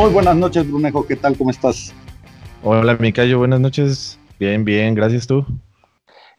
Muy 0.00 0.12
buenas 0.12 0.34
noches, 0.34 0.66
Brunejo. 0.66 1.06
¿Qué 1.06 1.14
tal? 1.14 1.36
¿Cómo 1.36 1.50
estás? 1.50 1.92
Hola, 2.62 2.96
Micayo. 2.98 3.36
Buenas 3.36 3.60
noches. 3.60 4.18
Bien, 4.38 4.64
bien. 4.64 4.94
Gracias 4.94 5.26
tú. 5.26 5.44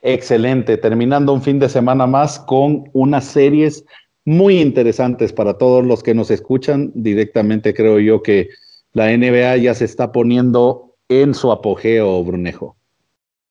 Excelente. 0.01 0.77
Terminando 0.77 1.31
un 1.31 1.43
fin 1.43 1.59
de 1.59 1.69
semana 1.69 2.07
más 2.07 2.39
con 2.39 2.89
unas 2.93 3.23
series 3.23 3.85
muy 4.25 4.59
interesantes 4.59 5.31
para 5.31 5.59
todos 5.59 5.85
los 5.85 6.01
que 6.01 6.15
nos 6.15 6.31
escuchan. 6.31 6.91
Directamente 6.95 7.75
creo 7.75 7.99
yo 7.99 8.23
que 8.23 8.49
la 8.93 9.15
NBA 9.15 9.57
ya 9.57 9.75
se 9.75 9.85
está 9.85 10.11
poniendo 10.11 10.95
en 11.07 11.35
su 11.35 11.51
apogeo, 11.51 12.23
Brunejo. 12.23 12.75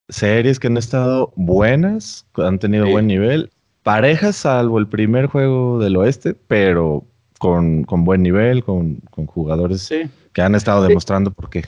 Series 0.09 0.59
que 0.59 0.67
han 0.67 0.77
estado 0.77 1.33
buenas, 1.37 2.27
han 2.35 2.59
tenido 2.59 2.91
buen 2.91 3.07
nivel. 3.07 3.49
Parejas, 3.85 4.35
salvo 4.35 4.81
el 4.81 4.89
primer 4.89 5.27
juego 5.27 5.79
del 5.79 5.97
oeste, 5.97 6.35
pero 6.35 7.05
con, 7.41 8.05
buen 8.05 8.23
nivel, 8.23 8.63
con, 8.63 9.01
jugadores 9.27 9.91
que 10.35 10.43
han 10.43 10.55
estado 10.55 10.87
demostrando 10.87 11.31
por 11.31 11.49
qué. 11.49 11.65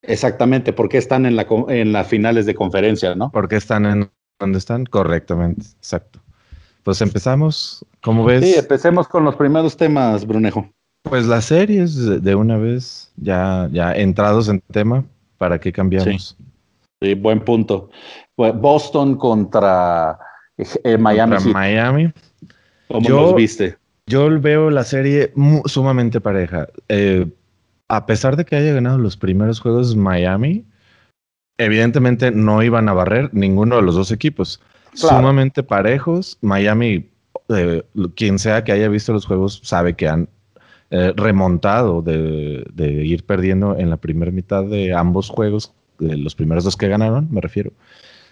Exactamente, 0.00 0.72
porque 0.72 0.96
están 0.96 1.26
en, 1.26 1.36
la, 1.36 1.46
en 1.68 1.92
las 1.92 2.08
finales 2.08 2.46
de 2.46 2.54
conferencia, 2.54 3.14
¿no? 3.14 3.30
Porque 3.30 3.56
están 3.56 3.84
en 3.84 4.10
donde 4.40 4.58
están, 4.58 4.86
correctamente, 4.86 5.66
exacto. 5.76 6.20
Pues 6.84 7.02
empezamos, 7.02 7.84
¿cómo 8.00 8.24
ves? 8.24 8.42
Sí, 8.42 8.54
empecemos 8.58 9.06
con 9.08 9.24
los 9.24 9.36
primeros 9.36 9.76
temas, 9.76 10.26
Brunejo. 10.26 10.70
Pues 11.02 11.26
las 11.26 11.44
series 11.44 12.22
de 12.22 12.34
una 12.34 12.56
vez, 12.56 13.12
ya, 13.16 13.68
ya 13.70 13.92
entrados 13.92 14.48
en 14.48 14.60
tema, 14.72 15.04
¿para 15.36 15.60
qué 15.60 15.70
cambiamos? 15.70 16.34
Sí, 17.02 17.14
buen 17.14 17.40
punto. 17.40 17.90
Boston 18.36 19.16
contra 19.16 20.18
eh, 20.56 20.96
Miami. 20.96 21.36
Contra 21.36 21.52
Miami. 21.52 22.10
¿Cómo 22.88 23.08
los 23.10 23.34
viste? 23.34 23.76
Yo 24.08 24.40
veo 24.40 24.70
la 24.70 24.84
serie 24.84 25.32
sumamente 25.66 26.20
pareja. 26.20 26.68
Eh, 26.88 27.26
a 27.88 28.06
pesar 28.06 28.36
de 28.36 28.44
que 28.44 28.56
haya 28.56 28.72
ganado 28.72 28.98
los 28.98 29.16
primeros 29.16 29.60
juegos 29.60 29.96
Miami, 29.96 30.64
evidentemente 31.58 32.30
no 32.30 32.62
iban 32.62 32.88
a 32.88 32.94
barrer 32.94 33.30
ninguno 33.32 33.76
de 33.76 33.82
los 33.82 33.94
dos 33.94 34.10
equipos. 34.10 34.60
Sumamente 34.94 35.62
parejos. 35.62 36.38
Miami, 36.40 37.08
eh, 37.50 37.82
quien 38.16 38.38
sea 38.38 38.64
que 38.64 38.72
haya 38.72 38.88
visto 38.88 39.12
los 39.12 39.26
juegos, 39.26 39.60
sabe 39.62 39.94
que 39.94 40.08
han 40.08 40.28
eh, 40.90 41.12
remontado 41.14 42.00
de, 42.00 42.64
ir 43.04 43.24
perdiendo 43.24 43.76
en 43.76 43.90
la 43.90 43.98
primera 43.98 44.32
mitad 44.32 44.64
de 44.64 44.94
ambos 44.94 45.28
juegos, 45.28 45.74
de 45.98 46.16
los 46.16 46.34
primeros 46.34 46.64
dos 46.64 46.76
que 46.76 46.88
ganaron, 46.88 47.28
me 47.30 47.42
refiero. 47.42 47.72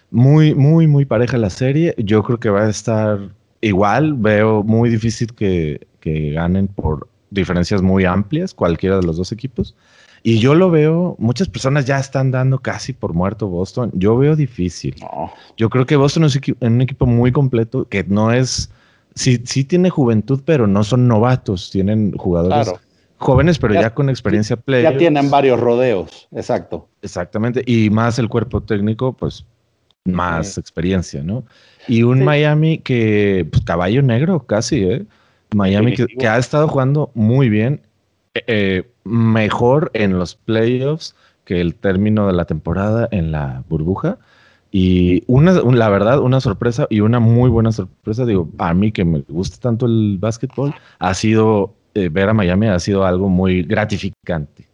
Muy, 0.09 0.55
muy, 0.55 0.87
muy 0.87 1.05
pareja 1.05 1.37
la 1.37 1.51
serie. 1.51 1.93
Yo 1.97 2.23
creo 2.23 2.39
que 2.39 2.49
va 2.49 2.63
a 2.63 2.69
estar 2.69 3.19
igual 3.61 4.13
veo 4.13 4.63
muy 4.63 4.89
difícil 4.89 5.33
que, 5.33 5.87
ganen 6.33 6.69
por 6.69 7.09
diferencias 7.31 7.81
muy 7.81 8.05
amplias 8.05 8.53
cualquiera 8.53 8.95
de 8.95 9.05
los 9.05 9.17
dos 9.17 9.33
equipos. 9.33 9.75
Y 10.23 10.39
yo 10.39 10.55
lo 10.55 10.71
veo, 10.71 11.17
muchas 11.19 11.49
personas 11.49 11.85
ya 11.85 11.99
están 11.99 12.31
dando 12.31 12.59
casi 12.59 12.93
por 12.93 13.13
muerto 13.13 13.47
Boston. 13.47 13.91
Yo 13.93 14.17
veo 14.17 14.37
difícil. 14.37 14.95
Yo 15.57 15.69
creo 15.69 15.85
que 15.85 15.97
Boston 15.97 16.23
es 16.23 16.39
un 16.61 16.81
equipo 16.81 17.05
muy 17.05 17.33
completo 17.33 17.89
que 17.89 18.05
no 18.05 18.31
es, 18.31 18.71
sí, 19.15 19.41
sí 19.43 19.65
tiene 19.65 19.89
juventud, 19.89 20.41
pero 20.45 20.65
no 20.65 20.85
son 20.85 21.09
novatos. 21.09 21.71
Tienen 21.71 22.13
jugadores 22.13 22.73
jóvenes, 23.17 23.59
pero 23.59 23.73
ya, 23.73 23.93
con 23.93 24.09
experiencia 24.09 24.55
play. 24.55 24.83
Ya 24.83 24.97
tienen 24.97 25.29
varios 25.29 25.59
rodeos, 25.59 26.27
exacto. 26.31 26.87
Exactamente. 27.01 27.63
Y 27.65 27.89
más 27.89 28.17
el 28.17 28.29
cuerpo 28.29 28.61
técnico, 28.61 29.11
pues 29.13 29.45
más 30.07 30.57
experiencia, 30.57 31.23
¿no? 31.23 31.43
Y 31.87 32.03
un 32.03 32.23
Miami 32.23 32.79
que, 32.79 33.47
pues, 33.51 33.63
caballo 33.63 34.01
negro 34.01 34.45
casi, 34.45 34.83
¿eh? 34.83 35.05
Miami 35.55 35.95
que, 35.95 36.27
ha 36.27 36.37
estado 36.37 36.67
jugando 36.67 37.11
muy 37.13 37.49
bien, 37.49 37.81
eh, 38.33 38.43
eh, 38.47 38.83
mejor 39.03 39.91
en 39.93 40.17
los 40.17 40.35
playoffs 40.35 41.15
que 41.45 41.61
el 41.61 41.75
término 41.75 42.27
de 42.27 42.33
la 42.33 42.45
temporada 42.45 43.07
en 43.11 43.31
la 43.31 43.63
burbuja. 43.69 44.17
Y 44.69 45.23
una, 45.27 45.53
la 45.53 45.89
verdad, 45.89 46.19
una 46.19 46.41
sorpresa 46.41 46.87
y 46.89 46.99
una 46.99 47.21
muy 47.21 47.49
buena 47.49 47.71
sorpresa, 47.71 48.25
digo, 48.25 48.49
a 48.57 48.73
mí 48.73 48.91
que 48.91 49.05
me 49.05 49.23
gusta 49.29 49.57
tanto 49.61 49.85
el 49.85 50.17
básquetbol, 50.19 50.75
ha 50.99 51.13
sido, 51.13 51.73
eh, 51.93 52.09
ver 52.09 52.27
a 52.27 52.33
Miami 52.33 52.67
ha 52.67 52.79
sido 52.79 53.05
algo 53.05 53.29
muy 53.29 53.63
gratificante. 53.63 54.66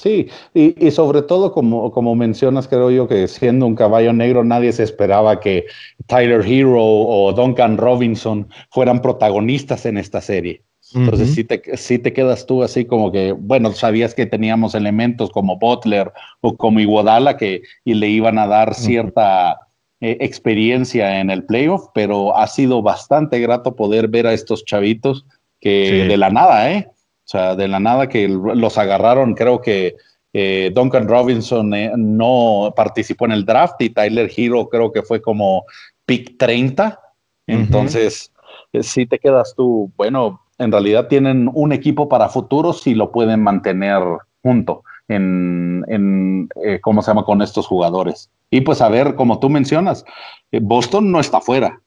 Sí, 0.00 0.28
y, 0.54 0.90
sobre 0.92 1.22
todo 1.22 1.52
como, 1.52 1.90
como 1.90 2.14
mencionas, 2.14 2.68
creo 2.68 2.90
yo 2.90 3.08
que 3.08 3.26
siendo 3.26 3.66
un 3.66 3.74
caballo 3.74 4.12
negro 4.12 4.44
nadie 4.44 4.72
se 4.72 4.84
esperaba 4.84 5.40
que 5.40 5.66
Tyler 6.06 6.44
Hero 6.46 6.80
o 6.80 7.32
Duncan 7.32 7.76
Robinson 7.76 8.48
fueran 8.70 9.02
protagonistas 9.02 9.86
en 9.86 9.98
esta 9.98 10.20
serie. 10.20 10.62
Entonces 10.94 11.34
si 11.34 11.44
te, 11.44 11.58
te 11.58 12.12
quedas 12.12 12.46
tú 12.46 12.62
así 12.62 12.86
como 12.86 13.12
que, 13.12 13.32
bueno, 13.32 13.72
sabías 13.72 14.14
que 14.14 14.24
teníamos 14.24 14.74
elementos 14.74 15.30
como 15.30 15.58
Butler 15.58 16.12
o 16.40 16.56
como 16.56 16.80
Iguodala 16.80 17.36
que 17.36 17.62
y 17.84 17.94
le 17.94 18.08
iban 18.08 18.38
a 18.38 18.46
dar 18.46 18.74
cierta 18.74 19.58
eh, 20.00 20.16
experiencia 20.20 21.20
en 21.20 21.28
el 21.28 21.44
playoff, 21.44 21.88
pero 21.92 22.36
ha 22.36 22.46
sido 22.46 22.80
bastante 22.80 23.38
grato 23.40 23.76
poder 23.76 24.08
ver 24.08 24.26
a 24.26 24.32
estos 24.32 24.64
chavitos 24.64 25.26
que 25.60 26.06
de 26.08 26.16
la 26.16 26.30
nada, 26.30 26.72
¿eh? 26.72 26.88
O 27.28 27.30
sea, 27.30 27.54
de 27.54 27.68
la 27.68 27.78
nada 27.78 28.08
que 28.08 28.26
los 28.26 28.78
agarraron, 28.78 29.34
creo 29.34 29.60
que 29.60 29.96
eh, 30.32 30.70
Duncan 30.74 31.06
Robinson 31.06 31.74
eh, 31.74 31.92
no 31.94 32.72
participó 32.74 33.26
en 33.26 33.32
el 33.32 33.44
draft 33.44 33.74
y 33.82 33.90
Tyler 33.90 34.30
Hero 34.34 34.66
creo 34.70 34.90
que 34.90 35.02
fue 35.02 35.20
como 35.20 35.66
pick 36.06 36.38
30. 36.38 36.98
Entonces, 37.46 38.32
eh, 38.72 38.82
si 38.82 39.04
te 39.04 39.18
quedas 39.18 39.52
tú, 39.54 39.92
bueno, 39.98 40.40
en 40.56 40.72
realidad 40.72 41.08
tienen 41.08 41.50
un 41.52 41.72
equipo 41.72 42.08
para 42.08 42.30
futuro 42.30 42.72
si 42.72 42.94
lo 42.94 43.12
pueden 43.12 43.42
mantener 43.42 44.02
junto 44.42 44.84
en, 45.06 45.84
en 45.88 46.48
¿cómo 46.80 47.02
se 47.02 47.10
llama? 47.10 47.24
Con 47.24 47.42
estos 47.42 47.66
jugadores. 47.66 48.30
Y 48.48 48.62
pues 48.62 48.80
a 48.80 48.88
ver, 48.88 49.14
como 49.16 49.38
tú 49.38 49.50
mencionas, 49.50 50.02
Boston 50.50 51.12
no 51.12 51.20
está 51.20 51.42
fuera. 51.42 51.78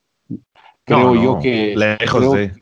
Creo 0.84 1.16
yo 1.16 1.40
que... 1.40 1.74
Lejos 1.76 2.32
de 2.32 2.61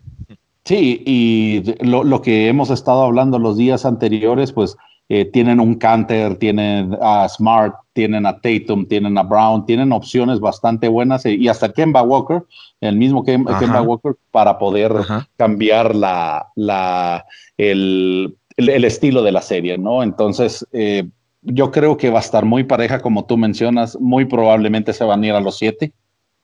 Sí, 0.64 1.02
y 1.06 1.62
lo, 1.80 2.22
que 2.22 2.48
hemos 2.48 2.70
estado 2.70 3.02
hablando 3.02 3.38
los 3.38 3.56
días 3.56 3.84
anteriores, 3.84 4.52
pues 4.52 4.76
eh, 5.08 5.24
tienen 5.24 5.58
un 5.58 5.74
Canter, 5.76 6.36
tienen 6.36 6.96
a 7.00 7.28
Smart, 7.28 7.74
tienen 7.92 8.26
a 8.26 8.40
Tatum, 8.40 8.86
tienen 8.86 9.18
a 9.18 9.22
Brown, 9.22 9.66
tienen 9.66 9.90
opciones 9.90 10.38
bastante 10.38 10.86
buenas 10.86 11.26
eh, 11.26 11.32
y 11.32 11.48
hasta 11.48 11.72
Kemba 11.72 12.02
Walker, 12.02 12.44
el 12.80 12.96
mismo 12.96 13.24
Kemba 13.24 13.82
Walker, 13.82 14.14
para 14.30 14.58
poder 14.58 14.92
cambiar 15.36 15.96
la, 15.96 16.46
la, 16.54 17.24
el, 17.56 18.36
estilo 18.56 19.22
de 19.22 19.32
la 19.32 19.42
serie, 19.42 19.78
¿no? 19.78 20.02
Entonces, 20.02 20.66
eh, 20.72 21.08
yo 21.42 21.70
creo 21.70 21.96
que 21.96 22.10
va 22.10 22.18
a 22.18 22.22
estar 22.22 22.44
muy 22.44 22.64
pareja, 22.64 23.00
como 23.00 23.24
tú 23.24 23.36
mencionas, 23.36 23.98
muy 23.98 24.26
probablemente 24.26 24.92
se 24.92 25.04
van 25.04 25.24
a 25.24 25.26
ir 25.26 25.32
a 25.32 25.40
los 25.40 25.56
siete. 25.56 25.92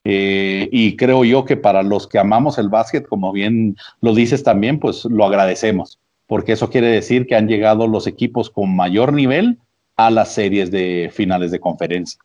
Eh, 0.08 0.68
y 0.70 0.94
creo 0.94 1.24
yo 1.24 1.44
que 1.44 1.56
para 1.56 1.82
los 1.82 2.06
que 2.06 2.20
amamos 2.20 2.58
el 2.58 2.68
básquet, 2.68 3.08
como 3.08 3.32
bien 3.32 3.76
lo 4.00 4.14
dices 4.14 4.44
también, 4.44 4.78
pues 4.78 5.04
lo 5.04 5.24
agradecemos, 5.24 5.98
porque 6.28 6.52
eso 6.52 6.70
quiere 6.70 6.86
decir 6.86 7.26
que 7.26 7.34
han 7.34 7.48
llegado 7.48 7.88
los 7.88 8.06
equipos 8.06 8.48
con 8.48 8.76
mayor 8.76 9.12
nivel 9.12 9.58
a 9.96 10.12
las 10.12 10.32
series 10.32 10.70
de 10.70 11.10
finales 11.12 11.50
de 11.50 11.58
conferencia. 11.58 12.20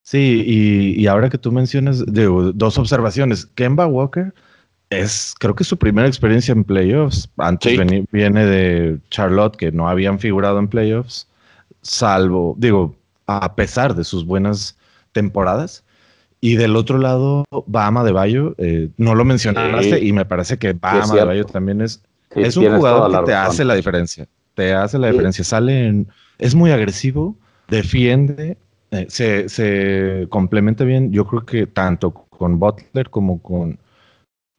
Sí, 0.00 0.96
y, 0.96 1.06
ahora 1.08 1.28
que 1.28 1.36
tú 1.36 1.52
mencionas 1.52 2.02
dos 2.06 2.78
observaciones, 2.78 3.44
Kemba 3.44 3.86
Walker 3.86 4.32
es, 4.88 5.34
creo 5.38 5.54
que 5.54 5.64
es 5.64 5.68
su 5.68 5.76
primera 5.76 6.08
experiencia 6.08 6.52
en 6.52 6.64
playoffs. 6.64 7.28
Antes 7.36 7.78
viene 8.10 8.46
de 8.46 8.98
Charlotte, 9.10 9.56
que 9.56 9.72
no 9.72 9.90
habían 9.90 10.18
figurado 10.18 10.58
en 10.58 10.68
playoffs, 10.68 11.28
salvo, 11.82 12.54
digo, 12.56 12.96
a 13.26 13.54
pesar 13.56 13.94
de 13.94 14.04
sus 14.04 14.24
buenas 14.24 14.78
temporadas. 15.12 15.84
Y 16.44 16.56
del 16.56 16.74
otro 16.74 16.98
lado, 16.98 17.44
Bahama 17.66 18.02
de 18.02 18.10
Bayo, 18.10 18.56
eh, 18.58 18.88
no 18.96 19.14
lo 19.14 19.24
mencionaste 19.24 20.04
y 20.04 20.12
me 20.12 20.24
parece 20.24 20.58
que 20.58 20.72
Bahama 20.72 21.14
de 21.14 21.24
Bayo 21.24 21.44
también 21.44 21.80
es, 21.80 22.02
es 22.34 22.56
un 22.56 22.76
jugador 22.76 23.20
que 23.20 23.26
te 23.26 23.34
hace 23.34 23.64
la 23.64 23.76
diferencia. 23.76 24.26
Te 24.54 24.74
hace 24.74 24.98
la 24.98 25.12
diferencia. 25.12 25.44
Sale 25.44 25.86
en, 25.86 26.08
es 26.38 26.56
muy 26.56 26.72
agresivo, 26.72 27.36
defiende, 27.68 28.58
eh, 28.90 29.06
se, 29.08 29.48
se 29.48 30.26
complementa 30.30 30.82
bien. 30.82 31.12
Yo 31.12 31.28
creo 31.28 31.46
que 31.46 31.68
tanto 31.68 32.10
con 32.10 32.58
Butler 32.58 33.08
como 33.08 33.40
con 33.40 33.78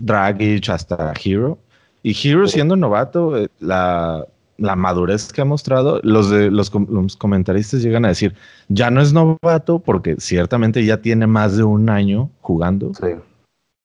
Dragic 0.01 0.69
hasta 0.69 1.11
Hero. 1.21 1.59
Y 2.01 2.15
Hero 2.17 2.47
siendo 2.47 2.77
novato, 2.77 3.37
eh, 3.37 3.49
la, 3.59 4.25
la 4.63 4.77
madurez 4.77 5.33
que 5.33 5.41
ha 5.41 5.45
mostrado, 5.45 5.99
los 6.03 6.29
de 6.29 6.49
los, 6.49 6.71
comentaristas 7.17 7.83
llegan 7.83 8.05
a 8.05 8.07
decir, 8.07 8.33
ya 8.69 8.89
no 8.89 9.01
es 9.01 9.11
novato 9.11 9.79
porque 9.79 10.15
ciertamente 10.19 10.85
ya 10.85 11.01
tiene 11.01 11.27
más 11.27 11.57
de 11.57 11.63
un 11.63 11.89
año 11.89 12.29
jugando 12.39 12.93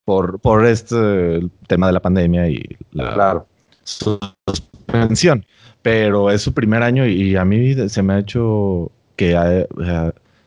por, 0.05 0.39
por 0.39 0.65
este 0.65 1.51
tema 1.67 1.89
de 1.89 1.93
la 1.93 2.01
pandemia 2.01 2.49
y 2.49 2.65
la 2.93 3.45
suspensión. 3.83 5.45
Pero 5.83 6.31
es 6.31 6.43
su 6.43 6.55
primer 6.55 6.85
año 6.85 7.07
y 7.07 7.35
a 7.35 7.45
mí 7.45 7.75
se 7.89 8.03
me 8.03 8.15
ha 8.15 8.19
hecho 8.21 8.93
que 9.17 9.37
ha, 9.37 9.67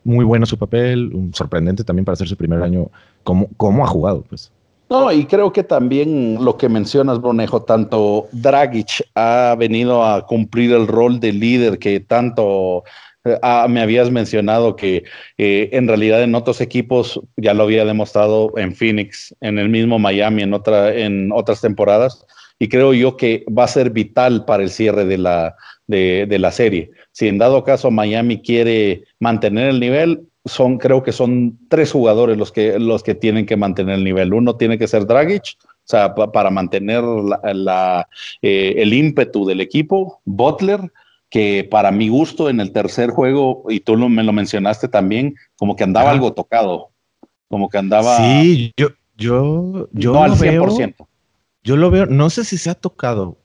muy 0.06 0.24
bueno 0.24 0.45
su 0.45 0.57
papel, 0.57 1.12
sorprendente 1.34 1.84
también 1.84 2.06
para 2.06 2.16
ser 2.16 2.30
su 2.30 2.38
primer 2.38 2.63
año, 2.63 2.89
cómo, 3.24 3.50
cómo 3.57 3.84
ha 3.84 3.88
jugado, 3.88 4.24
pues. 4.30 4.50
No, 4.92 5.10
y 5.10 5.24
creo 5.24 5.54
que 5.54 5.64
también 5.64 6.44
lo 6.44 6.58
que 6.58 6.68
mencionas, 6.68 7.22
Bonejo, 7.22 7.64
tanto 7.64 8.28
Dragic 8.34 9.08
ha 9.16 9.56
venido 9.58 10.04
a 10.04 10.26
cumplir 10.28 10.74
el 10.74 10.86
rol 10.86 11.22
de 11.22 11.32
líder 11.32 11.80
que 11.80 12.02
tanto 12.02 12.84
eh, 13.24 13.40
ah, 13.42 13.68
me 13.70 13.80
habías 13.80 14.12
mencionado 14.12 14.76
que 14.76 15.06
eh, 15.38 15.70
en 15.72 15.88
realidad 15.88 16.22
en 16.22 16.36
otros 16.36 16.60
equipos 16.60 17.22
ya 17.38 17.54
lo 17.54 17.64
había 17.64 17.86
demostrado 17.86 18.52
en 18.58 18.76
Phoenix, 18.76 19.34
en 19.40 19.60
el 19.60 19.70
mismo 19.70 19.98
Miami, 19.98 20.42
en, 20.42 20.54
otra, 20.54 20.94
en 20.94 21.32
otras 21.32 21.62
temporadas, 21.62 22.26
y 22.60 22.68
creo 22.68 22.94
yo 22.94 23.16
que 23.16 23.46
va 23.48 23.64
a 23.64 23.70
ser 23.70 23.92
vital 23.92 24.44
para 24.44 24.62
el 24.62 24.70
cierre 24.72 25.06
de 25.06 25.18
la, 25.20 25.56
de, 25.88 26.26
de 26.28 26.38
la 26.38 26.52
serie. 26.52 26.92
Si 27.14 27.30
en 27.30 27.38
dado 27.38 27.64
caso 27.64 27.92
Miami 27.92 28.42
quiere 28.42 29.06
mantener 29.22 29.70
el 29.70 29.80
nivel, 29.80 30.28
son, 30.46 30.78
creo 30.78 31.04
que 31.04 31.12
son 31.12 31.60
tres 31.70 31.92
jugadores 31.92 32.38
los 32.38 32.52
que, 32.52 32.80
los 32.80 33.04
que 33.04 33.16
tienen 33.16 33.46
que 33.46 33.58
mantener 33.58 33.96
el 33.96 34.04
nivel. 34.04 34.34
Uno 34.34 34.56
tiene 34.56 34.78
que 34.78 34.88
ser 34.88 35.06
Dragic, 35.06 35.58
o 35.64 35.68
sea, 35.84 36.16
para 36.16 36.50
mantener 36.50 37.04
la, 37.04 38.08
eh, 38.42 38.76
el 38.78 38.94
ímpetu 38.94 39.46
del 39.46 39.62
equipo. 39.62 40.22
Butler, 40.26 40.92
que 41.30 41.68
para 41.70 41.92
mi 41.92 42.10
gusto 42.10 42.50
en 42.50 42.60
el 42.60 42.72
tercer 42.72 43.12
juego, 43.12 43.66
y 43.70 43.82
tú 43.82 43.96
me 43.98 44.24
lo 44.24 44.34
mencionaste 44.34 44.88
también, 44.88 45.36
como 45.58 45.76
que 45.76 45.84
andaba 45.84 46.12
algo 46.12 46.34
tocado, 46.34 46.90
como 47.48 47.70
que 47.70 47.78
andaba... 47.78 48.18
Sí, 48.18 48.72
yo, 48.78 48.90
yo, 49.16 49.90
yo 49.92 50.14
no 50.14 50.24
al 50.24 50.32
100%. 50.32 50.96
yo 51.64 51.78
lo 51.78 51.92
veo, 51.92 52.08
no 52.08 52.30
sé 52.30 52.44
si 52.44 52.58
se 52.58 52.70
ha 52.70 52.76
tocado. 52.76 53.38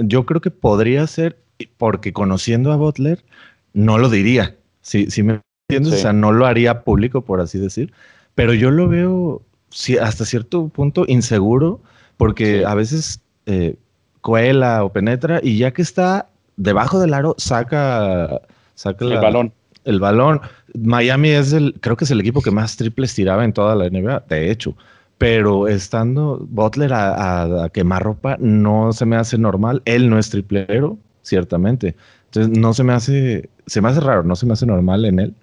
Yo 0.00 0.26
creo 0.26 0.40
que 0.40 0.50
podría 0.50 1.06
ser, 1.06 1.42
porque 1.76 2.12
conociendo 2.12 2.72
a 2.72 2.76
Butler, 2.76 3.24
no 3.72 3.98
lo 3.98 4.08
diría. 4.08 4.56
Si, 4.82 5.10
si 5.10 5.22
me 5.22 5.40
¿Entiendes? 5.68 6.00
O 6.00 6.02
sea, 6.02 6.12
no 6.12 6.32
lo 6.32 6.46
haría 6.46 6.82
público, 6.82 7.22
por 7.22 7.40
así 7.40 7.58
decir. 7.58 7.92
Pero 8.34 8.52
yo 8.52 8.70
lo 8.70 8.88
veo 8.88 9.42
hasta 10.00 10.24
cierto 10.24 10.68
punto 10.68 11.04
inseguro, 11.08 11.80
porque 12.16 12.64
a 12.66 12.74
veces 12.74 13.20
eh, 13.46 13.76
cuela 14.20 14.84
o 14.84 14.92
penetra 14.92 15.40
y 15.42 15.58
ya 15.58 15.72
que 15.72 15.82
está 15.82 16.28
debajo 16.56 17.00
del 17.00 17.14
aro, 17.14 17.34
saca, 17.38 18.42
saca 18.74 19.04
el 19.04 19.18
balón. 19.18 19.52
El 19.84 20.00
balón. 20.00 20.40
Miami 20.74 21.30
es 21.30 21.52
el, 21.52 21.74
creo 21.80 21.96
que 21.96 22.04
es 22.04 22.10
el 22.10 22.20
equipo 22.20 22.42
que 22.42 22.50
más 22.50 22.76
triples 22.76 23.14
tiraba 23.14 23.44
en 23.44 23.52
toda 23.52 23.74
la 23.74 23.88
NBA, 23.88 24.24
de 24.28 24.50
hecho. 24.50 24.76
Pero 25.16 25.68
estando 25.68 26.44
Butler 26.50 26.92
a, 26.92 27.64
a 27.64 27.68
quemar 27.70 28.02
ropa, 28.02 28.36
no 28.38 28.92
se 28.92 29.06
me 29.06 29.16
hace 29.16 29.38
normal. 29.38 29.80
Él 29.84 30.10
no 30.10 30.18
es 30.18 30.28
triplero, 30.28 30.98
ciertamente. 31.22 31.96
Entonces 32.26 32.58
no 32.58 32.74
se 32.74 32.84
me 32.84 32.92
hace, 32.92 33.48
se 33.66 33.80
me 33.80 33.88
hace 33.88 34.00
raro, 34.00 34.24
no 34.24 34.36
se 34.36 34.44
me 34.44 34.52
hace 34.52 34.66
normal 34.66 35.04
en 35.04 35.20
él. 35.20 35.34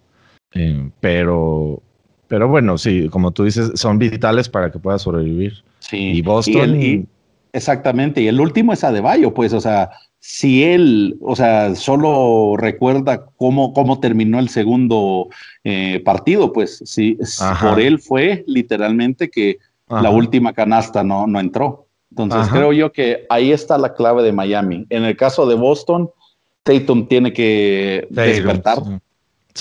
Eh, 0.54 0.90
pero, 1.00 1.82
pero 2.28 2.48
bueno, 2.48 2.78
sí, 2.78 3.10
como 3.10 3.32
tú 3.32 3.44
dices, 3.44 3.72
son 3.76 4.00
vitales 4.00 4.50
para 4.50 4.72
que 4.72 4.80
pueda 4.80 5.00
sobrevivir. 5.00 5.64
Sí. 5.80 5.98
Y 5.98 6.22
Boston. 6.22 7.08
exactamente. 7.54 8.22
Y 8.22 8.28
el 8.28 8.40
último 8.40 8.74
es 8.74 8.84
Adebayo, 8.84 9.34
pues, 9.34 9.54
o 9.54 9.62
sea, 9.62 9.92
si 10.20 10.64
él, 10.64 11.18
o 11.22 11.36
sea, 11.36 11.74
solo 11.76 12.56
recuerda 12.56 13.26
cómo, 13.38 13.74
cómo 13.74 14.00
terminó 14.00 14.40
el 14.40 14.50
segundo 14.50 15.30
eh, 15.64 16.00
partido, 16.06 16.54
pues, 16.54 16.82
si 16.86 17.18
por 17.60 17.80
él 17.80 18.00
fue 18.00 18.44
literalmente 18.46 19.30
que 19.30 19.58
la 19.90 20.10
última 20.10 20.54
canasta 20.54 21.04
no, 21.04 21.28
no 21.28 21.40
entró. 21.40 21.88
Entonces, 22.12 22.52
creo 22.52 22.72
yo 22.72 22.92
que 22.92 23.26
ahí 23.30 23.52
está 23.52 23.78
la 23.78 23.94
clave 23.94 24.22
de 24.22 24.32
Miami. 24.32 24.86
En 24.90 25.06
el 25.06 25.18
caso 25.18 25.46
de 25.48 25.56
Boston, 25.56 26.10
Tatum 26.64 27.08
tiene 27.08 27.34
que 27.34 28.08
despertar. 28.10 28.84
Sí, 28.84 28.92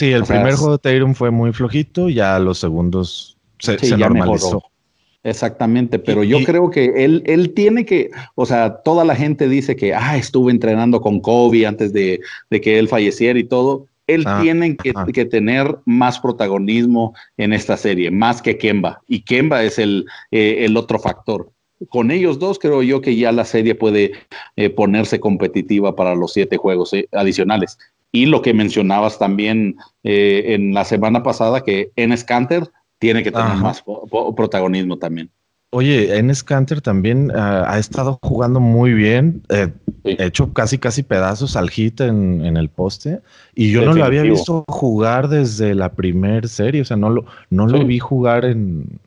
el 0.00 0.24
primer 0.24 0.54
juego 0.54 0.76
de 0.76 0.78
Tatum 0.78 1.14
fue 1.14 1.30
muy 1.30 1.52
flojito, 1.52 2.08
ya 2.08 2.38
los 2.38 2.58
segundos 2.58 3.36
se, 3.58 3.96
normalizó. 3.96 4.62
Exactamente, 5.22 5.98
pero 5.98 6.24
yo 6.24 6.42
creo 6.44 6.70
que 6.70 7.04
él, 7.04 7.22
él 7.26 7.52
tiene 7.52 7.84
que, 7.84 8.10
o 8.36 8.46
sea, 8.46 8.76
toda 8.82 9.04
la 9.04 9.14
gente 9.14 9.48
dice 9.48 9.76
que, 9.76 9.94
ah, 9.94 10.16
estuve 10.16 10.50
entrenando 10.50 11.02
con 11.02 11.20
Kobe 11.20 11.66
antes 11.66 11.92
de, 11.92 12.20
que 12.50 12.78
él 12.78 12.88
falleciera 12.88 13.38
y 13.38 13.44
todo. 13.44 13.86
Él 14.06 14.24
ah, 14.26 14.40
tiene 14.42 14.76
que, 14.76 14.92
que, 15.12 15.24
tener 15.26 15.76
más 15.84 16.18
protagonismo 16.18 17.14
en 17.36 17.52
esta 17.52 17.76
serie, 17.76 18.10
más 18.10 18.40
que 18.40 18.56
Kemba. 18.56 19.02
Y 19.06 19.20
Kemba 19.20 19.62
es 19.62 19.78
el, 19.78 20.06
eh, 20.30 20.64
el 20.64 20.76
otro 20.76 20.98
factor. 20.98 21.50
Con 21.90 22.10
ellos 22.10 22.38
dos 22.38 22.58
creo 22.58 22.82
yo 22.82 23.00
que 23.00 23.14
ya 23.14 23.30
la 23.30 23.44
serie 23.44 23.74
puede 23.74 24.12
eh, 24.56 24.70
ponerse 24.70 25.20
competitiva 25.20 25.94
para 25.96 26.14
los 26.14 26.32
siete 26.32 26.56
juegos 26.56 26.92
eh, 26.92 27.08
adicionales. 27.12 27.78
Y 28.12 28.26
lo 28.26 28.42
que 28.42 28.54
mencionabas 28.54 29.18
también 29.18 29.76
eh, 30.02 30.54
en 30.54 30.74
la 30.74 30.84
semana 30.84 31.22
pasada, 31.22 31.62
que 31.62 31.90
en 31.96 32.16
Scanter 32.16 32.68
tiene 32.98 33.22
que 33.22 33.32
tener 33.32 33.54
más 33.56 33.82
protagonismo 34.36 34.98
también. 34.98 35.30
Oye, 35.72 36.18
en 36.18 36.34
Scanter 36.34 36.80
también 36.80 37.30
ah, 37.32 37.64
ha 37.68 37.78
estado 37.78 38.18
jugando 38.22 38.58
muy 38.58 38.92
bien, 38.92 39.42
eh, 39.50 39.68
hecho 40.02 40.52
casi 40.52 40.78
casi 40.78 41.04
pedazos 41.04 41.54
al 41.54 41.70
hit 41.70 42.00
en, 42.00 42.56
el 42.56 42.68
poste, 42.68 43.20
y 43.54 43.70
yo 43.70 43.82
no 43.82 43.92
lo 43.92 44.04
había 44.04 44.22
visto 44.22 44.64
jugar 44.66 45.28
desde 45.28 45.76
la 45.76 45.92
primer 45.92 46.48
serie, 46.48 46.80
o 46.80 46.84
sea, 46.84 46.96
no 46.96 47.08
lo, 47.10 47.24
no 47.50 47.68
lo 47.68 47.84
vi 47.84 48.00
jugar 48.00 48.46
en, 48.46 48.98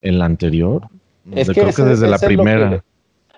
en 0.00 0.18
la 0.18 0.24
anterior. 0.24 0.88
Es 1.30 1.48
que 1.48 1.60
creo 1.60 1.74
que 1.74 1.82
desde 1.82 2.08
la 2.08 2.18
primera. 2.18 2.82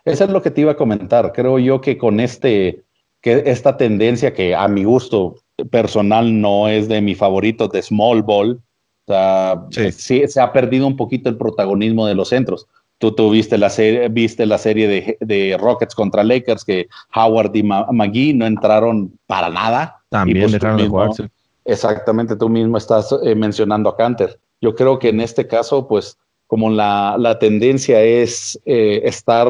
eso 0.05 0.25
es 0.25 0.31
lo 0.31 0.41
que 0.41 0.53
te 0.53 0.61
iba 0.61 0.73
a 0.73 0.77
comentar. 0.77 1.33
Creo 1.33 1.59
yo 1.59 1.81
que 1.81 1.99
con 1.99 2.21
este 2.21 2.85
que 3.25 3.43
esta 3.47 3.79
tendencia 3.79 4.35
que 4.35 4.55
a 4.55 4.69
mi 4.69 4.85
gusto 4.85 5.37
personal 5.71 6.43
no 6.43 6.69
es 6.69 6.89
de 6.89 7.01
mi 7.01 7.15
favorito 7.15 7.69
de 7.69 7.81
small 7.81 8.23
ball, 8.23 8.61
o 9.07 9.13
sea, 9.13 9.65
sí. 9.71 10.29
se 10.29 10.41
ha 10.43 10.53
perdido 10.53 10.87
un 10.87 10.95
poquito 10.95 11.31
el 11.31 11.39
protagonismo 11.39 12.07
de 12.07 12.15
los 12.15 12.29
centros. 12.29 12.67
Tú, 12.99 13.13
tuviste 13.15 13.57
la 13.57 13.71
serie, 13.71 14.11
viste 14.11 14.45
la 14.45 14.59
serie 14.59 15.17
de, 15.19 15.57
Rockets 15.59 15.95
contra 15.95 16.23
Lakers 16.23 16.67
que 16.67 16.87
Howard 17.15 17.57
y 17.57 17.63
McGee 17.63 18.35
no 18.35 18.45
entraron 18.45 19.19
para 19.27 19.49
nada. 19.49 20.03
También 20.11 20.43
pues 20.43 20.53
dejaron 20.53 20.77
de 20.77 20.89
jugarse. 20.89 21.31
Exactamente, 21.65 22.37
tú 22.37 22.51
mismo 22.51 22.77
estás 22.77 23.11
eh, 23.25 23.35
mencionando 23.35 23.89
a 23.89 23.97
Canter. 23.97 24.39
Yo 24.61 24.75
creo 24.75 24.99
que 24.99 25.09
en 25.09 25.23
este 25.23 25.47
caso, 25.47 25.89
pues, 25.89 26.19
como 26.47 26.69
la, 26.69 27.17
la 27.19 27.39
tendencia 27.39 28.03
es 28.03 28.61
eh, 28.67 29.01
estar 29.05 29.49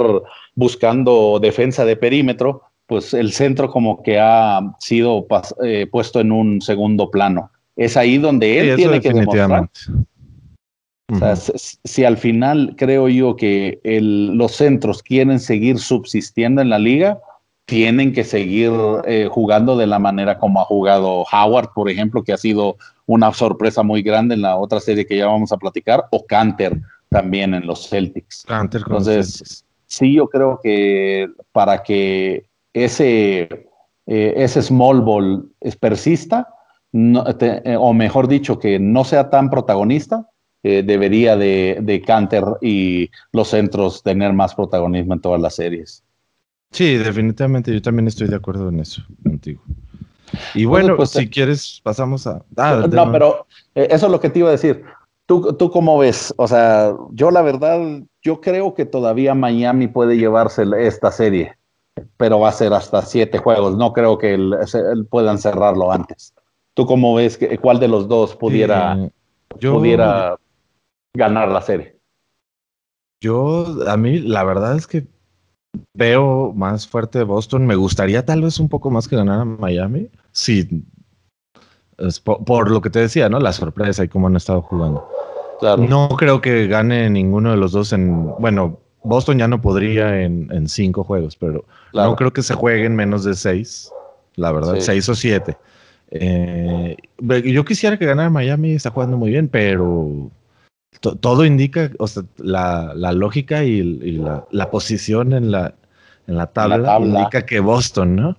buscando 0.54 1.40
defensa 1.40 1.84
de 1.84 1.96
perímetro, 1.96 2.62
pues 2.86 3.14
el 3.14 3.32
centro 3.32 3.70
como 3.70 4.02
que 4.02 4.18
ha 4.18 4.60
sido 4.78 5.26
eh, 5.62 5.86
puesto 5.90 6.20
en 6.20 6.32
un 6.32 6.60
segundo 6.60 7.10
plano. 7.10 7.50
Es 7.76 7.96
ahí 7.96 8.18
donde 8.18 8.58
él 8.58 8.76
tiene 8.76 9.00
que 9.00 9.12
demostrar. 9.12 9.70
O 11.12 11.18
sea, 11.18 11.36
si, 11.36 12.04
al 12.04 12.16
final 12.16 12.74
creo 12.78 13.08
yo 13.08 13.36
que 13.36 13.78
los 13.84 14.52
centros 14.52 15.02
quieren 15.02 15.38
seguir 15.38 15.78
subsistiendo 15.78 16.62
en 16.62 16.70
la 16.70 16.78
liga, 16.78 17.20
tienen 17.66 18.12
que 18.12 18.24
seguir 18.24 18.72
eh, 19.04 19.28
jugando 19.30 19.76
de 19.76 19.86
la 19.86 19.98
manera 19.98 20.38
como 20.38 20.60
ha 20.60 20.64
jugado 20.64 21.24
Howard, 21.30 21.70
por 21.74 21.90
ejemplo, 21.90 22.22
que 22.22 22.32
ha 22.32 22.38
sido 22.38 22.76
una 23.06 23.32
sorpresa 23.32 23.82
muy 23.82 24.02
grande 24.02 24.34
en 24.34 24.42
la 24.42 24.56
otra 24.56 24.80
serie 24.80 25.06
que 25.06 25.16
ya 25.16 25.26
vamos 25.26 25.52
a 25.52 25.56
platicar, 25.56 26.04
o 26.10 26.24
Canter 26.24 26.80
también 27.10 27.54
en 27.54 27.66
los 27.66 27.88
Celtics. 27.88 28.44
Canter 28.46 28.82
Entonces, 28.86 29.64
sí, 29.86 30.14
yo 30.14 30.28
creo 30.28 30.58
que 30.62 31.28
para 31.52 31.82
que 31.82 32.44
ese, 32.74 33.48
eh, 34.06 34.34
ese 34.36 34.60
small 34.60 35.00
ball 35.00 35.48
persista, 35.80 36.48
eh, 36.92 37.76
o 37.78 37.94
mejor 37.94 38.28
dicho, 38.28 38.58
que 38.58 38.78
no 38.78 39.04
sea 39.04 39.30
tan 39.30 39.48
protagonista, 39.48 40.28
eh, 40.62 40.82
debería 40.82 41.36
de, 41.36 41.78
de, 41.80 42.00
Canter 42.02 42.44
y 42.60 43.10
los 43.32 43.48
centros 43.48 44.02
tener 44.02 44.32
más 44.32 44.54
protagonismo 44.54 45.14
en 45.14 45.20
todas 45.20 45.40
las 45.40 45.56
series. 45.56 46.02
Sí, 46.70 46.96
definitivamente, 46.96 47.72
yo 47.72 47.80
también 47.80 48.08
estoy 48.08 48.28
de 48.28 48.36
acuerdo 48.36 48.68
en 48.68 48.80
eso 48.80 49.02
contigo. 49.22 49.62
Y 50.54 50.64
bueno, 50.64 50.96
pues, 50.96 51.10
si 51.10 51.28
quieres, 51.28 51.80
pasamos 51.84 52.26
a... 52.26 52.42
Ah, 52.56 52.86
no, 52.90 53.12
pero 53.12 53.46
eso 53.74 54.06
es 54.06 54.12
lo 54.12 54.18
que 54.18 54.30
te 54.30 54.40
iba 54.40 54.48
a 54.48 54.52
decir. 54.52 54.82
¿Tú, 55.26 55.52
¿Tú 55.52 55.70
cómo 55.70 55.98
ves? 55.98 56.34
O 56.36 56.48
sea, 56.48 56.92
yo 57.12 57.30
la 57.30 57.42
verdad, 57.42 58.02
yo 58.22 58.40
creo 58.40 58.74
que 58.74 58.84
todavía 58.84 59.34
Miami 59.34 59.86
puede 59.86 60.16
llevarse 60.16 60.64
esta 60.78 61.12
serie 61.12 61.56
pero 62.16 62.40
va 62.40 62.48
a 62.48 62.52
ser 62.52 62.72
hasta 62.72 63.02
siete 63.02 63.38
juegos. 63.38 63.76
No 63.76 63.92
creo 63.92 64.18
que 64.18 64.38
puedan 65.10 65.38
cerrarlo 65.38 65.92
antes. 65.92 66.34
¿Tú 66.74 66.86
cómo 66.86 67.14
ves 67.14 67.38
que, 67.38 67.58
cuál 67.58 67.78
de 67.78 67.88
los 67.88 68.08
dos 68.08 68.34
pudiera, 68.34 69.10
pudiera 69.60 70.36
ganar 71.14 71.48
la 71.48 71.62
serie? 71.62 71.98
Yo, 73.20 73.66
a 73.86 73.96
mí, 73.96 74.18
la 74.18 74.44
verdad 74.44 74.76
es 74.76 74.86
que 74.86 75.06
veo 75.94 76.52
más 76.54 76.86
fuerte 76.86 77.22
Boston. 77.22 77.66
Me 77.66 77.76
gustaría 77.76 78.24
tal 78.24 78.42
vez 78.42 78.58
un 78.58 78.68
poco 78.68 78.90
más 78.90 79.08
que 79.08 79.16
ganar 79.16 79.40
a 79.40 79.44
Miami. 79.44 80.10
Sí, 80.32 80.84
por, 82.22 82.70
lo 82.70 82.80
que 82.80 82.90
te 82.90 83.00
decía, 83.00 83.28
¿no? 83.28 83.38
La 83.38 83.52
sorpresa 83.52 84.04
y 84.04 84.08
cómo 84.08 84.26
han 84.26 84.36
estado 84.36 84.62
jugando. 84.62 85.08
No 85.78 86.08
creo 86.18 86.40
que 86.40 86.66
gane 86.66 87.08
ninguno 87.08 87.52
de 87.52 87.56
los 87.56 87.72
dos 87.72 87.92
en, 87.92 88.26
bueno, 88.38 88.80
Boston 89.04 89.38
ya 89.38 89.46
no 89.46 89.60
podría 89.60 90.22
en, 90.22 90.68
cinco 90.68 91.04
juegos, 91.04 91.36
pero 91.36 91.64
no 91.92 92.16
creo 92.16 92.32
que 92.32 92.42
se 92.42 92.54
jueguen 92.54 92.96
menos 92.96 93.22
de 93.24 93.34
seis, 93.34 93.92
la 94.36 94.50
verdad, 94.50 94.76
seis 94.80 95.08
o 95.08 95.14
siete. 95.14 95.56
Eh, 96.10 96.96
yo 97.44 97.64
quisiera 97.64 97.98
que 97.98 98.06
ganara 98.06 98.30
Miami, 98.30 98.72
está 98.72 98.90
jugando 98.90 99.16
muy 99.16 99.30
bien, 99.30 99.48
pero 99.48 100.30
todo 101.20 101.44
indica, 101.44 101.90
o 101.98 102.06
sea, 102.06 102.22
la, 102.38 102.94
lógica 103.12 103.64
y, 103.64 103.82
la, 104.50 104.70
posición 104.70 105.32
en 105.32 105.50
la, 105.50 105.74
en 106.26 106.36
la 106.36 106.46
tabla, 106.46 106.98
indica 106.98 107.44
que 107.44 107.60
Boston, 107.60 108.16
¿no? 108.16 108.36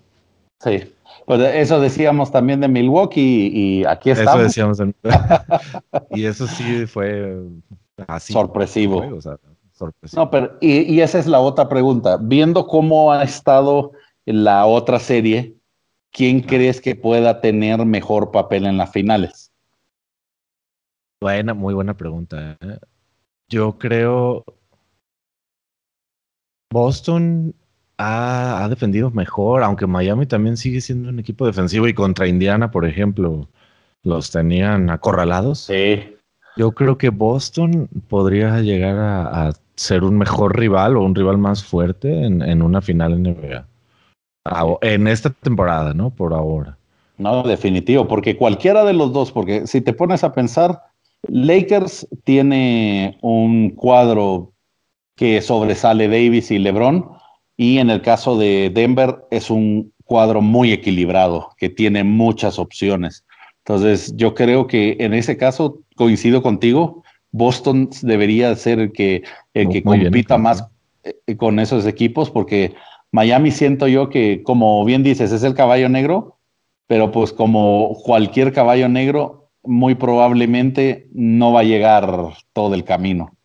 Sí. 0.63 0.91
Pues 1.25 1.41
eso 1.41 1.79
decíamos 1.79 2.31
también 2.31 2.61
de 2.61 2.67
Milwaukee 2.67 3.49
y, 3.51 3.85
aquí 3.85 4.11
estamos. 4.11 4.55
Eso 4.55 4.67
decíamos. 4.67 4.79
y 6.11 6.25
eso 6.25 6.45
sí 6.45 6.85
fue 6.85 7.35
así. 8.07 8.33
Sorpresivo. 8.33 9.19
No, 10.15 10.29
pero 10.31 10.57
y, 10.61 10.99
esa 10.99 11.19
es 11.19 11.27
la 11.27 11.39
otra 11.39 11.67
pregunta. 11.67 12.17
Viendo 12.21 12.67
cómo 12.67 13.11
ha 13.11 13.23
estado 13.23 13.91
la 14.25 14.65
otra 14.65 14.99
serie, 14.99 15.55
¿quién 16.11 16.41
crees 16.41 16.79
que 16.79 16.95
pueda 16.95 17.41
tener 17.41 17.85
mejor 17.85 18.31
papel 18.31 18.65
en 18.65 18.77
las 18.77 18.91
finales? 18.91 19.51
Buena, 21.21 21.53
muy 21.53 21.73
buena 21.73 21.95
pregunta. 21.95 22.57
¿eh? 22.61 22.79
Yo 23.49 23.77
creo 23.77 24.45
Boston 26.71 27.55
ha, 27.97 28.67
defendido 28.69 29.11
mejor, 29.11 29.63
aunque 29.63 29.87
Miami 29.87 30.25
también 30.25 30.57
sigue 30.57 30.81
siendo 30.81 31.09
un 31.09 31.19
equipo 31.19 31.45
defensivo 31.45 31.87
y 31.87 31.93
contra 31.93 32.27
Indiana, 32.27 32.71
por 32.71 32.85
ejemplo, 32.85 33.47
los 34.03 34.31
tenían 34.31 34.89
acorralados. 34.89 35.59
Sí. 35.59 36.15
Yo 36.57 36.71
creo 36.71 36.97
que 36.97 37.09
Boston 37.09 37.89
podría 38.07 38.59
llegar 38.61 38.97
a, 38.97 39.53
ser 39.75 40.03
un 40.03 40.17
mejor 40.17 40.57
rival 40.57 40.97
o 40.97 41.03
un 41.03 41.15
rival 41.15 41.37
más 41.37 41.63
fuerte 41.63 42.25
en, 42.25 42.61
una 42.61 42.81
final 42.81 43.21
NBA. 43.21 43.65
en 44.81 45.07
esta 45.07 45.29
temporada, 45.29 45.93
¿no? 45.93 46.09
Por 46.09 46.33
ahora. 46.33 46.77
No, 47.17 47.43
definitivo, 47.43 48.07
porque 48.07 48.37
cualquiera 48.37 48.83
de 48.83 48.93
los 48.93 49.13
dos, 49.13 49.31
porque 49.31 49.67
si 49.67 49.81
te 49.81 49.93
pones 49.93 50.23
a 50.23 50.33
pensar, 50.33 50.81
Lakers 51.27 52.07
tiene 52.23 53.17
un 53.21 53.69
cuadro 53.71 54.51
que 55.15 55.41
sobresale 55.41 56.07
Davis 56.07 56.51
y 56.51 56.59
LeBron, 56.59 57.09
y 57.57 57.77
en 57.77 57.89
el 57.89 58.01
caso 58.01 58.37
de 58.37 58.69
Denver 58.73 59.15
es 59.31 59.49
un 59.49 59.93
cuadro 60.03 60.41
muy 60.41 60.73
equilibrado, 60.73 61.51
que 61.57 61.69
tiene 61.69 62.03
muchas 62.03 62.59
opciones. 62.59 63.23
Entonces, 63.59 64.13
yo 64.15 64.35
creo 64.35 64.67
que 64.67 64.97
en 64.99 65.13
ese 65.13 65.37
caso 65.37 65.79
coincido 65.95 66.43
contigo. 66.43 67.03
Boston 67.35 67.89
debería 68.01 68.55
ser 68.55 68.79
el 68.79 68.93
que, 68.93 69.23
el 69.53 69.67
que 69.67 69.83
compita 69.83 70.37
más 70.37 70.65
eh, 71.03 71.35
con 71.35 71.59
esos 71.59 71.85
equipos, 71.85 72.31
porque 72.31 72.73
Miami 73.11 73.51
siento 73.51 73.89
yo 73.89 74.09
que, 74.09 74.41
como 74.43 74.85
bien 74.85 75.03
dices, 75.03 75.33
es 75.33 75.43
el 75.43 75.53
caballo 75.53 75.89
negro, 75.89 76.37
pero 76.87 77.11
pues 77.11 77.33
como 77.33 77.97
cualquier 78.05 78.53
caballo 78.53 78.87
negro, 78.87 79.49
muy 79.63 79.95
probablemente 79.95 81.09
no 81.11 81.51
va 81.51 81.59
a 81.59 81.63
llegar 81.63 82.35
todo 82.53 82.73
el 82.73 82.85
camino. 82.85 83.35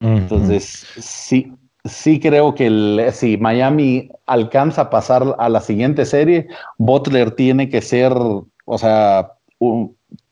Entonces, 0.00 0.84
sí, 0.98 1.52
sí 1.84 2.18
creo 2.18 2.56
que 2.56 3.10
si 3.12 3.36
Miami 3.36 4.10
alcanza 4.26 4.82
a 4.82 4.90
pasar 4.90 5.36
a 5.38 5.48
la 5.48 5.60
siguiente 5.60 6.04
serie, 6.04 6.48
Butler 6.76 7.30
tiene 7.32 7.68
que 7.68 7.82
ser, 7.82 8.12
o 8.14 8.78
sea, 8.78 9.32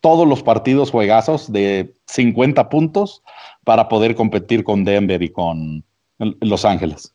todos 0.01 0.27
los 0.27 0.43
partidos 0.43 0.91
juegazos 0.91 1.53
de 1.53 1.96
50 2.07 2.69
puntos 2.69 3.23
para 3.65 3.89
poder 3.89 4.15
competir 4.15 4.65
con 4.65 4.85
Denver 4.85 5.23
y 5.23 5.29
con 5.29 5.85
Los 6.19 6.65
Ángeles. 6.65 7.13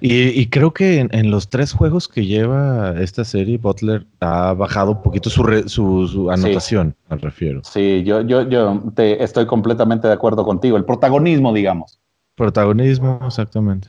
Y, 0.00 0.46
creo 0.46 0.72
que 0.72 1.00
en, 1.00 1.30
los 1.30 1.48
tres 1.48 1.72
juegos 1.72 2.08
que 2.08 2.24
lleva 2.24 2.94
esta 3.00 3.24
serie, 3.24 3.58
Butler 3.58 4.06
ha 4.20 4.52
bajado 4.52 4.92
un 4.92 5.02
poquito 5.02 5.28
su, 5.28 5.42
su, 5.68 6.30
anotación, 6.30 6.94
me 7.10 7.16
refiero. 7.16 7.62
Sí, 7.64 8.02
yo, 8.04 8.20
yo, 8.20 8.48
yo 8.48 8.82
te, 8.94 9.22
estoy 9.22 9.46
completamente 9.46 10.06
de 10.06 10.14
acuerdo 10.14 10.44
contigo. 10.44 10.76
El 10.76 10.84
protagonismo, 10.84 11.52
digamos. 11.52 11.98
Protagonismo, 12.36 13.18
exactamente. 13.26 13.88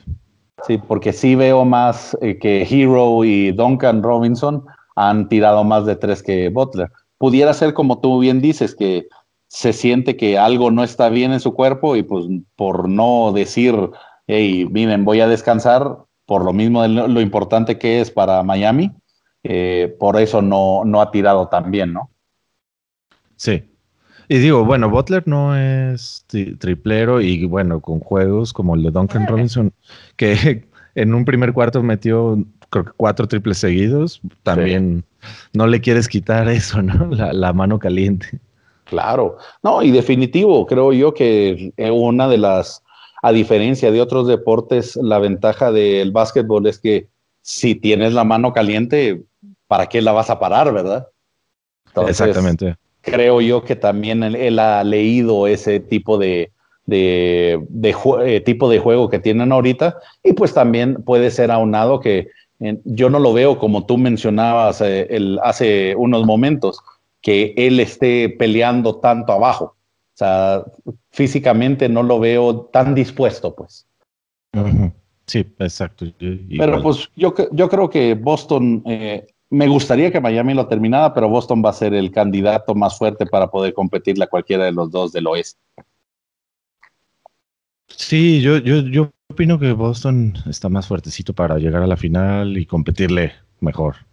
Sí, 0.66 0.77
porque 0.77 1.13
sí 1.13 1.36
veo 1.36 1.63
más 1.63 2.18
eh, 2.22 2.38
que 2.39 2.63
Hero 2.63 3.24
y 3.24 3.51
Duncan 3.51 4.01
Robinson 4.01 4.66
han 4.96 5.30
tirado 5.30 5.63
más 5.63 5.86
de 5.86 5.96
tres 5.96 6.24
que 6.24 6.50
Butler. 6.50 6.89
Pudiera 7.20 7.54
ser 7.54 7.74
como 7.74 8.00
tú 8.00 8.20
bien 8.20 8.42
dices, 8.42 8.75
que 8.75 9.08
se 9.48 9.74
siente 9.74 10.18
que 10.18 10.38
algo 10.38 10.72
no 10.72 10.84
está 10.84 11.10
bien 11.10 11.32
en 11.34 11.39
su 11.39 11.54
cuerpo 11.54 11.96
y 11.96 12.04
pues 12.04 12.25
por 12.56 12.89
no 12.89 13.32
decir, 13.34 13.75
hey, 14.27 14.68
miren, 14.70 15.06
voy 15.06 15.22
a 15.22 15.27
descansar, 15.27 15.98
por 16.25 16.44
lo 16.44 16.54
mismo 16.54 16.82
de 16.82 16.89
lo, 16.89 17.22
importante 17.22 17.77
que 17.77 18.01
es 18.01 18.12
para 18.12 18.44
Miami, 18.44 18.92
eh, 19.44 19.96
por 20.00 20.20
eso 20.20 20.42
no, 20.42 20.84
no 20.84 21.01
ha 21.01 21.12
tirado 21.12 21.48
tan 21.48 21.72
bien, 21.72 21.94
¿no? 21.94 22.10
Sí, 23.38 23.63
y 24.30 24.39
digo, 24.39 24.66
bueno, 24.66 24.89
Butler 24.89 25.24
no 25.25 25.56
es 25.56 26.25
triplero 26.60 27.22
y 27.22 27.46
bueno, 27.46 27.80
con 27.80 28.00
juegos 28.00 28.51
como 28.51 28.75
el 28.75 28.84
de 28.84 28.92
Duncan. 28.92 29.25
Robinson, 29.25 29.72
que 30.18 30.68
en 30.96 31.13
un 31.13 31.24
primer 31.24 31.54
cuarto 31.54 31.82
metió 31.82 32.38
creo 32.70 32.86
que 32.86 32.92
cuatro 32.98 33.27
triples 33.27 33.60
seguidos, 33.60 34.20
también 34.44 35.06
no 35.54 35.68
le 35.68 35.80
quieres 35.80 36.10
quitar 36.10 36.50
eso, 36.50 36.82
¿no? 36.82 37.08
La, 37.08 37.54
mano 37.54 37.80
caliente. 37.80 38.39
Claro, 38.89 39.38
no, 39.63 39.82
y 39.82 39.91
definitivo, 39.91 40.65
creo 40.65 40.94
yo 40.94 41.13
que 41.13 41.74
una 41.77 42.27
de 42.27 42.38
las, 42.38 42.84
a 43.22 43.32
diferencia 43.32 43.91
de 43.91 44.01
otros 44.01 44.27
deportes, 44.27 44.96
la 44.96 45.20
ventaja 45.20 45.72
del 45.72 46.12
básquetbol 46.12 46.67
es 46.67 46.79
que 46.79 47.08
si 47.41 47.75
tienes 47.75 48.13
la 48.13 48.24
mano 48.24 48.53
caliente, 48.53 49.24
¿para 49.67 49.88
qué 49.88 50.01
la 50.01 50.13
vas 50.13 50.29
a 50.29 50.39
parar, 50.39 50.74
verdad? 50.74 51.08
Exactamente 52.08 52.77
creo 53.08 53.39
yo 53.39 53.63
que 53.63 53.75
también 53.75 54.22
él, 54.24 54.60
ha 54.60 54.84
leído 54.84 55.48
ese 55.48 55.79
tipo 55.79 56.17
de, 56.17 56.51
de, 56.86 57.60
eh, 58.25 58.41
tipo 58.41 58.70
de 58.70 58.79
juego 58.79 59.10
que 59.10 59.20
tienen 59.20 59.51
ahorita 59.51 59.98
y 60.24 60.34
pues 60.34 60.53
también 60.53 60.96
puede 61.03 61.32
ser 61.32 61.50
aunado 61.50 62.01
que 62.01 62.29
yo 62.84 63.10
no 63.10 63.20
lo 63.20 63.34
veo 63.34 63.60
como 63.60 63.86
tú 63.86 63.98
mencionabas 63.98 64.82
eh, 64.82 65.08
el, 65.10 65.39
hace 65.44 65.96
unos 65.96 66.25
momentos, 66.25 66.79
que 67.28 67.54
él 67.58 67.82
esté 67.82 68.30
peleando 68.30 69.02
tanto 69.02 69.34
abajo. 69.34 69.76
O 69.76 70.14
sea, 70.14 70.64
físicamente 71.10 71.90
no 71.90 72.02
lo 72.02 72.22
veo 72.22 72.68
tan 72.68 72.96
dispuesto, 72.96 73.54
pues. 73.54 73.86
Sí, 75.26 75.46
exacto. 75.60 76.06
Pero 76.18 76.82
pues 76.82 77.10
yo, 77.18 77.36
yo 77.52 77.68
creo 77.68 77.90
que 77.90 78.14
Boston 78.14 78.82
eh, 78.86 79.28
me 79.50 79.68
gustaría 79.68 80.10
que 80.10 80.22
Miami 80.22 80.54
lo 80.54 80.70
terminara, 80.70 81.14
pero 81.14 81.28
Boston 81.28 81.62
va 81.66 81.72
a 81.72 81.74
ser 81.74 81.94
el 81.94 82.12
candidato 82.12 82.74
más 82.76 82.98
fuerte 82.98 83.26
para 83.26 83.52
poder 83.52 83.74
competirle 83.74 84.24
a 84.24 84.28
cualquiera 84.28 84.64
de 84.64 84.72
los 84.72 84.90
dos 84.90 85.12
del 85.12 85.28
oeste. 85.28 85.60
Sí, 87.90 88.40
yo, 88.40 88.56
yo, 88.60 88.80
yo 88.84 89.12
opino 89.30 89.60
que 89.60 89.74
Boston 89.74 90.34
está 90.46 90.70
más 90.70 90.88
fuertecito 90.88 91.34
para 91.34 91.58
llegar 91.58 91.84
a 91.84 91.88
la 91.88 91.98
final 91.98 92.58
y 92.58 92.66
competirle 92.66 93.34
mejor. 93.60 94.07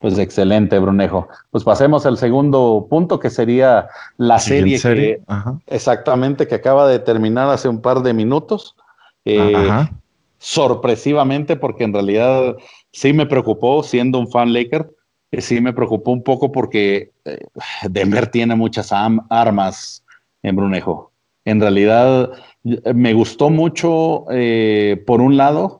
Pues 0.00 0.18
excelente, 0.18 0.78
Brunejo. 0.78 1.28
Pues 1.50 1.62
pasemos 1.62 2.06
al 2.06 2.16
segundo 2.16 2.86
punto, 2.88 3.20
que 3.20 3.28
sería 3.28 3.86
la 4.16 4.38
serie, 4.38 4.80
que 4.80 5.20
exactamente 5.66 6.48
que 6.48 6.54
acaba 6.54 6.88
de 6.88 6.98
terminar 6.98 7.50
hace 7.50 7.68
un 7.68 7.82
par 7.82 8.02
de 8.02 8.14
minutos. 8.14 8.76
Eh, 9.26 9.68
sorpresivamente, 10.38 11.54
porque 11.54 11.84
en 11.84 11.92
realidad 11.92 12.56
sí 12.92 13.12
me 13.12 13.26
preocupó, 13.26 13.82
siendo 13.82 14.18
un 14.18 14.28
fan 14.28 14.54
Laker, 14.54 14.90
sí 15.38 15.60
me 15.60 15.74
preocupó 15.74 16.10
un 16.12 16.22
poco 16.22 16.50
porque 16.50 17.12
eh, 17.26 17.38
Denver 17.88 18.26
tiene 18.26 18.56
muchas 18.56 18.92
armas 18.92 20.02
en 20.42 20.56
Brunejo. 20.56 21.12
En 21.44 21.60
realidad, 21.60 22.30
me 22.94 23.12
gustó 23.12 23.50
mucho, 23.50 24.24
eh, 24.30 25.02
por 25.06 25.20
un 25.20 25.36
lado, 25.36 25.79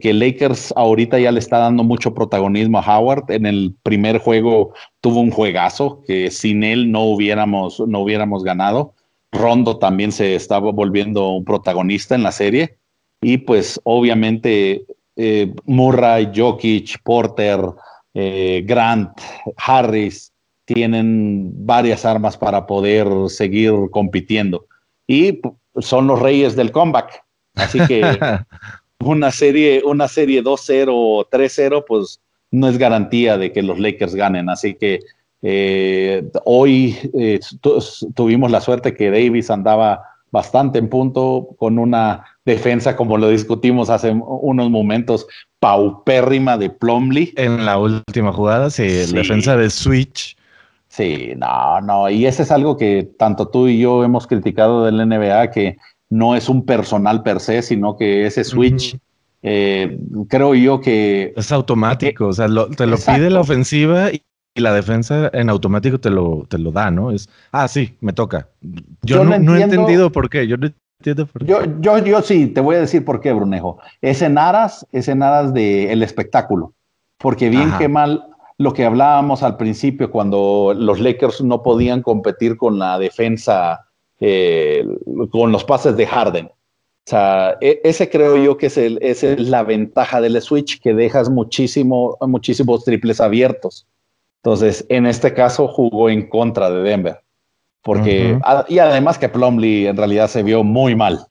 que 0.00 0.12
Lakers 0.12 0.72
ahorita 0.76 1.18
ya 1.18 1.32
le 1.32 1.38
está 1.38 1.58
dando 1.58 1.84
mucho 1.84 2.14
protagonismo 2.14 2.78
a 2.78 2.98
Howard. 2.98 3.30
En 3.30 3.46
el 3.46 3.74
primer 3.82 4.18
juego 4.18 4.72
tuvo 5.00 5.20
un 5.20 5.30
juegazo 5.30 6.02
que 6.06 6.30
sin 6.30 6.64
él 6.64 6.90
no 6.90 7.04
hubiéramos, 7.04 7.80
no 7.80 8.00
hubiéramos 8.00 8.44
ganado. 8.44 8.94
Rondo 9.32 9.78
también 9.78 10.12
se 10.12 10.34
estaba 10.34 10.70
volviendo 10.72 11.30
un 11.30 11.44
protagonista 11.44 12.14
en 12.14 12.22
la 12.22 12.32
serie. 12.32 12.76
Y 13.20 13.38
pues 13.38 13.80
obviamente 13.84 14.84
eh, 15.16 15.54
Murray, 15.64 16.30
Jokic, 16.34 17.02
Porter, 17.02 17.60
eh, 18.14 18.62
Grant, 18.66 19.10
Harris, 19.56 20.32
tienen 20.64 21.50
varias 21.66 22.04
armas 22.04 22.36
para 22.36 22.66
poder 22.66 23.06
seguir 23.28 23.72
compitiendo. 23.90 24.66
Y 25.06 25.40
son 25.78 26.06
los 26.06 26.20
reyes 26.20 26.56
del 26.56 26.72
comeback. 26.72 27.22
Así 27.54 27.78
que 27.86 28.02
una 29.06 29.30
serie, 29.30 29.82
una 29.84 30.08
serie 30.08 30.42
2-0 30.42 30.88
o 30.90 31.28
3-0, 31.30 31.84
pues 31.86 32.20
no 32.50 32.68
es 32.68 32.78
garantía 32.78 33.38
de 33.38 33.52
que 33.52 33.62
los 33.62 33.78
Lakers 33.78 34.14
ganen. 34.14 34.48
Así 34.48 34.74
que 34.74 35.00
eh, 35.42 36.24
hoy 36.44 36.96
tuvimos 38.14 38.50
la 38.50 38.60
suerte 38.60 38.94
que 38.94 39.10
Davis 39.10 39.50
andaba 39.50 40.02
bastante 40.30 40.78
en 40.78 40.88
punto 40.88 41.48
con 41.58 41.78
una 41.78 42.24
defensa, 42.44 42.96
como 42.96 43.18
lo 43.18 43.28
discutimos 43.28 43.90
hace 43.90 44.10
unos 44.10 44.70
momentos, 44.70 45.26
paupérrima 45.60 46.56
de 46.56 46.70
Plumlee. 46.70 47.32
En 47.36 47.64
la 47.64 47.78
última 47.78 48.32
jugada, 48.32 48.70
sí, 48.70 48.88
la 49.12 49.20
defensa 49.20 49.56
de 49.56 49.68
Switch 49.70 50.36
Sí, 50.92 51.32
no, 51.38 51.80
no, 51.80 52.10
y 52.10 52.26
ese 52.26 52.42
es 52.42 52.50
algo 52.50 52.76
que 52.76 53.08
tanto 53.18 53.48
tú 53.48 53.66
y 53.66 53.78
yo 53.78 54.04
hemos 54.04 54.26
criticado 54.26 54.84
del 54.84 55.08
NBA, 55.08 55.50
que 55.50 55.78
no 56.12 56.36
es 56.36 56.50
un 56.50 56.66
personal 56.66 57.22
per 57.22 57.40
se, 57.40 57.62
sino 57.62 57.96
que 57.96 58.26
ese 58.26 58.44
switch, 58.44 58.98
eh, 59.42 59.98
creo 60.28 60.54
yo 60.54 60.78
que... 60.78 61.32
Es 61.34 61.50
automático, 61.50 62.26
o 62.26 62.32
sea, 62.34 62.48
te 62.76 62.86
lo 62.86 62.98
pide 62.98 63.30
la 63.30 63.40
ofensiva 63.40 64.12
y, 64.12 64.22
la 64.54 64.74
defensa 64.74 65.30
en 65.32 65.48
automático 65.48 65.98
te 65.98 66.10
lo, 66.10 66.44
te 66.46 66.58
lo 66.58 66.70
da, 66.70 66.90
¿no? 66.90 67.10
Es, 67.10 67.30
ah, 67.52 67.66
sí, 67.66 67.96
me 68.02 68.12
toca. 68.12 68.48
Yo, 69.00 69.24
no, 69.24 69.56
he 69.56 69.62
entendido 69.62 70.12
por 70.12 70.28
qué, 70.28 70.46
yo 70.46 70.58
no 70.58 70.70
entiendo 70.98 71.24
por 71.26 71.46
qué. 71.46 71.50
Yo, 71.80 72.04
yo 72.04 72.20
sí, 72.20 72.48
te 72.48 72.60
voy 72.60 72.76
a 72.76 72.80
decir 72.80 73.02
por 73.02 73.22
qué, 73.22 73.32
Brunejo. 73.32 73.78
Es 74.02 74.20
en 74.20 74.36
aras, 74.36 74.86
es 74.92 75.08
en 75.08 75.22
aras 75.22 75.54
del 75.54 76.02
espectáculo, 76.02 76.74
porque 77.16 77.48
bien 77.48 77.72
que 77.78 77.88
mal 77.88 78.26
lo 78.58 78.74
que 78.74 78.84
hablábamos 78.84 79.42
al 79.42 79.56
principio 79.56 80.10
cuando 80.10 80.74
los 80.76 81.00
Lakers 81.00 81.40
no 81.40 81.62
podían 81.62 82.02
competir 82.02 82.58
con 82.58 82.78
la 82.78 82.98
defensa, 82.98 83.86
eh, 84.24 84.86
con 85.30 85.50
los 85.50 85.64
pases 85.64 85.96
de 85.96 86.06
Harden. 86.06 86.46
O 86.46 87.10
sea, 87.10 87.58
e, 87.60 87.80
ese 87.82 88.08
creo 88.08 88.36
yo 88.36 88.56
que 88.56 88.66
es, 88.66 88.78
el, 88.78 88.98
es 89.02 89.24
la 89.40 89.64
ventaja 89.64 90.20
del 90.20 90.40
switch, 90.40 90.80
que 90.80 90.94
dejas 90.94 91.28
muchísimo, 91.28 92.16
muchísimos 92.20 92.84
triples 92.84 93.20
abiertos. 93.20 93.88
Entonces, 94.44 94.86
en 94.88 95.06
este 95.06 95.34
caso 95.34 95.66
jugó 95.66 96.08
en 96.08 96.28
contra 96.28 96.70
de 96.70 96.82
Denver. 96.82 97.20
Porque, 97.82 98.38
y 98.68 98.78
además 98.78 99.18
que 99.18 99.28
Plumlee 99.28 99.88
en 99.88 99.96
realidad 99.96 100.28
se 100.28 100.44
vio 100.44 100.62
muy 100.62 100.94
mal. 100.94 101.26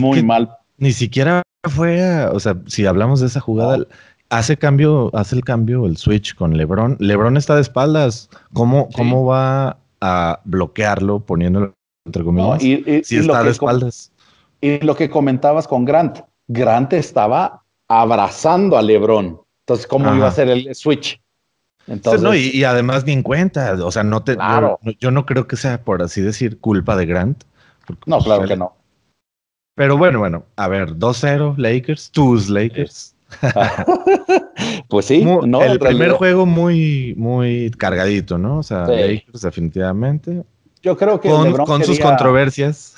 muy 0.00 0.22
mal. 0.22 0.48
Ni 0.76 0.92
siquiera 0.92 1.42
fue, 1.68 2.24
o 2.26 2.38
sea, 2.38 2.56
si 2.66 2.86
hablamos 2.86 3.18
de 3.18 3.26
esa 3.26 3.40
jugada, 3.40 3.84
hace 4.30 4.56
cambio, 4.56 5.10
hace 5.12 5.34
el 5.34 5.42
cambio, 5.42 5.86
el 5.86 5.96
switch 5.96 6.36
con 6.36 6.56
LeBron. 6.56 6.98
LeBron 7.00 7.36
está 7.36 7.56
de 7.56 7.62
espaldas. 7.62 8.30
¿Cómo, 8.52 8.88
cómo 8.94 9.24
va 9.24 9.78
a 10.00 10.40
bloquearlo 10.44 11.18
poniéndolo 11.18 11.74
entre 12.04 12.24
comillas? 12.24 12.62
y, 12.62 13.02
si 13.04 13.18
está 13.18 13.42
de 13.42 13.50
espaldas. 13.50 14.12
Y 14.60 14.78
lo 14.80 14.94
que 14.94 15.10
comentabas 15.10 15.66
con 15.66 15.84
Grant, 15.84 16.20
Grant 16.48 16.92
estaba 16.92 17.62
abrazando 17.88 18.76
a 18.76 18.82
LeBron. 18.82 19.40
Entonces, 19.66 19.86
¿cómo 19.86 20.14
iba 20.14 20.28
a 20.28 20.32
ser 20.32 20.48
el 20.48 20.74
switch? 20.74 21.20
Entonces, 21.86 22.22
no, 22.22 22.34
y, 22.34 22.62
además 22.64 23.04
ni 23.04 23.12
en 23.12 23.22
cuenta, 23.22 23.74
o 23.84 23.90
sea, 23.90 24.04
no 24.04 24.22
te, 24.22 24.36
yo, 25.00 25.10
no 25.10 25.26
creo 25.26 25.46
que 25.46 25.56
sea, 25.56 25.82
por 25.82 26.02
así 26.02 26.20
decir, 26.20 26.58
culpa 26.60 26.96
de 26.96 27.06
Grant. 27.06 27.44
No, 28.06 28.20
claro 28.20 28.42
pues, 28.42 28.50
que 28.50 28.56
no. 28.56 28.76
Pero 29.74 29.96
bueno, 29.96 30.18
bueno, 30.20 30.44
a 30.56 30.68
ver, 30.68 30.94
2-0 30.94 31.56
Lakers, 31.56 32.10
tus 32.10 32.48
Lakers. 32.48 33.16
pues 34.88 35.06
sí, 35.06 35.24
no, 35.24 35.62
el 35.62 35.78
primer 35.78 36.12
juego 36.12 36.44
muy, 36.44 37.14
muy 37.16 37.70
cargadito, 37.78 38.38
¿no? 38.38 38.58
O 38.58 38.62
sea, 38.62 38.86
Lakers 38.86 39.40
definitivamente. 39.40 40.44
Yo 40.82 40.96
creo 40.96 41.20
que 41.20 41.28
con, 41.28 41.84
sus 41.84 42.00
controversias 42.00 42.96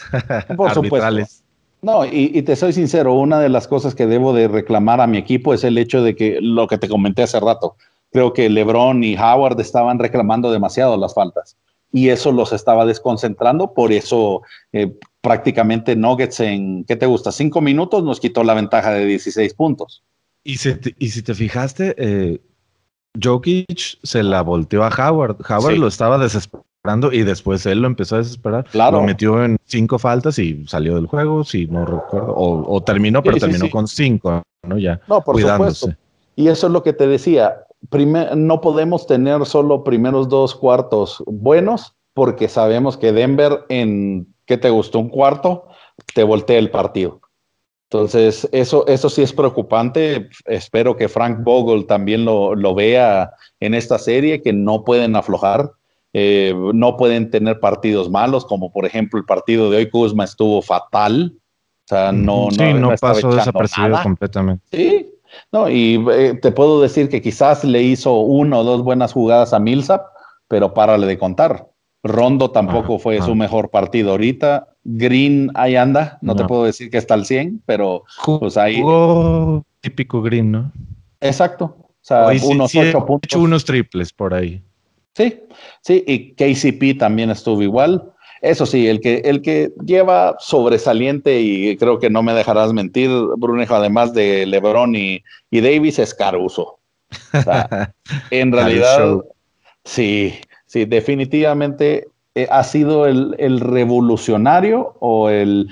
por 0.57 0.71
arbitrales. 0.77 1.43
No, 1.83 2.07
y, 2.07 2.41
te 2.43 2.57
soy 2.57 2.73
sincero, 2.73 3.13
una 3.13 3.39
de 3.41 3.51
las 3.51 3.69
cosas 3.69 3.95
que 3.95 4.07
debo 4.07 4.33
de 4.33 4.49
reclamar 4.49 5.03
a 5.03 5.07
mi 5.07 5.19
equipo 5.19 5.53
es 5.53 5.65
el 5.65 5.77
hecho 5.77 6.03
de 6.03 6.17
que 6.17 6.39
lo 6.41 6.67
que 6.67 6.79
te 6.79 6.89
comenté 6.89 7.23
hace 7.23 7.39
rato, 7.41 7.77
creo 8.11 8.33
que 8.33 8.49
LeBron 8.49 9.05
y 9.05 9.19
Howard 9.19 9.61
estaban 9.61 9.99
reclamando 9.99 10.51
demasiado 10.51 10.97
las 10.97 11.13
faltas 11.13 11.59
y 11.93 12.09
eso 12.09 12.33
los 12.33 12.53
estaba 12.53 12.87
desconcentrando, 12.87 13.75
por 13.75 13.93
eso 13.93 14.43
eh, 14.73 14.93
prácticamente 15.21 15.95
Nuggets 15.95 16.41
en, 16.41 16.85
¿qué 16.85 16.97
te 16.97 17.07
gusta? 17.07 17.31
Cinco 17.31 17.61
minutos 17.61 18.03
nos 18.03 18.19
quitó 18.19 18.43
la 18.43 18.55
ventaja 18.55 18.91
de 18.93 19.05
16 19.05 19.53
puntos. 19.55 20.03
Y, 20.43 20.57
y 20.99 21.09
si 21.11 21.23
te 21.23 21.35
fijaste, 21.35 21.95
eh, 21.99 22.41
Jokic 23.23 23.99
se 24.03 24.23
la 24.23 24.43
volteó 24.43 24.83
a 24.83 24.89
Howard. 24.89 25.37
Howard 25.49 25.77
lo 25.77 25.87
estaba 25.87 26.19
desesperando 26.19 26.67
y 27.13 27.23
después 27.23 27.65
él 27.67 27.81
lo 27.81 27.87
empezó 27.87 28.17
a 28.17 28.19
desesperar. 28.19 28.67
Lo 28.75 29.03
metió 29.03 29.43
en 29.43 29.57
cinco 29.65 29.99
faltas 29.99 30.39
y 30.39 30.67
salió 30.67 30.97
del 30.97 31.07
juego, 31.07 31.43
si 31.43 31.67
no 31.67 31.87
recuerdo. 31.87 32.35
O, 32.37 32.83
terminó, 32.83 33.23
pero 33.23 33.39
terminó 33.39 33.71
con 33.71 33.89
cinco, 33.89 34.43
¿no? 34.63 34.79
Ya. 34.79 35.01
No, 35.09 35.23
por 35.23 35.41
supuesto. 35.41 35.95
Y 36.37 36.49
eso 36.49 36.67
es 36.67 36.73
lo 36.73 36.83
que 36.83 36.93
te 36.93 37.07
decía. 37.07 37.65
no 38.37 38.61
podemos 38.61 39.07
tener 39.07 39.47
solo 39.47 39.83
primeros 39.83 40.29
dos 40.29 40.55
cuartos 40.55 41.23
buenos 41.27 41.95
porque 42.13 42.49
sabemos 42.49 42.97
que 42.97 43.13
Denver 43.13 43.65
en, 43.69 44.35
¿qué 44.47 44.59
te 44.59 44.71
gustó? 44.71 45.01
Un 45.01 45.09
cuarto, 45.09 45.67
te 46.15 46.23
voltea 46.23 46.59
el 46.59 46.71
partido. 46.71 47.21
Entonces, 47.91 48.49
eso, 48.53 48.87
eso 48.89 49.09
sí 49.09 49.23
es 49.23 49.33
preocupante. 49.33 50.29
Espero 50.47 50.97
que 50.97 51.09
Frank 51.09 51.39
Vogel 51.43 51.87
también 51.87 52.25
lo, 52.25 52.75
vea 52.75 53.33
en 53.61 53.75
esta 53.75 53.99
serie, 53.99 54.43
que 54.43 54.53
no 54.53 54.85
pueden 54.85 55.17
aflojar, 55.17 55.71
eh, 56.17 56.55
no 56.73 56.97
pueden 56.97 57.29
tener 57.29 57.59
partidos 57.59 58.09
malos, 58.09 58.45
como 58.45 58.71
por 58.71 58.87
ejemplo 58.87 59.19
el 59.19 59.27
partido 59.27 59.69
de 59.69 59.79
hoy, 59.79 59.91
Kuzma 59.91 60.23
estuvo 60.23 60.63
fatal. 60.63 61.35
O 61.37 61.89
sea, 61.89 62.13
no, 62.13 62.49
sí, 62.53 62.73
no, 62.73 62.95
pasó 63.01 63.35
desapercibido 63.35 64.01
completamente. 64.01 64.65
Sí, 64.73 65.11
no, 65.53 65.69
y 65.69 66.03
eh, 66.13 66.39
te 66.41 66.53
puedo 66.53 66.81
decir 66.81 67.09
que 67.09 67.21
quizás 67.21 67.65
le 67.65 67.83
hizo 67.83 68.15
una 68.21 68.59
o 68.59 68.65
dos 68.65 68.83
buenas 68.83 69.13
jugadas 69.13 69.53
a 69.53 69.59
Millsap, 69.59 70.07
pero 70.47 70.73
párale 70.73 71.09
de 71.09 71.19
contar. 71.19 71.69
Rondo 72.05 72.51
tampoco 72.53 72.99
fue 72.99 73.21
su 73.21 73.35
mejor 73.35 73.71
partido 73.71 74.13
ahorita. 74.13 74.69
Green 74.85 75.51
ahí 75.55 75.75
anda, 75.75 76.19
no, 76.21 76.37
te 76.37 76.45
puedo 76.45 76.65
decir 76.65 76.91
que 76.91 76.99
está 76.99 77.15
al 77.15 77.25
100, 77.25 77.63
pero 77.67 78.05
pues 78.39 78.57
ahí. 78.57 78.81
típico 79.81 80.23
Green, 80.23 80.53
¿no? 80.53 80.73
Exacto. 81.21 81.77
O 81.79 81.87
sea, 82.03 82.27
unos 82.45 82.73
ocho 82.77 83.05
puntos. 83.05 83.27
Hecho 83.29 83.41
unos 83.41 83.65
triples 83.65 84.13
por 84.13 84.33
ahí. 84.33 84.63
Sí, 85.15 85.41
sí, 85.81 86.05
y 86.07 86.35
KCP 86.35 86.99
también 86.99 87.31
estuvo 87.31 87.63
igual. 87.63 88.13
Eso 88.43 88.67
sí, 88.67 88.89
el 88.89 89.01
que, 89.01 89.23
el 89.25 89.41
que 89.41 89.73
lleva 89.87 90.37
sobresaliente, 90.39 91.41
y 91.41 91.77
creo 91.77 91.99
que 91.99 92.11
no 92.11 92.23
me 92.23 92.35
dejarás 92.35 92.73
mentir, 92.73 93.09
Brunejo, 93.39 93.75
además 93.75 94.13
de 94.13 94.45
LeBron 94.45 94.95
y, 94.95 95.23
y 95.51 95.61
Davis, 95.61 95.99
es 95.99 96.15
Caruso. 96.15 96.79
O 97.33 97.43
sea, 97.43 97.95
en 98.31 98.53
realidad, 98.53 99.21
sí, 99.85 100.35
sí, 100.67 100.85
definitivamente 100.85 102.09
eh, 102.35 102.49
ha 102.51 102.65
sido 102.65 103.07
el, 103.07 103.61
revolucionario 103.61 104.97
o 104.99 105.31
el, 105.31 105.69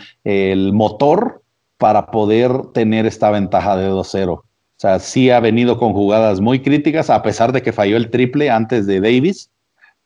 motor 0.73 1.43
para 1.77 2.07
poder 2.07 2.69
tener 2.73 3.07
esta 3.07 3.31
ventaja 3.31 3.77
de 3.77 3.91
2-0. 3.91 4.43
O 4.83 4.89
sea, 4.89 4.99
sí 4.99 5.31
ha 5.31 5.39
venido 5.39 5.79
con 5.79 5.93
jugadas 5.93 6.41
muy 6.41 6.59
críticas, 6.59 7.09
a 7.09 7.23
pesar 7.23 7.53
de 7.53 7.63
que 7.63 7.73
falló 7.73 7.97
el 7.97 8.11
triple 8.11 8.51
antes 8.51 8.85
de 8.85 9.01
Davis, 9.01 9.49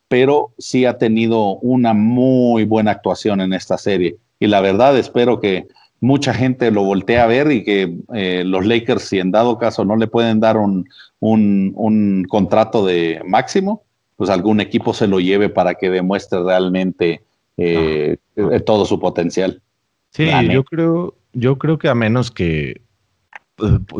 pero 0.07 0.51
sí 0.59 0.85
ha 0.85 0.99
tenido 0.99 1.55
una 1.61 1.95
muy 1.95 2.63
buena 2.63 2.91
actuación 2.91 3.41
en 3.41 3.53
esta 3.53 3.79
serie. 3.79 4.17
Y 4.39 4.45
la 4.45 4.61
verdad, 4.61 4.95
espero 4.95 5.39
que 5.39 5.65
mucha 5.99 6.31
gente 6.31 6.69
lo 6.69 6.83
voltee 6.83 7.17
a 7.17 7.25
ver 7.25 7.51
y 7.51 7.63
que 7.63 7.97
eh, 8.13 8.43
los 8.45 8.67
Lakers, 8.67 9.01
si 9.01 9.17
en 9.17 9.31
dado 9.31 9.57
caso 9.57 9.83
no 9.83 9.95
le 9.95 10.05
pueden 10.05 10.39
dar 10.39 10.57
un, 10.57 10.87
un 11.21 12.25
contrato 12.29 12.85
de 12.85 13.19
máximo, 13.25 13.81
pues 14.15 14.29
algún 14.29 14.61
equipo 14.61 14.93
se 14.93 15.07
lo 15.07 15.19
lleve 15.19 15.49
para 15.49 15.73
que 15.73 15.89
demuestre 15.89 16.43
realmente 16.43 17.23
eh, 17.57 18.17
eh, 18.35 18.59
todo 18.59 18.85
su 18.85 18.99
potencial. 18.99 19.59
Sí, 20.11 20.29
yo 20.51 20.63
creo, 20.63 21.15
yo 21.33 21.57
creo 21.57 21.79
que 21.79 21.89
a 21.89 21.95
menos 21.95 22.29
que, 22.29 22.81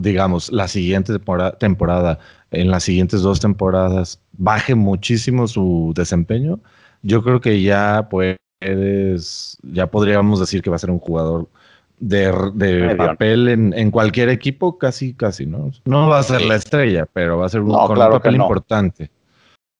digamos, 0.01 0.51
la 0.51 0.67
siguiente 0.67 1.13
temporada, 1.59 2.19
en 2.51 2.69
las 2.71 2.83
siguientes 2.83 3.21
dos 3.21 3.39
temporadas, 3.39 4.21
baje 4.33 4.75
muchísimo 4.75 5.47
su 5.47 5.93
desempeño, 5.95 6.59
yo 7.01 7.23
creo 7.23 7.41
que 7.41 7.61
ya 7.61 8.07
puedes, 8.09 9.57
ya 9.63 9.87
podríamos 9.87 10.39
decir 10.39 10.61
que 10.61 10.69
va 10.69 10.75
a 10.75 10.79
ser 10.79 10.91
un 10.91 10.99
jugador 10.99 11.47
de, 11.99 12.95
papel 12.97 13.47
en, 13.47 13.91
cualquier 13.91 14.29
equipo, 14.29 14.77
casi, 14.77 15.13
casi, 15.13 15.45
¿no? 15.45 15.71
No 15.85 16.07
va 16.07 16.19
a 16.19 16.23
ser 16.23 16.43
la 16.43 16.55
estrella, 16.55 17.07
pero 17.11 17.37
va 17.37 17.47
a 17.47 17.49
ser 17.49 17.61
un, 17.61 17.71
con 17.71 17.97
un 17.97 18.09
papel 18.11 18.35
importante. 18.35 19.09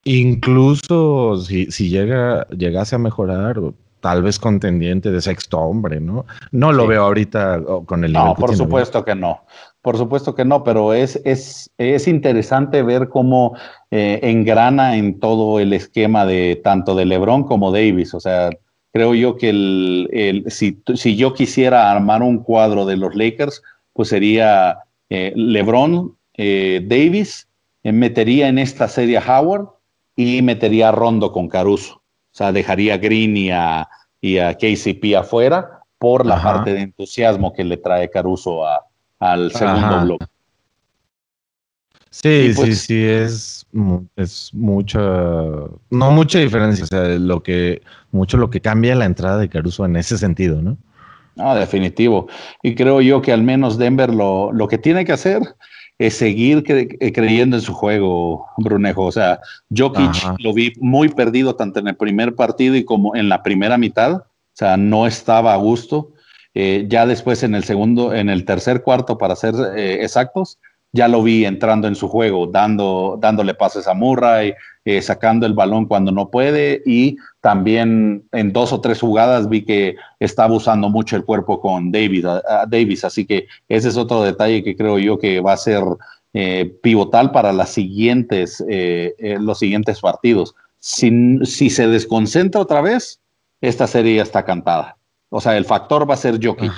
Incluso 0.03 1.37
si, 1.37 1.69
si 1.69 1.89
llega, 1.89 2.47
llegase 2.47 2.95
a 2.95 2.99
mejorar, 2.99 3.59
tal 4.07 4.23
vez 4.23 4.39
contendiente 4.39 5.11
de 5.11 5.19
sexto 5.19 5.59
hombre, 5.59 5.99
¿no? 5.99 6.25
No 6.53 6.71
lo 6.71 6.87
veo 6.87 7.03
ahorita 7.03 7.59
con 7.85 8.05
el 8.05 8.13
No, 8.13 8.35
por 8.35 8.55
supuesto 8.55 9.03
que 9.03 9.15
no. 9.15 9.41
Por 9.81 9.97
supuesto 9.97 10.33
que 10.33 10.45
no, 10.45 10.63
pero 10.63 10.93
es, 10.93 11.19
es, 11.25 11.69
es 11.77 12.07
interesante 12.07 12.83
ver 12.83 13.09
cómo 13.09 13.57
eh, 13.91 14.21
engrana 14.23 14.95
en 14.95 15.19
todo 15.19 15.59
el 15.59 15.73
esquema 15.73 16.25
de 16.25 16.61
tanto 16.63 16.95
de 16.95 17.03
LeBron 17.03 17.43
como 17.43 17.73
Davis. 17.73 18.13
O 18.13 18.21
sea, 18.21 18.49
creo 18.93 19.13
yo 19.13 19.35
que 19.35 19.49
el, 19.49 20.09
el, 20.13 20.49
si, 20.49 20.81
si, 20.95 21.17
yo 21.17 21.33
quisiera 21.33 21.91
armar 21.91 22.21
un 22.21 22.37
cuadro 22.37 22.85
de 22.85 22.95
los 22.95 23.13
Lakers, 23.13 23.61
pues 23.91 24.07
sería 24.07 24.77
eh, 25.09 25.33
LeBron, 25.35 26.15
eh, 26.35 26.81
Davis, 26.87 27.45
metería 27.83 28.47
en 28.47 28.57
esta 28.57 28.87
serie 28.87 29.17
a 29.17 29.41
Howard 29.41 29.67
y 30.15 30.41
metería 30.43 30.87
a 30.87 30.91
Rondo 30.93 31.33
con 31.33 31.49
Caruso. 31.49 32.01
O 32.37 32.43
sea, 32.45 32.51
dejaría 32.51 32.93
a 32.93 32.97
Green 32.97 33.35
y 33.35 33.49
a, 33.49 33.89
y 34.21 34.37
a 34.37 34.53
KCP 34.53 35.15
afuera 35.17 35.79
por 35.97 36.23
la 36.23 36.39
parte 36.39 36.71
de 36.71 36.81
entusiasmo 36.81 37.51
que 37.51 37.63
le 37.63 37.77
trae 37.77 38.11
Caruso 38.11 38.63
al 39.17 39.51
segundo 39.51 40.01
bloque. 40.01 40.25
Sí, 42.11 42.53
sí, 42.53 42.53
pues 42.55 42.81
sí, 42.81 43.03
es, 43.03 43.65
es 44.15 44.51
mucha, 44.53 44.99
no 44.99 46.11
mucha 46.11 46.37
diferencia, 46.37 46.83
o 46.83 46.87
sea, 46.87 47.05
lo 47.17 47.41
que, 47.41 47.81
mucho 48.11 48.37
lo 48.37 48.51
que 48.51 48.61
cambia 48.61 48.93
la 48.93 49.05
entrada 49.05 49.39
de 49.39 49.49
Caruso 49.49 49.83
en 49.85 49.95
ese 49.95 50.19
sentido, 50.19 50.61
¿no? 50.61 50.77
No, 51.33 51.55
definitivo. 51.55 52.27
Y 52.61 52.75
creo 52.75 53.01
yo 53.01 53.19
que 53.23 53.33
al 53.33 53.41
menos 53.41 53.79
Denver 53.79 54.13
lo, 54.13 54.51
lo 54.51 54.67
que 54.67 54.77
tiene 54.77 55.05
que 55.05 55.13
hacer 55.13 55.41
es 55.99 56.15
seguir 56.15 56.63
eh, 56.67 57.11
creyendo 57.11 57.57
en 57.57 57.61
su 57.61 57.73
juego, 57.73 58.45
Brunejo. 58.57 59.05
O 59.05 59.11
sea, 59.11 59.39
Jokic 59.75 60.39
lo 60.39 60.53
vi 60.53 60.73
muy 60.79 61.09
perdido 61.09 61.55
tanto 61.55 61.79
en 61.79 61.87
el 61.87 61.95
primer 61.95 62.35
partido 62.35 62.75
y 62.75 62.85
como 62.85 63.15
en 63.15 63.29
la 63.29 63.43
primera 63.43 63.77
mitad. 63.77 64.13
O 64.13 64.23
sea, 64.53 64.77
no 64.77 65.07
estaba 65.07 65.53
a 65.53 65.57
gusto. 65.57 66.13
Eh, 66.53 66.85
ya 66.87 67.05
después 67.05 67.43
en 67.43 67.53
el 67.53 67.63
segundo, 67.63 68.13
en 68.13 68.29
el 68.29 68.45
tercer 68.45 68.81
cuarto, 68.81 69.17
para 69.17 69.35
ser 69.35 69.53
eh, 69.75 70.03
exactos, 70.03 70.57
ya 70.91 71.07
lo 71.07 71.21
vi 71.21 71.45
entrando 71.45 71.87
en 71.87 71.95
su 71.95 72.07
juego, 72.07 72.47
dando, 72.47 73.17
dándole 73.21 73.53
pases 73.53 73.87
a 73.87 73.93
Murray, 73.93 74.53
eh, 74.85 75.01
sacando 75.01 75.45
el 75.45 75.53
balón 75.53 75.85
cuando 75.85 76.11
no 76.11 76.29
puede 76.29 76.81
y 76.85 77.17
también 77.47 78.27
en 78.33 78.51
dos 78.51 78.73
o 78.73 78.81
tres 78.81 78.99
jugadas 78.99 79.47
vi 79.47 79.63
que 79.63 79.95
estaba 80.19 80.53
usando 80.53 80.89
mucho 80.89 81.15
el 81.15 81.23
cuerpo 81.23 81.61
con 81.61 81.93
David, 81.93 82.25
Davis, 82.67 83.05
así 83.05 83.25
que 83.25 83.47
ese 83.69 83.87
es 83.87 83.95
otro 83.95 84.21
detalle 84.21 84.65
que 84.65 84.75
creo 84.75 84.99
yo 84.99 85.17
que 85.17 85.39
va 85.39 85.53
a 85.53 85.57
ser 85.57 85.81
eh, 86.33 86.75
pivotal 86.83 87.31
para 87.31 87.53
las 87.53 87.69
siguientes, 87.69 88.61
eh, 88.67 89.37
los 89.39 89.59
siguientes 89.59 90.01
partidos. 90.01 90.55
Si, 90.79 91.39
si 91.45 91.69
se 91.69 91.87
desconcentra 91.87 92.59
otra 92.59 92.81
vez, 92.81 93.21
esta 93.61 93.87
serie 93.87 94.17
ya 94.17 94.23
está 94.23 94.43
cantada. 94.43 94.97
O 95.29 95.39
sea, 95.39 95.55
el 95.55 95.63
factor 95.63 96.09
va 96.09 96.15
a 96.15 96.17
ser 96.17 96.45
Jokic 96.45 96.73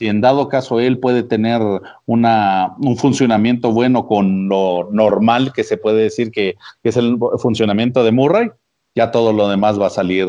si 0.00 0.08
en 0.08 0.22
dado 0.22 0.48
caso 0.48 0.80
él 0.80 0.98
puede 0.98 1.22
tener 1.22 1.60
una, 2.06 2.74
un 2.78 2.96
funcionamiento 2.96 3.70
bueno 3.70 4.06
con 4.06 4.48
lo 4.48 4.88
normal 4.90 5.52
que 5.52 5.62
se 5.62 5.76
puede 5.76 6.02
decir 6.04 6.30
que, 6.30 6.56
es 6.82 6.96
el 6.96 7.18
funcionamiento 7.38 8.02
de 8.02 8.10
Murray, 8.10 8.50
ya 8.94 9.10
todo 9.10 9.32
lo 9.32 9.48
demás 9.48 9.80
va 9.80 9.86
a 9.86 9.90
salir 9.90 10.26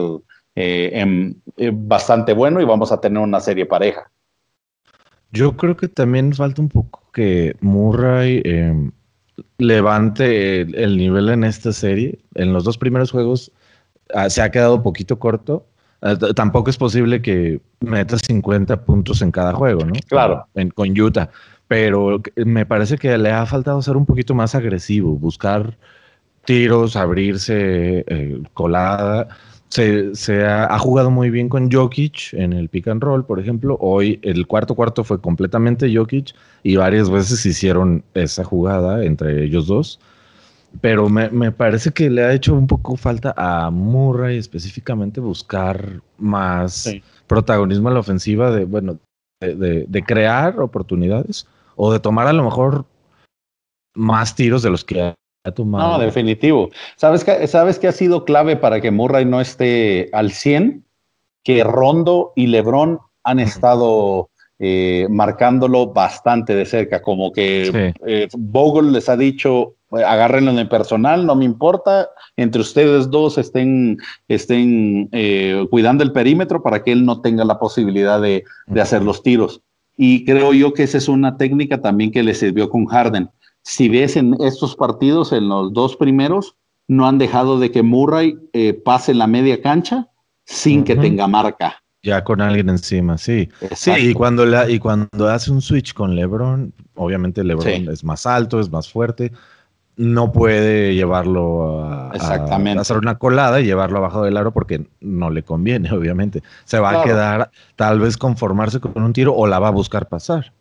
eh, 0.56 1.34
eh, 1.58 1.72
bastante 1.74 2.34
bueno 2.34 2.62
y 2.62 2.66
vamos 2.66 2.92
a 2.92 3.02
tener 3.02 3.22
una 3.22 3.40
serie 3.40 3.66
pareja. 3.66 4.10
Yo 5.32 5.56
creo 5.56 5.78
que 5.78 5.88
también 5.88 6.34
falta 6.34 6.62
un 6.62 6.70
poco 6.70 7.10
que 7.14 7.56
Murray 7.62 8.42
em, 8.44 8.92
levante 9.58 10.62
el, 10.62 10.98
nivel 10.98 11.30
en 11.30 11.44
esta 11.44 11.72
serie. 11.72 12.20
En 12.36 12.52
los 12.52 12.64
dos 12.64 12.78
primeros 12.78 13.12
juegos 13.12 13.52
ah, 14.14 14.30
se 14.30 14.42
ha 14.42 14.52
quedado 14.52 14.76
un 14.76 14.84
poquito 14.84 15.20
corto 15.20 15.68
eh, 16.02 16.18
tampoco 16.36 16.70
es 16.70 16.78
posible 16.78 17.22
que 17.22 17.62
metas 17.80 18.22
50 18.26 18.86
puntos 18.86 19.22
en 19.22 19.32
cada 19.32 19.54
juego, 19.54 19.86
¿no? 19.86 19.94
Claro. 20.08 20.48
con 20.74 21.00
Utah. 21.00 21.30
Pero 21.68 22.22
me 22.36 22.66
parece 22.66 22.98
que 22.98 23.18
le 23.18 23.32
ha 23.32 23.46
faltado 23.46 23.82
ser 23.82 23.96
un 23.96 24.06
poquito 24.06 24.34
más 24.34 24.56
agresivo, 24.56 25.16
buscar 25.16 25.78
tiros, 26.46 26.96
abrirse, 26.96 28.04
eh, 28.08 28.42
colada. 28.54 29.30
Se, 29.70 30.46
ha, 30.46 30.78
jugado 30.80 31.10
muy 31.12 31.30
bien 31.30 31.48
con 31.48 31.72
Jokic 31.72 32.34
en 32.34 32.52
el 32.52 32.68
pick 32.68 32.90
and 32.90 33.02
roll, 33.02 33.26
por 33.26 33.40
ejemplo. 33.40 33.78
Hoy 33.80 34.20
el 34.22 34.46
cuarto 34.46 34.76
cuarto 34.76 35.04
fue 35.06 35.22
completamente 35.22 35.96
Jokic 35.96 36.36
y 36.64 36.76
varias 36.76 37.10
veces 37.10 37.46
hicieron 37.46 38.04
esa 38.14 38.44
jugada 38.44 39.06
entre 39.06 39.46
ellos 39.46 39.68
dos 39.68 40.00
pero 40.80 41.10
me, 41.10 41.52
parece 41.52 41.92
que 41.92 42.10
le 42.10 42.24
ha 42.24 42.34
hecho 42.34 42.54
un 42.54 42.66
poco 42.66 42.96
falta 42.96 43.34
a 43.36 43.70
Murray 43.70 44.38
específicamente 44.38 45.20
buscar 45.20 46.02
más 46.18 46.90
protagonismo 47.28 47.90
en 47.90 47.96
la 47.96 48.00
ofensiva 48.00 48.52
de, 48.52 48.64
bueno, 48.64 48.98
de, 49.42 50.04
crear 50.06 50.60
oportunidades 50.60 51.46
o 51.76 51.92
de 51.92 52.00
tomar 52.00 52.28
a 52.28 52.34
lo 52.34 52.44
mejor 52.44 52.86
más 53.96 54.36
tiros 54.36 54.64
de 54.64 54.70
los 54.70 54.86
que 54.86 55.14
tomado. 55.50 55.94
No, 55.94 56.00
definitivo. 56.00 56.70
¿Sabes 56.96 57.24
que, 57.24 57.48
¿Sabes 57.48 57.80
que 57.80 57.88
ha 57.88 57.92
sido 57.92 58.26
clave 58.26 58.56
para 58.56 58.80
que 58.80 58.92
Murray 58.92 59.26
no 59.26 59.42
esté 59.42 60.10
al 60.14 60.32
100? 60.32 60.86
Que 61.44 61.64
Rondo 61.64 62.34
y 62.36 62.46
Lebron 62.46 63.00
han 63.24 63.40
estado 63.40 64.30
eh, 64.64 65.08
marcándolo 65.10 65.88
bastante 65.88 66.54
de 66.54 66.68
cerca, 66.68 67.02
como 67.02 67.32
que 67.32 67.94
eh, 68.06 68.28
Bogle 68.38 68.92
les 68.92 69.10
ha 69.10 69.18
dicho, 69.18 69.74
agárrenlo 69.90 70.52
en 70.52 70.60
el 70.60 70.70
personal, 70.70 71.26
no 71.26 71.34
me 71.34 71.46
importa, 71.46 72.10
entre 72.38 72.62
ustedes 72.62 73.10
dos 73.10 73.40
estén, 73.40 73.98
estén 74.28 75.10
eh, 75.14 75.66
cuidando 75.72 76.04
el 76.04 76.12
perímetro 76.12 76.62
para 76.62 76.84
que 76.84 76.92
él 76.92 77.06
no 77.06 77.22
tenga 77.22 77.44
la 77.44 77.58
posibilidad 77.58 78.22
de, 78.22 78.44
hacer 78.80 79.02
los 79.02 79.24
tiros. 79.24 79.64
Y 79.98 80.26
creo 80.26 80.54
yo 80.54 80.74
que 80.74 80.84
esa 80.84 81.00
es 81.00 81.08
una 81.08 81.38
técnica 81.38 81.82
también 81.82 82.12
que 82.12 82.22
le 82.22 82.36
sirvió 82.36 82.70
con 82.70 82.86
Harden. 82.86 83.32
Si 83.64 83.90
ves 83.90 84.16
en 84.16 84.36
estos 84.42 84.76
partidos, 84.76 85.32
en 85.32 85.50
los 85.50 85.74
dos 85.74 85.96
primeros, 85.96 86.56
no 86.88 87.08
han 87.08 87.18
dejado 87.18 87.60
de 87.60 87.72
que 87.72 87.84
Murray 87.84 88.38
eh, 88.54 88.74
pase 88.74 89.14
la 89.14 89.28
media 89.28 89.62
cancha 89.62 90.10
sin 90.46 90.84
que 90.84 90.96
tenga 90.96 91.28
marca. 91.28 91.82
Ya 92.04 92.24
con 92.24 92.42
alguien 92.42 92.70
encima, 92.70 93.18
sí. 93.18 93.50
Sí, 93.76 93.92
y 93.92 94.14
cuando, 94.14 94.46
la, 94.46 94.70
y 94.70 94.80
cuando 94.80 95.30
hace 95.30 95.52
un 95.52 95.62
switch 95.62 95.94
con 95.94 96.16
LeBron, 96.16 96.74
obviamente 96.96 97.44
LeBron 97.44 97.90
es 97.90 98.04
más 98.04 98.26
alto, 98.26 98.60
es 98.60 98.72
más 98.72 98.90
fuerte, 98.90 99.32
no 99.98 100.32
puede 100.32 100.96
llevarlo 100.96 101.84
a, 101.84 102.10
hacer 102.10 102.98
una 102.98 103.20
colada 103.20 103.62
y 103.62 103.66
llevarlo 103.66 104.00
abajo 104.00 104.24
del 104.24 104.36
aro 104.38 104.52
porque 104.52 104.88
no 105.00 105.30
le 105.30 105.44
conviene, 105.44 105.92
obviamente. 105.94 106.42
Se 106.66 106.80
va 106.80 107.02
a 107.02 107.04
quedar, 107.04 107.52
tal 107.76 108.00
vez 108.00 108.18
conformarse 108.18 108.80
con 108.80 109.04
un 109.04 109.14
tiro 109.14 109.36
o 109.36 109.46
la 109.46 109.60
va 109.60 109.68
a 109.68 109.72
buscar 109.72 110.08
pasar. 110.08 110.54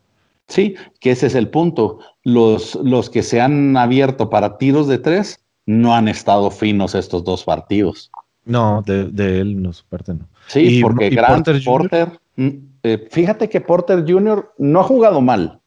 Sí, 0.50 0.74
que 0.98 1.12
ese 1.12 1.28
es 1.28 1.36
el 1.36 1.48
punto. 1.48 2.00
Los, 2.24 2.74
los 2.82 3.08
que 3.08 3.22
se 3.22 3.40
han 3.40 3.76
abierto 3.76 4.28
para 4.30 4.58
tiros 4.58 4.88
de 4.88 4.98
tres 4.98 5.40
no 5.64 5.94
han 5.94 6.08
estado 6.08 6.50
finos 6.50 6.96
estos 6.96 7.22
dos 7.22 7.44
partidos. 7.44 8.10
No, 8.44 8.82
de, 8.82 9.40
él 9.40 9.62
no, 9.62 9.72
su 9.72 9.84
parte 9.86 10.12
no. 10.12 10.28
Sí, 10.48 10.80
porque 10.82 11.10
Grant 11.10 11.46
Porter, 11.64 12.08
mm, 12.34 12.48
eh, 12.82 13.06
fíjate 13.10 13.48
que 13.48 13.60
Porter 13.60 14.04
Jr. 14.06 14.52
no 14.58 14.80
ha 14.80 14.82
jugado 14.82 15.20
mal, 15.20 15.60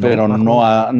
pero 0.00 0.26
no 0.26 0.66
ha, 0.66 0.90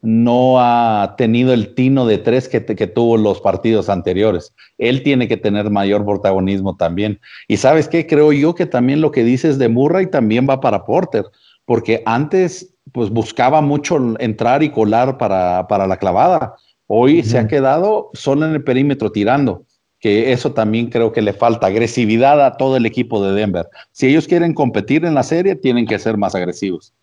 no 0.00 0.60
ha 0.60 1.16
tenido 1.18 1.52
el 1.52 1.74
tino 1.74 2.06
de 2.06 2.18
tres 2.18 2.48
que, 2.48 2.64
que, 2.64 2.86
tuvo 2.86 3.16
los 3.16 3.40
partidos 3.40 3.88
anteriores. 3.88 4.54
Él 4.76 5.02
tiene 5.02 5.26
que 5.26 5.36
tener 5.36 5.68
mayor 5.68 6.04
protagonismo 6.04 6.76
también. 6.76 7.18
Y 7.48 7.56
sabes 7.56 7.88
qué, 7.88 8.06
creo 8.06 8.32
yo 8.32 8.54
que 8.54 8.66
también 8.66 9.00
lo 9.00 9.10
que 9.10 9.24
dices 9.24 9.58
de 9.58 9.68
Murray 9.68 10.08
también 10.08 10.46
va 10.48 10.60
para 10.60 10.84
Porter, 10.84 11.24
porque 11.68 12.02
antes 12.06 12.74
pues 12.94 13.10
buscaba 13.10 13.60
mucho 13.60 14.18
entrar 14.20 14.62
y 14.62 14.70
colar 14.70 15.18
para, 15.18 15.86
la 15.86 15.96
clavada. 15.98 16.54
Hoy 16.86 17.22
se 17.22 17.38
ha 17.38 17.46
quedado 17.46 18.08
solo 18.14 18.46
en 18.46 18.54
el 18.54 18.64
perímetro 18.64 19.12
tirando, 19.12 19.66
que 20.00 20.32
eso 20.32 20.54
también 20.54 20.88
creo 20.88 21.12
que 21.12 21.20
le 21.20 21.34
falta 21.34 21.66
agresividad 21.66 22.42
a 22.42 22.56
todo 22.56 22.78
el 22.78 22.86
equipo 22.86 23.22
de 23.22 23.34
Denver. 23.34 23.68
Si 23.92 24.06
ellos 24.06 24.26
quieren 24.26 24.54
competir 24.54 25.04
en 25.04 25.12
la 25.12 25.22
serie, 25.22 25.56
tienen 25.56 25.86
que 25.86 25.98
ser 25.98 26.16
más 26.16 26.34
agresivos. 26.34 26.94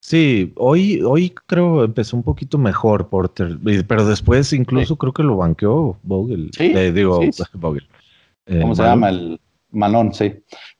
Sí, 0.00 0.52
hoy, 0.56 1.00
hoy 1.00 1.32
creo 1.46 1.82
empezó 1.82 2.14
un 2.18 2.24
poquito 2.24 2.58
mejor 2.58 3.08
Porter, 3.08 3.56
pero 3.88 4.06
después 4.06 4.52
incluso 4.52 4.96
creo 4.96 5.14
que 5.14 5.22
lo 5.22 5.38
banqueó 5.38 5.96
Vogel. 6.02 6.50
Sí, 6.52 6.74
digo, 6.92 7.20
Vogel. 7.54 7.88
Eh, 8.44 8.60
¿Cómo 8.60 8.74
se 8.74 8.82
llama? 8.82 9.08
El 9.08 9.40
Malón, 9.70 10.14
sí. 10.14 10.34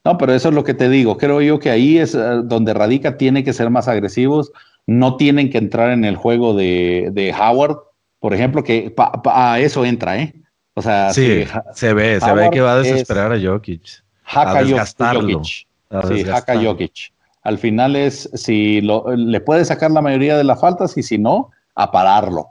No, 0.04 0.16
pero 0.18 0.32
eso 0.32 0.48
es 0.48 0.54
lo 0.54 0.64
que 0.64 0.74
te 0.74 0.88
digo. 0.88 1.16
Creo 1.18 1.40
yo 1.40 1.58
que 1.58 1.70
ahí 1.70 1.98
es 1.98 2.14
eh, 2.14 2.42
donde 2.44 2.74
radica, 2.74 3.16
tiene 3.16 3.44
que 3.44 3.52
ser 3.52 3.70
más 3.70 3.88
agresivos. 3.88 4.52
No 4.86 5.16
tienen 5.16 5.50
que 5.50 5.58
entrar 5.58 5.90
en 5.90 6.04
el 6.04 6.16
juego 6.16 6.54
de, 6.54 7.34
Howard, 7.38 7.78
por 8.20 8.34
ejemplo, 8.34 8.62
que 8.62 8.94
a 9.24 9.58
eso 9.58 9.84
entra, 9.84 10.18
¿eh? 10.18 10.34
O 10.74 10.82
sea, 10.82 11.12
sí, 11.12 11.44
se 11.72 11.94
ve, 11.94 12.20
se 12.20 12.32
ve 12.32 12.50
que 12.52 12.60
va 12.60 12.74
a 12.74 12.78
desesperar 12.78 13.32
a 13.32 13.40
Jokic. 13.40 14.04
a 14.26 14.62
Jokic. 14.62 15.66
sí, 16.08 16.30
Haka 16.30 16.62
Jokic. 16.62 17.12
Al 17.42 17.58
final 17.58 17.96
es 17.96 18.28
si 18.34 18.80
le 18.80 19.40
puede 19.40 19.64
sacar 19.64 19.90
la 19.90 20.02
mayoría 20.02 20.36
de 20.36 20.44
las 20.44 20.60
faltas 20.60 20.96
y 20.98 21.02
si 21.02 21.16
no, 21.16 21.50
a 21.74 21.90
pararlo. 21.90 22.50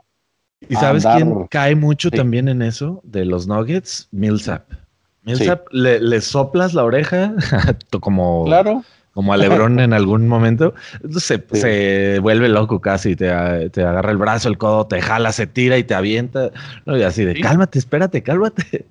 ¿Y 0.68 0.74
sabes 0.74 1.04
quién 1.04 1.46
cae 1.48 1.74
mucho 1.76 2.10
también 2.10 2.48
en 2.48 2.62
eso 2.62 3.00
de 3.04 3.24
los 3.24 3.46
Nuggets? 3.46 4.08
Millsap. 4.10 4.64
Millsap 5.26 5.66
le, 5.72 6.20
soplas 6.20 6.72
la 6.72 6.84
oreja 6.84 7.34
como, 8.00 8.44
claro. 8.44 8.82
como 9.12 9.32
a 9.32 9.36
Lebron 9.36 9.80
en 9.80 9.92
algún 9.92 10.28
momento. 10.28 10.72
Se, 11.18 11.44
se, 11.52 12.18
vuelve 12.20 12.48
loco 12.48 12.80
casi, 12.80 13.16
te, 13.16 13.26
te, 13.70 13.82
agarra 13.82 14.12
el 14.12 14.18
brazo, 14.18 14.48
el 14.48 14.56
codo, 14.56 14.86
te 14.86 15.02
jala, 15.02 15.32
se 15.32 15.46
tira 15.46 15.76
y 15.78 15.84
te 15.84 15.94
avienta. 15.94 16.50
Y 16.86 17.02
así 17.02 17.24
de, 17.24 17.40
cálmate, 17.40 17.78
espérate, 17.78 18.22
cálmate. 18.22 18.86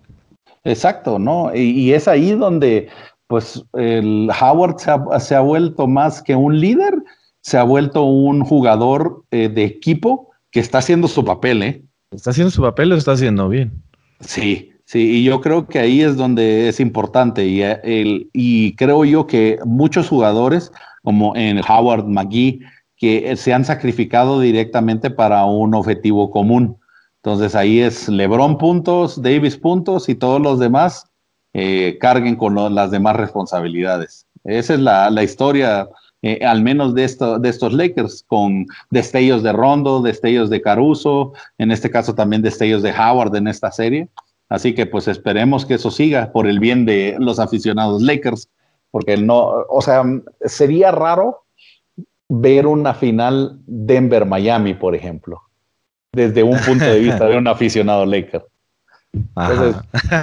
Exacto, 0.66 1.20
¿no? 1.20 1.56
y, 1.56 1.94
es 1.94 2.08
ahí 2.08 2.32
donde 2.32 2.90
pues 3.28 3.64
el 3.74 4.30
Howard 4.40 4.78
se 5.20 5.36
ha, 5.36 5.40
vuelto 5.40 5.88
más 5.88 6.22
que 6.22 6.36
un 6.36 6.60
líder, 6.60 6.96
se 7.42 7.58
ha 7.58 7.64
vuelto 7.64 8.04
un 8.04 8.44
jugador 8.44 9.24
eh, 9.32 9.50
de 9.50 9.64
equipo 9.64 10.30
que 10.52 10.60
está 10.60 10.80
haciendo 10.80 11.08
su 11.08 11.24
papel, 11.26 11.64
¿eh? 11.64 11.84
¿Está 12.12 12.30
haciendo 12.30 12.52
su 12.52 12.62
papel 12.62 12.92
o 12.92 12.96
está 12.96 13.14
haciendo 13.14 13.50
bien? 13.50 13.84
Sí, 14.22 14.72
sí, 14.86 15.20
y 15.20 15.24
yo 15.24 15.42
creo 15.42 15.68
que 15.68 15.80
ahí 15.80 16.02
es 16.02 16.16
donde 16.16 16.70
es 16.70 16.80
importante 16.80 17.46
y, 17.46 17.62
eh, 17.62 18.28
y 18.34 18.76
creo 18.76 19.06
yo 19.06 19.28
que 19.28 19.60
muchos 19.66 20.10
jugadores, 20.10 20.72
como 21.04 21.36
en 21.36 21.60
Howard 21.60 22.06
McGee, 22.06 22.62
que 22.98 23.36
se 23.36 23.54
han 23.54 23.66
sacrificado 23.66 24.40
directamente 24.40 25.10
para 25.10 25.46
un 25.46 25.74
objetivo 25.76 26.32
común. 26.32 26.78
Entonces 27.18 27.56
ahí 27.56 27.80
es 27.80 28.08
LeBron 28.08 28.58
puntos, 28.58 29.22
Davis 29.22 29.58
puntos 29.58 30.10
y 30.10 30.16
todos 30.16 30.42
los 30.42 30.60
demás 30.60 31.10
eh, 31.54 31.98
carguen 32.00 32.36
con 32.36 32.56
las 32.74 32.92
demás 32.92 33.16
responsabilidades. 33.16 34.28
Esa 34.44 34.76
es 34.76 34.80
la, 34.80 35.10
la 35.10 35.24
historia, 35.24 35.90
eh, 36.22 36.46
al 36.46 36.62
menos 36.62 36.94
de, 36.94 37.04
esto, 37.04 37.40
de 37.40 37.50
estos 37.50 37.74
Lakers, 37.74 38.24
con 38.28 38.68
destellos 38.92 39.42
de 39.42 39.54
Rondo, 39.54 40.02
destellos 40.02 40.50
de 40.50 40.62
Caruso, 40.62 41.34
en 41.58 41.72
este 41.72 41.90
caso 41.90 42.14
también 42.14 42.42
destellos 42.42 42.84
de 42.84 42.92
Howard 42.92 43.36
en 43.36 43.48
esta 43.48 43.72
serie. 43.72 44.08
Así 44.50 44.76
que 44.76 44.86
pues 44.86 45.08
esperemos 45.08 45.66
que 45.66 45.76
eso 45.76 45.90
siga 45.90 46.32
por 46.32 46.48
el 46.48 46.60
bien 46.60 46.86
de 46.86 47.16
los 47.20 47.40
aficionados 47.40 48.02
Lakers, 48.02 48.50
porque 48.92 49.18
no, 49.18 49.66
o 49.70 49.82
sea, 49.82 50.04
sería 50.46 50.92
raro 50.92 51.46
ver 52.30 52.68
una 52.68 52.94
final 52.94 53.60
Denver-Miami, 53.66 54.76
por 54.76 54.96
ejemplo 54.96 55.42
desde 56.16 56.44
un 56.44 56.58
punto 56.60 56.86
de 56.86 57.00
vista 57.00 57.28
de 57.28 57.38
un 57.38 57.48
aficionado 57.48 58.06
Laker. 58.06 58.46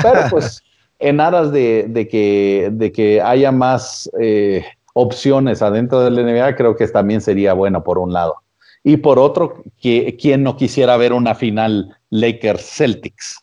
pero 0.03 0.21
pues 0.31 0.63
en 0.99 1.21
aras 1.21 1.53
de, 1.53 2.09
que, 2.11 2.71
de 2.73 2.93
que 2.93 3.21
haya 3.21 3.53
más 3.53 4.11
eh, 4.21 4.65
opciones 4.95 5.63
adentro 5.63 6.01
del 6.01 6.15
NBA, 6.15 6.57
creo 6.57 6.77
que 6.77 6.89
también 6.89 7.21
sería 7.21 7.53
bueno 7.53 7.85
por 7.85 7.99
un 7.99 8.13
lado. 8.13 8.37
Y 8.85 8.97
por 8.97 9.19
otro, 9.19 9.63
que, 9.81 10.17
¿quién 10.21 10.43
no 10.43 10.57
quisiera 10.57 10.97
ver 10.97 11.13
una 11.13 11.35
final 11.35 11.97
Lakers-Celtics? 12.11 13.42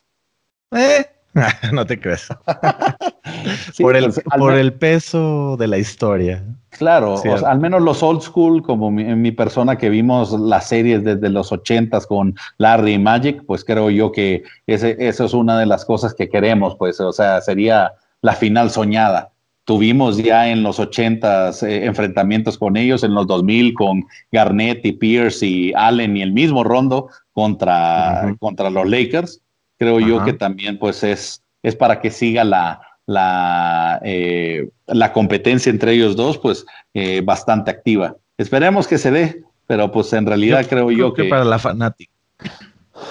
¿Eh? 0.72 1.06
no 1.72 1.86
te 1.86 2.00
crees. 2.00 2.28
por, 3.80 3.96
el, 3.96 4.04
pues, 4.04 4.20
por 4.36 4.54
el 4.54 4.72
peso 4.72 5.56
de 5.58 5.66
la 5.68 5.78
historia. 5.78 6.44
Claro, 6.70 7.20
al 7.46 7.58
menos 7.58 7.82
los 7.82 8.02
old 8.02 8.22
school, 8.22 8.62
como 8.62 8.90
mi, 8.90 9.04
mi, 9.04 9.32
persona 9.32 9.76
que 9.76 9.90
vimos 9.90 10.32
las 10.32 10.68
series 10.68 11.04
desde 11.04 11.28
los 11.28 11.52
ochentas 11.52 12.06
con 12.06 12.34
Larry 12.58 12.94
y 12.94 12.98
Magic, 12.98 13.44
pues 13.46 13.64
creo 13.64 13.90
yo 13.90 14.12
que 14.12 14.44
ese, 14.66 14.96
eso 14.98 15.24
es 15.24 15.34
una 15.34 15.58
de 15.58 15.66
las 15.66 15.84
cosas 15.84 16.14
que 16.14 16.28
queremos, 16.28 16.76
pues, 16.76 17.00
o 17.00 17.12
sea, 17.12 17.40
sería 17.40 17.92
la 18.22 18.34
final 18.34 18.70
soñada. 18.70 19.32
Tuvimos 19.64 20.16
ya 20.16 20.48
en 20.48 20.62
los 20.62 20.80
ochentas 20.80 21.62
eh, 21.62 21.84
enfrentamientos 21.84 22.56
con 22.56 22.76
ellos, 22.76 23.04
en 23.04 23.14
los 23.14 23.26
2000 23.26 23.74
con 23.74 24.04
Garnett 24.32 24.84
y 24.84 24.92
Pierce 24.92 25.46
y 25.46 25.72
Allen 25.74 26.16
y 26.16 26.22
el 26.22 26.32
mismo 26.32 26.64
Rondo 26.64 27.08
contra, 27.32 28.34
contra 28.40 28.70
los 28.70 28.88
Lakers. 28.88 29.40
Creo 29.80 29.98
yo 29.98 30.22
que 30.26 30.34
también 30.34 30.78
pues 30.78 31.02
es, 31.02 31.42
es 31.62 31.74
para 31.74 32.02
que 32.02 32.10
siga 32.10 32.44
la, 32.44 32.82
la, 33.06 33.98
eh, 34.04 34.68
la 34.86 35.10
competencia 35.14 35.70
entre 35.70 35.94
ellos 35.94 36.16
dos, 36.16 36.36
pues 36.36 36.66
eh, 36.92 37.22
bastante 37.22 37.70
activa. 37.70 38.14
Esperemos 38.36 38.86
que 38.86 38.98
se 38.98 39.10
dé, 39.10 39.42
pero 39.66 39.90
pues 39.90 40.12
en 40.12 40.26
realidad 40.26 40.66
creo, 40.68 40.90
yo 40.90 41.14
que, 41.14 41.24
para 41.24 41.46
la 41.46 41.58
fanática. 41.58 42.12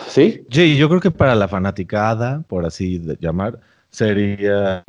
Sí. 0.09 0.45
Sí, 0.51 0.77
yo 0.77 0.89
creo 0.89 1.01
que 1.01 1.09
para 1.09 1.33
la 1.33 1.47
fanaticada, 1.47 2.43
por 2.47 2.67
así 2.67 3.01
llamar, 3.19 3.59
sería, 3.89 4.85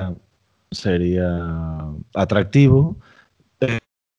sería 0.71 1.87
atractivo. 2.13 2.99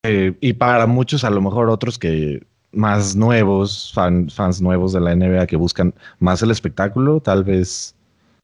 Eh, 0.02 0.34
y 0.42 0.54
para 0.54 0.88
muchos, 0.88 1.24
a 1.24 1.30
lo 1.30 1.42
mejor 1.42 1.70
otros 1.70 2.00
que 2.00 2.42
más 2.72 3.16
nuevos, 3.16 3.92
fans 3.94 4.62
nuevos 4.62 4.94
de 4.94 5.02
la 5.02 5.16
NBA 5.16 5.48
que 5.48 5.56
buscan 5.56 5.94
más 6.20 6.42
el 6.42 6.52
espectáculo, 6.52 7.20
tal 7.20 7.44
vez 7.44 7.96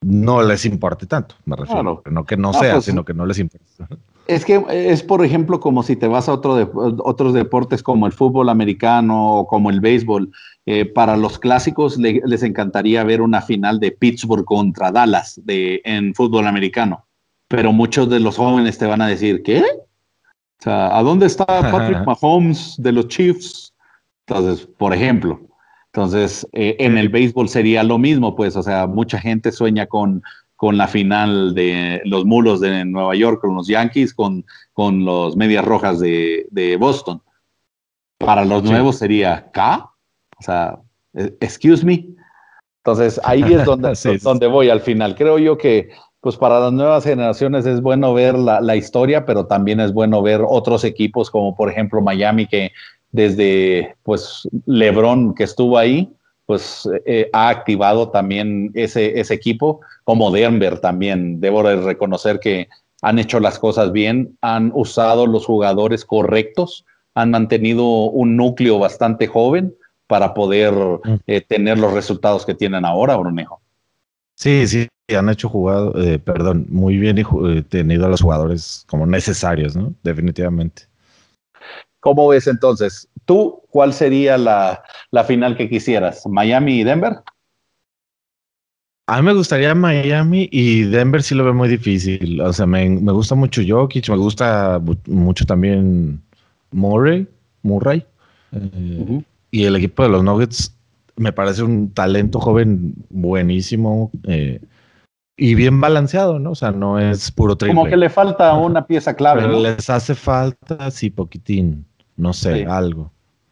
no 0.02 0.42
les 0.44 0.66
importe 0.66 1.06
tanto, 1.06 1.36
me 1.46 1.56
refiero. 1.56 2.04
No 2.10 2.26
que 2.26 2.38
no 2.38 2.54
sea, 2.54 2.74
pues, 2.74 2.86
sino 2.86 3.04
que 3.04 3.14
no 3.14 3.26
les 3.26 3.40
importe. 3.40 3.66
Es 4.28 4.44
que 4.44 4.64
es, 4.70 5.02
por 5.02 5.24
ejemplo, 5.24 5.60
como 5.60 5.84
si 5.84 5.96
te 5.96 6.08
vas 6.08 6.28
a 6.28 6.34
otro 6.34 6.56
de, 6.56 6.68
otros 6.74 7.34
deportes 7.34 7.82
como 7.82 8.06
el 8.06 8.12
fútbol 8.12 8.50
americano 8.50 9.40
o 9.40 9.48
como 9.48 9.70
el 9.70 9.80
béisbol. 9.80 10.32
Eh, 10.66 10.86
para 10.86 11.16
los 11.16 11.40
clásicos 11.40 11.98
les 11.98 12.44
encantaría 12.44 13.04
ver 13.06 13.22
una 13.22 13.42
final 13.42 13.80
de 13.80 13.92
Pittsburgh 13.92 14.44
contra 14.44 14.92
Dallas 14.92 15.40
de, 15.46 15.82
en 15.86 16.14
fútbol 16.14 16.46
americano. 16.46 17.06
Pero 17.48 17.72
muchos 17.72 18.10
de 18.10 18.20
los 18.20 18.36
jóvenes 18.36 18.78
te 18.78 18.86
van 18.86 19.02
a 19.02 19.08
decir, 19.08 19.42
¿qué? 19.44 19.62
O 19.62 20.64
sea, 20.64 20.98
¿a 20.98 21.02
dónde 21.04 21.26
está 21.26 21.46
Patrick 21.46 22.06
Mahomes 22.06 22.76
de 22.78 22.92
los 22.92 23.08
Chiefs? 23.08 23.74
Entonces, 24.28 24.68
por 24.78 24.94
ejemplo, 24.94 25.40
entonces, 25.98 26.48
eh, 26.52 26.76
en 26.80 26.98
el 26.98 27.10
béisbol 27.10 27.50
sería 27.50 27.82
lo 27.82 27.98
mismo, 27.98 28.36
pues, 28.36 28.56
o 28.56 28.62
sea, 28.62 28.86
mucha 28.86 29.20
gente 29.20 29.52
sueña 29.52 29.88
con, 29.88 30.22
con 30.56 30.78
la 30.78 30.88
final 30.88 31.56
de 31.56 32.02
los 32.06 32.26
mulos 32.26 32.60
de 32.60 32.86
Nueva 32.86 33.16
York, 33.16 33.42
con 33.42 33.56
los 33.56 33.68
Yankees, 33.68 34.14
con, 34.14 34.46
con 34.74 35.06
los 35.06 35.36
Medias 35.36 35.66
Rojas 35.66 36.00
de, 36.00 36.78
Boston. 36.80 37.22
Para 38.20 38.46
los 38.46 38.64
nuevos 38.64 38.98
sería 38.98 39.50
K, 39.52 39.90
o 40.38 40.44
sea, 40.44 40.78
e, 41.14 41.36
excuse 41.40 41.86
me. 41.86 42.08
Entonces, 42.84 43.20
ahí 43.24 43.42
es 43.42 43.66
donde, 43.66 43.94
donde 44.22 44.48
voy 44.48 44.70
al 44.70 44.82
final. 44.82 45.16
Creo 45.16 45.40
yo 45.40 45.58
que, 45.58 45.90
pues, 46.20 46.36
para 46.36 46.60
las 46.60 46.74
nuevas 46.74 47.06
generaciones 47.06 47.66
es 47.66 47.82
bueno 47.82 48.14
ver 48.14 48.38
la, 48.38 48.62
la 48.62 48.76
historia, 48.76 49.26
pero 49.26 49.48
también 49.48 49.80
es 49.80 49.94
bueno 49.94 50.22
ver 50.22 50.42
otros 50.48 50.84
equipos, 50.84 51.32
como 51.32 51.56
por 51.56 51.72
ejemplo 51.72 52.02
Miami, 52.02 52.46
que 52.46 52.72
desde 53.12 53.96
pues 54.04 54.48
LeBron 54.66 55.34
que 55.34 55.44
estuvo 55.44 55.78
ahí, 55.78 56.12
pues 56.46 56.90
eh, 57.06 57.30
ha 57.34 57.50
activado 57.50 58.10
también 58.10 58.72
ese, 58.74 59.20
ese 59.20 59.34
equipo, 59.34 59.82
como 60.04 60.32
Denver 60.32 60.80
también. 60.80 61.42
Debo 61.42 61.62
reconocer 61.62 62.40
que 62.40 62.70
han 63.02 63.20
hecho 63.20 63.40
las 63.40 63.60
cosas 63.60 63.92
bien, 63.92 64.38
han 64.42 64.72
usado 64.74 65.28
los 65.28 65.46
jugadores 65.46 66.06
correctos, 66.06 66.86
han 67.14 67.32
mantenido 67.32 67.84
un 67.86 68.38
núcleo 68.38 68.80
bastante 68.80 69.28
joven 69.28 69.76
para 70.08 70.34
poder 70.34 70.74
mm. 70.74 71.16
eh, 71.28 71.42
tener 71.42 71.78
los 71.78 71.94
resultados 71.94 72.46
que 72.46 72.56
tienen 72.56 72.86
ahora, 72.86 73.18
Brunejo. 73.18 73.60
Sí, 74.36 74.68
sí, 74.68 74.88
han 75.16 75.30
hecho 75.30 75.50
jugado, 75.50 76.00
eh, 76.02 76.20
perdón, 76.20 76.66
muy 76.70 76.98
bien 76.98 77.18
y 77.18 77.62
tenido 77.64 78.06
a 78.06 78.10
los 78.10 78.22
jugadores 78.22 78.86
como 78.88 79.06
necesarios, 79.06 79.76
¿no? 79.76 79.94
Definitivamente. 80.04 80.84
¿Cómo 82.08 82.30
ves 82.30 82.48
entonces? 82.48 83.10
¿Tú 83.26 83.64
cuál 83.70 83.92
sería 83.92 84.38
la, 84.38 84.82
final 85.26 85.58
que 85.58 85.68
quisieras? 85.68 86.26
¿Miami 86.26 86.80
y 86.80 86.84
Denver? 86.86 87.18
A 89.08 89.18
mí 89.18 89.26
me 89.26 89.34
gustaría 89.34 89.76
Miami 89.76 90.48
y 90.50 90.84
Denver 90.84 91.22
sí 91.22 91.36
lo 91.36 91.44
veo 91.44 91.54
muy 91.54 91.68
difícil. 91.68 92.40
O 92.40 92.54
sea, 92.54 92.66
me, 92.66 92.98
gusta 93.12 93.36
mucho 93.36 93.62
Jokic, 93.68 94.08
me 94.08 94.16
gusta 94.16 94.82
mucho 95.08 95.46
también 95.46 96.22
Murray, 96.72 97.28
Murray. 97.64 98.06
Eh, 98.54 99.22
y 99.52 99.66
el 99.66 99.76
equipo 99.76 100.04
de 100.04 100.08
los 100.08 100.24
Nuggets 100.24 100.74
me 101.18 101.34
parece 101.34 101.64
un 101.64 101.94
talento 101.94 102.40
joven 102.40 102.94
buenísimo 103.10 104.12
eh, 104.24 104.62
y 105.36 105.56
bien 105.56 105.82
balanceado, 105.82 106.40
¿no? 106.40 106.52
O 106.52 106.56
sea, 106.56 106.72
no 106.72 107.00
es 107.00 107.32
puro 107.34 107.58
triple. 107.58 107.76
Como 107.76 107.90
que 107.90 107.98
le 107.98 108.10
falta 108.10 108.54
una 108.54 108.88
pieza 108.88 109.14
clave. 109.14 109.42
Pero 109.42 109.60
les 109.60 109.90
hace 109.90 110.16
falta, 110.16 110.90
sí, 110.90 111.10
poquitín 111.10 111.86
no 112.18 112.34
sé, 112.34 112.66
algo. 112.66 113.12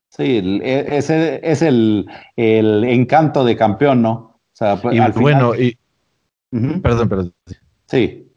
Sí, 0.10 0.41
e, 0.63 0.97
ese 0.97 1.39
es 1.43 1.62
el, 1.62 2.08
encanto 2.36 3.43
de 3.43 3.56
campeón, 3.56 4.01
¿no? 4.01 4.12
O 4.12 4.39
sea, 4.54 4.80
y 4.91 4.99
bueno, 5.19 5.54
y, 5.56 5.78
perdón, 6.82 7.10
perdón. 7.10 7.34
Sí. 7.88 8.28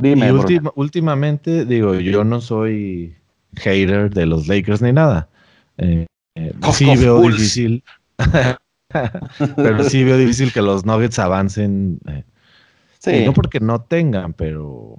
Dime. 0.00 0.28
Y 0.28 0.60
últimamente, 0.74 1.64
digo, 1.64 1.94
yo 1.96 2.22
no 2.22 2.40
soy 2.40 3.16
hater 3.56 4.12
de 4.12 4.26
los 4.26 4.46
Lakers 4.46 4.82
ni 4.82 4.92
nada. 4.92 5.28
Eh, 5.78 6.06
eh, 6.36 6.52
sí 6.72 6.84
veo 6.96 7.20
difícil. 7.22 7.82
pero 9.56 9.84
sí 9.84 10.04
veo 10.04 10.18
difícil 10.18 10.52
que 10.52 10.62
los 10.62 10.84
Nuggets 10.84 11.18
avancen. 11.18 11.98
Eh, 12.06 12.24
sí. 12.98 13.24
no 13.24 13.32
porque 13.32 13.58
no 13.58 13.80
tengan, 13.80 14.34
pero 14.34 14.98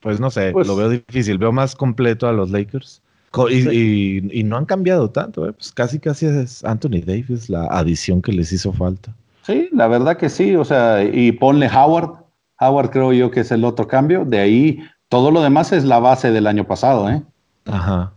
pues 0.00 0.20
no 0.20 0.30
sé, 0.30 0.52
pues 0.52 0.66
lo 0.66 0.76
veo 0.76 0.88
difícil. 0.88 1.38
Veo 1.38 1.52
más 1.52 1.74
completo 1.76 2.26
a 2.26 2.32
los 2.32 2.50
Lakers. 2.50 3.02
Y, 3.50 4.42
no 4.44 4.56
han 4.56 4.64
cambiado 4.64 5.10
tanto, 5.10 5.48
¿eh? 5.48 5.52
pues 5.52 5.70
casi 5.70 6.00
casi 6.00 6.26
es 6.26 6.64
Anthony 6.64 7.00
Davis 7.04 7.48
la 7.48 7.66
adición 7.66 8.22
que 8.22 8.32
les 8.32 8.52
hizo 8.52 8.72
falta. 8.72 9.14
Sí, 9.46 9.68
la 9.72 9.86
verdad 9.86 10.16
que 10.16 10.28
sí, 10.28 10.56
o 10.56 10.64
sea, 10.64 11.04
y 11.04 11.32
ponle 11.32 11.68
Howard. 11.68 12.24
Howard 12.58 12.90
creo 12.90 13.12
yo 13.12 13.30
que 13.30 13.40
es 13.40 13.52
el 13.52 13.64
otro 13.64 13.86
cambio. 13.86 14.24
De 14.24 14.40
ahí, 14.40 14.80
todo 15.08 15.30
lo 15.30 15.42
demás 15.42 15.72
es 15.72 15.84
la 15.84 15.98
base 15.98 16.32
del 16.32 16.46
año 16.46 16.66
pasado, 16.66 17.08
¿eh? 17.08 17.22
Ajá. 17.66 18.12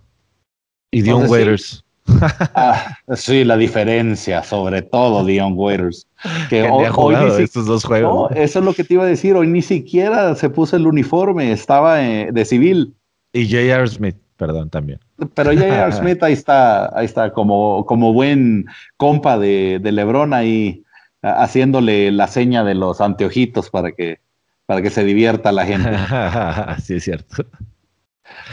Y 0.91 1.01
Dion 1.01 1.29
Waiters. 1.29 1.82
Ah, 2.55 2.97
sí, 3.15 3.43
la 3.43 3.57
diferencia, 3.57 4.43
sobre 4.43 4.81
todo 4.81 5.25
Dion 5.25 5.53
Waiters. 5.55 6.07
Que 6.49 6.63
hoy, 6.63 7.15
estos 7.41 7.65
dos 7.65 7.83
juegos. 7.83 8.31
eso 8.35 8.59
es 8.59 8.65
lo 8.65 8.73
que 8.73 8.83
te 8.83 8.95
iba 8.95 9.03
a 9.03 9.07
decir. 9.07 9.35
Hoy 9.35 9.47
ni 9.47 9.61
siquiera 9.61 10.35
se 10.35 10.49
puso 10.49 10.75
el 10.75 10.87
uniforme, 10.87 11.51
estaba 11.51 12.03
eh, 12.03 12.29
de 12.31 12.45
civil. 12.45 12.93
Y 13.33 13.45
J.R. 13.45 13.87
Smith, 13.87 14.15
perdón, 14.37 14.69
también. 14.69 14.99
Pero 15.33 15.51
J.R. 15.53 15.91
Smith 15.93 16.21
ahí 16.23 16.33
está, 16.33 16.97
ahí 16.97 17.05
está 17.05 17.31
como, 17.33 17.85
como 17.85 18.13
buen 18.13 18.65
compa 18.97 19.37
de, 19.37 19.79
de 19.81 19.91
Lebron 19.91 20.33
ahí 20.33 20.83
haciéndole 21.21 22.11
la 22.11 22.27
seña 22.27 22.63
de 22.63 22.75
los 22.75 23.01
anteojitos 23.01 23.69
para 23.69 23.93
que, 23.93 24.19
para 24.65 24.81
que 24.81 24.89
se 24.89 25.03
divierta 25.03 25.51
la 25.51 25.65
gente. 25.65 25.89
sí, 26.81 26.95
es 26.95 27.03
cierto. 27.03 27.45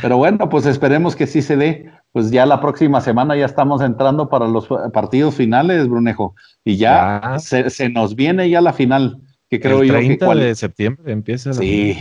Pero 0.02 0.16
bueno, 0.16 0.48
pues 0.48 0.66
esperemos 0.66 1.16
que 1.16 1.26
sí 1.26 1.42
se 1.42 1.56
dé 1.56 1.90
pues 2.12 2.30
ya 2.30 2.46
la 2.46 2.60
próxima 2.60 3.00
semana 3.00 3.36
ya 3.36 3.46
estamos 3.46 3.82
entrando 3.82 4.28
para 4.28 4.48
los 4.48 4.68
partidos 4.92 5.34
finales, 5.34 5.88
Brunejo, 5.88 6.34
y 6.64 6.76
ya, 6.76 7.36
Se, 7.38 7.88
nos 7.88 8.14
viene 8.14 8.50
ya 8.50 8.60
la 8.60 8.72
final, 8.72 9.20
que 9.48 9.60
creo 9.60 9.84
yo 9.84 9.94
que... 9.94 10.18
El 10.20 10.40
de 10.40 10.54
septiembre 10.54 11.12
empieza. 11.12 11.52
sí, 11.52 11.96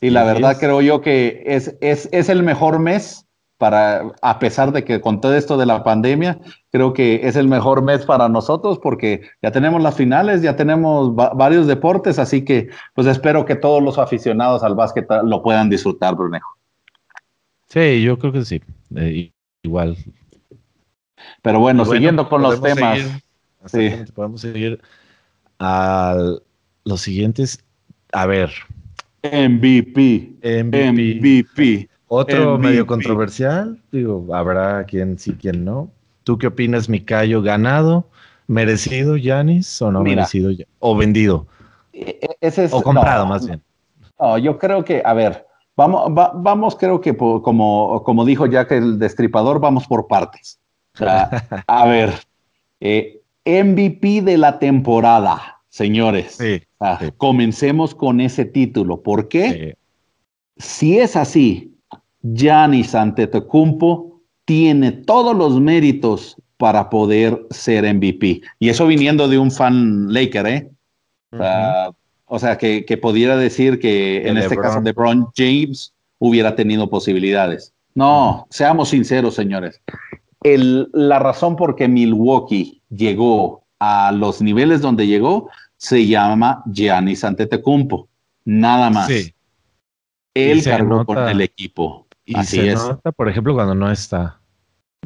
y 0.00 0.10
la 0.10 0.24
verdad 0.24 0.56
creo 0.58 0.80
yo 0.80 1.00
que 1.00 1.42
es, 1.46 1.76
es, 1.80 2.08
es 2.10 2.28
el 2.28 2.42
mejor 2.42 2.78
mes 2.78 3.26
para, 3.58 4.12
a 4.20 4.38
pesar 4.38 4.72
de 4.72 4.84
que 4.84 5.00
con 5.00 5.20
todo 5.20 5.34
esto 5.34 5.56
de 5.56 5.66
la 5.66 5.84
pandemia, 5.84 6.38
creo 6.70 6.92
que 6.92 7.26
es 7.26 7.36
el 7.36 7.48
mejor 7.48 7.82
mes 7.82 8.04
para 8.04 8.28
nosotros 8.28 8.78
porque 8.82 9.22
ya 9.42 9.52
tenemos 9.52 9.80
las 9.82 9.94
finales, 9.94 10.42
ya 10.42 10.56
tenemos 10.56 11.14
varios 11.14 11.66
deportes, 11.66 12.18
así 12.18 12.44
que 12.44 12.68
pues 12.94 13.06
espero 13.06 13.44
que 13.44 13.54
todos 13.54 13.82
los 13.82 13.98
aficionados 13.98 14.62
al 14.62 14.74
básquet 14.74 15.06
lo 15.24 15.42
puedan 15.42 15.70
disfrutar, 15.70 16.14
Brunejo. 16.16 16.50
Sí, 17.68 18.02
yo 18.02 18.18
creo 18.18 18.32
que 18.32 18.44
sí, 18.44 18.60
eh, 18.96 19.32
igual. 19.64 19.96
Pero 21.42 21.58
bueno, 21.58 21.84
siguiendo 21.84 22.28
con 22.28 22.42
los 22.42 22.60
temas. 22.62 23.00
sí. 23.66 23.90
Podemos 24.14 24.40
seguir 24.40 24.80
a 25.58 26.16
los 26.84 27.00
siguientes. 27.00 27.64
A 28.12 28.26
ver. 28.26 28.52
MVP. 29.22 30.36
MVP. 30.42 31.14
MVP. 31.18 31.88
Otro 32.06 32.58
medio 32.58 32.86
controversial, 32.86 33.80
digo, 33.90 34.32
habrá 34.32 34.84
quien 34.84 35.18
sí, 35.18 35.32
quien 35.32 35.64
no. 35.64 35.90
¿Tú 36.22 36.38
qué 36.38 36.46
opinas, 36.46 36.88
Micayo? 36.88 37.42
¿Ganado? 37.42 38.08
¿Merecido, 38.46 39.16
Yanis? 39.16 39.82
¿O 39.82 39.90
no 39.90 40.02
merecido? 40.02 40.52
¿O 40.78 40.96
vendido? 40.96 41.46
E, 41.92 42.20
e, 42.40 42.68
o 42.70 42.82
comprado, 42.82 43.26
más 43.26 43.46
bien. 43.46 43.60
No, 44.20 44.38
yo 44.38 44.58
creo 44.58 44.84
que, 44.84 45.02
a 45.04 45.14
ver, 45.14 45.46
vamos, 45.76 46.12
vamos 46.14 46.76
creo 46.76 47.00
que 47.00 47.16
como, 47.16 48.02
como 48.04 48.24
dijo 48.24 48.46
Jack 48.46 48.72
el 48.72 48.98
destripador, 48.98 49.60
vamos 49.60 49.86
por 49.86 50.06
partes. 50.06 50.58
a 51.66 51.86
ver, 51.86 52.14
eh, 52.80 53.20
MVP 53.44 54.22
de 54.22 54.38
la 54.38 54.58
temporada, 54.58 55.60
señores. 55.68 56.36
Sí, 56.38 56.62
Comencemos 57.16 57.94
con 57.94 58.20
ese 58.20 58.44
título. 58.44 59.02
¿Por 59.02 59.28
qué? 59.28 59.76
Si 60.56 60.98
es 60.98 61.16
así, 61.16 61.74
Giannis 62.22 62.94
Antetokounmpo 62.94 64.20
tiene 64.44 64.92
todos 64.92 65.36
los 65.36 65.60
méritos 65.60 66.36
para 66.56 66.88
poder 66.90 67.46
ser 67.50 67.92
MVP. 67.92 68.42
Y 68.58 68.68
eso 68.68 68.86
viniendo 68.86 69.28
de 69.28 69.38
un 69.38 69.50
fan 69.50 70.12
Laker, 70.12 70.46
¿eh? 70.46 70.70
O 72.26 72.38
sea, 72.38 72.58
que, 72.58 72.84
que, 72.84 72.96
pudiera 72.96 73.36
decir 73.36 73.78
que 73.78 74.28
en 74.28 74.38
este 74.38 74.56
caso 74.56 74.80
LeBron 74.80 75.28
James 75.36 75.94
hubiera 76.18 76.56
tenido 76.56 76.88
posibilidades. 76.88 77.74
No, 77.94 78.46
seamos 78.50 78.88
sinceros, 78.88 79.34
señores. 79.34 79.80
El, 80.42 80.88
la 80.92 81.18
razón 81.18 81.56
por 81.56 81.76
que 81.76 81.88
Milwaukee 81.88 82.82
llegó 82.90 83.64
a 83.78 84.12
los 84.12 84.42
niveles 84.42 84.80
donde 84.80 85.06
llegó 85.06 85.50
se 85.76 86.06
llama 86.06 86.62
Giannis 86.66 87.24
Antetokounmpo. 87.24 88.08
Nada 88.44 88.90
más. 88.90 89.10
Él 90.34 90.64
cargó 90.64 91.04
con 91.04 91.28
el 91.28 91.40
equipo. 91.40 92.06
Y 92.24 92.36
Así 92.36 92.56
se 92.56 92.72
nota, 92.74 93.12
por 93.12 93.28
ejemplo, 93.28 93.54
cuando 93.54 93.74
no 93.74 93.90
está. 93.90 94.40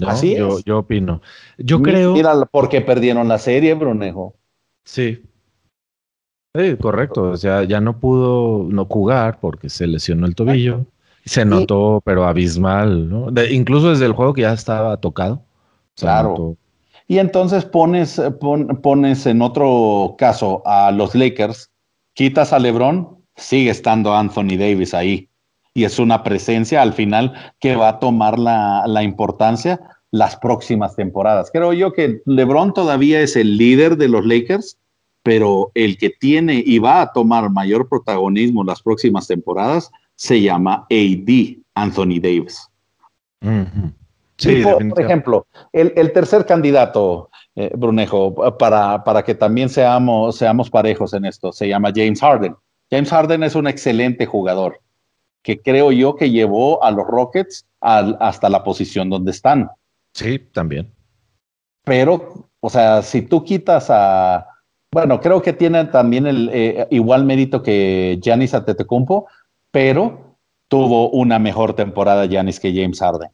Así 0.06 0.36
yo, 0.36 0.60
Yo 0.64 0.78
opino. 0.78 1.20
Yo 1.58 1.82
creo. 1.82 2.12
Mira 2.14 2.44
por 2.46 2.68
qué 2.68 2.80
perdieron 2.80 3.26
la 3.28 3.38
serie, 3.38 3.74
Brunejo. 3.74 4.36
Sí. 4.84 5.22
Sí, 6.58 6.76
correcto. 6.76 7.30
O 7.30 7.36
sea, 7.36 7.64
ya 7.64 7.80
no 7.80 7.98
pudo 7.98 8.64
no 8.68 8.84
jugar 8.86 9.38
porque 9.40 9.68
se 9.68 9.86
lesionó 9.86 10.26
el 10.26 10.34
tobillo. 10.34 10.86
Se 11.24 11.44
notó, 11.44 12.00
pero 12.04 12.24
abismal, 12.24 13.08
¿no? 13.08 13.28
incluso 13.50 13.90
desde 13.90 14.06
el 14.06 14.12
juego 14.12 14.32
que 14.32 14.42
ya 14.42 14.52
estaba 14.54 14.96
tocado. 14.96 15.42
Claro. 15.94 16.56
Y 17.06 17.18
entonces 17.18 17.64
pones, 17.66 18.20
pones 18.82 19.26
en 19.26 19.42
otro 19.42 20.14
caso 20.16 20.62
a 20.64 20.90
los 20.90 21.14
Lakers, 21.14 21.70
quitas 22.14 22.52
a 22.52 22.58
LeBron, 22.58 23.18
sigue 23.36 23.70
estando 23.70 24.14
Anthony 24.14 24.56
Davis 24.58 24.94
ahí 24.94 25.28
y 25.78 25.84
es 25.84 26.00
una 26.00 26.24
presencia 26.24 26.82
al 26.82 26.92
final 26.92 27.32
que 27.60 27.76
va 27.76 27.88
a 27.88 27.98
tomar 28.00 28.36
la, 28.38 29.02
importancia 29.02 29.80
las 30.10 30.36
próximas 30.36 30.96
temporadas. 30.96 31.50
Creo 31.52 31.72
yo 31.72 31.92
que 31.92 32.20
LeBron 32.26 32.74
todavía 32.74 33.20
es 33.20 33.36
el 33.36 33.56
líder 33.56 33.96
de 33.96 34.08
los 34.08 34.26
Lakers, 34.26 34.76
pero 35.28 35.70
el 35.74 35.98
que 35.98 36.08
tiene 36.08 36.62
y 36.64 36.78
va 36.78 37.02
a 37.02 37.12
tomar 37.12 37.50
mayor 37.50 37.86
protagonismo 37.86 38.64
las 38.64 38.80
próximas 38.80 39.26
temporadas 39.26 39.90
se 40.14 40.40
llama 40.40 40.86
AD, 40.90 41.58
Anthony 41.74 42.18
Davis. 42.18 42.66
Sí, 44.38 44.62
por, 44.62 45.02
ejemplo, 45.02 45.46
el, 45.70 46.12
tercer 46.12 46.46
candidato, 46.46 47.28
eh, 47.54 47.70
Brunejo, 47.76 48.56
para, 48.56 49.04
para 49.04 49.22
que 49.22 49.34
también 49.34 49.68
seamos, 49.68 50.36
seamos 50.36 50.70
parejos 50.70 51.12
en 51.12 51.26
esto, 51.26 51.52
se 51.52 51.68
llama 51.68 51.92
James 51.94 52.22
Harden. 52.22 52.56
James 52.90 53.10
Harden 53.10 53.42
es 53.42 53.54
un 53.54 53.66
excelente 53.66 54.24
jugador 54.24 54.80
que 55.42 55.60
creo 55.60 55.92
yo 55.92 56.16
que 56.16 56.30
llevó 56.30 56.82
a 56.82 56.90
los 56.90 57.06
Rockets 57.06 57.66
hasta 57.82 58.48
la 58.48 58.64
posición 58.64 59.10
donde 59.10 59.32
están. 59.32 59.68
Sí, 60.14 60.38
también. 60.38 60.90
Pero, 61.84 62.48
o 62.60 62.70
sea, 62.70 63.02
si 63.02 63.20
tú 63.20 63.44
quitas 63.44 63.88
a, 63.90 64.46
bueno, 64.90 65.20
creo 65.20 65.42
que 65.42 65.52
tiene 65.52 65.84
también 65.86 66.26
el 66.26 66.50
eh, 66.52 66.86
igual 66.90 67.24
mérito 67.24 67.62
que 67.62 68.18
Giannis 68.22 68.54
Antetokounmpo, 68.54 69.26
pero 69.70 70.36
tuvo 70.68 71.10
una 71.10 71.38
mejor 71.38 71.74
temporada 71.74 72.26
Giannis 72.26 72.60
que 72.60 72.72
James 72.72 73.00
Harden. 73.00 73.30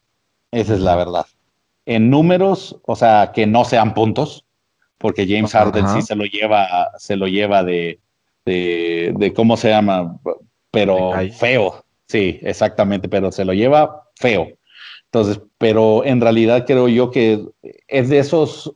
Esa 0.50 0.74
es 0.74 0.80
la 0.80 0.96
verdad. 0.96 1.26
En 1.86 2.10
números, 2.10 2.80
o 2.86 2.96
sea, 2.96 3.32
que 3.34 3.46
no 3.46 3.64
sean 3.64 3.94
puntos, 3.94 4.44
porque 4.98 5.26
James 5.26 5.52
Harden 5.52 5.88
sí 5.88 6.02
se 6.02 6.14
lo 6.14 6.24
lleva, 6.24 6.90
se 6.98 7.16
lo 7.16 7.26
lleva 7.26 7.62
de, 7.62 7.98
de, 8.46 9.12
de 9.16 9.34
¿cómo 9.34 9.56
se 9.56 9.70
llama? 9.70 10.18
Pero 10.70 11.12
feo, 11.38 11.84
Sí, 12.06 12.38
exactamente, 12.42 13.08
pero 13.08 13.32
se 13.32 13.44
lo 13.44 13.52
lleva 13.52 14.08
feo. 14.16 14.48
Entonces, 15.06 15.40
pero 15.58 16.04
en 16.04 16.20
realidad 16.20 16.64
creo 16.66 16.88
yo 16.88 17.10
que 17.10 17.44
es 17.88 18.08
de 18.08 18.18
esos 18.18 18.74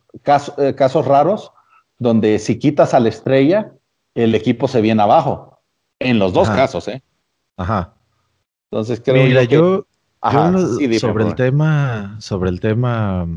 eh, 0.57 0.73
casos, 0.75 1.05
raros 1.05 1.51
donde 1.99 2.39
si 2.39 2.57
quitas 2.57 2.93
a 2.93 2.99
la 2.99 3.09
estrella, 3.09 3.73
el 4.15 4.33
equipo 4.33 4.67
se 4.67 4.81
viene 4.81 5.03
abajo. 5.03 5.61
En 5.99 6.17
los 6.17 6.33
dos 6.33 6.49
casos, 6.49 6.87
¿eh? 6.87 7.03
Ajá. 7.57 7.93
Entonces 8.71 9.01
creo 9.03 9.25
Mira, 9.25 9.43
yo, 9.43 9.85
yo, 10.31 10.99
sobre 10.99 11.25
el 11.25 11.35
tema, 11.35 12.15
sobre 12.19 12.49
el 12.49 12.59
tema 12.61 13.27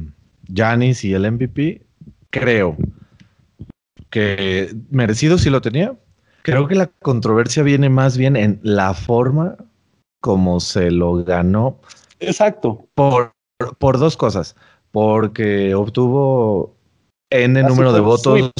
Janis 0.52 1.04
y 1.04 1.14
el 1.14 1.30
MVP, 1.30 1.82
creo 2.30 2.76
que 4.10 4.74
merecido 4.90 5.38
sí 5.38 5.50
lo 5.50 5.60
tenía. 5.60 5.96
Creo 6.42 6.68
que 6.68 6.74
la 6.74 6.86
controversia 6.86 7.62
viene 7.62 7.88
más 7.88 8.16
bien 8.16 8.36
en 8.36 8.60
la 8.62 8.94
forma 8.94 9.56
como 10.20 10.60
se 10.60 10.90
lo 10.90 11.24
ganó. 11.24 11.80
Exacto. 12.20 12.86
Por, 12.94 13.32
por 13.78 13.98
dos 13.98 14.16
cosas. 14.16 14.56
Porque 14.90 15.74
obtuvo 15.74 16.76
N 17.32 17.62
número 17.62 17.92
de 17.92 18.00
votos, 18.00 18.52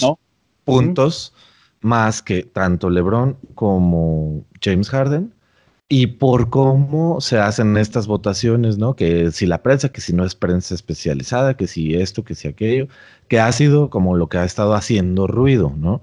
puntos, 0.64 1.35
más 1.80 2.22
que 2.22 2.42
tanto 2.42 2.90
LeBron 2.90 3.37
como 3.54 4.44
James 4.62 4.88
Harden. 4.90 5.35
Y 5.88 6.06
por 6.06 6.48
cómo 6.48 7.20
se 7.20 7.38
hacen 7.38 7.76
estas 7.76 8.06
votaciones, 8.06 8.78
¿no? 8.78 8.96
Que 8.96 9.30
si 9.30 9.44
la 9.44 9.62
prensa, 9.62 9.90
que 9.90 10.00
si 10.00 10.14
no 10.14 10.24
es 10.24 10.35
prensa 10.35 10.74
especializada, 10.74 11.54
que 11.54 11.66
si 11.66 11.94
esto, 11.94 12.24
que 12.24 12.35
si 12.35 12.48
aquello, 12.48 12.88
que 13.28 13.40
ha 13.40 13.52
sido 13.52 13.90
como 13.90 14.16
lo 14.16 14.28
que 14.28 14.38
ha 14.38 14.44
estado 14.44 14.72
haciendo 14.72 15.26
ruido, 15.26 15.74
¿no? 15.76 16.00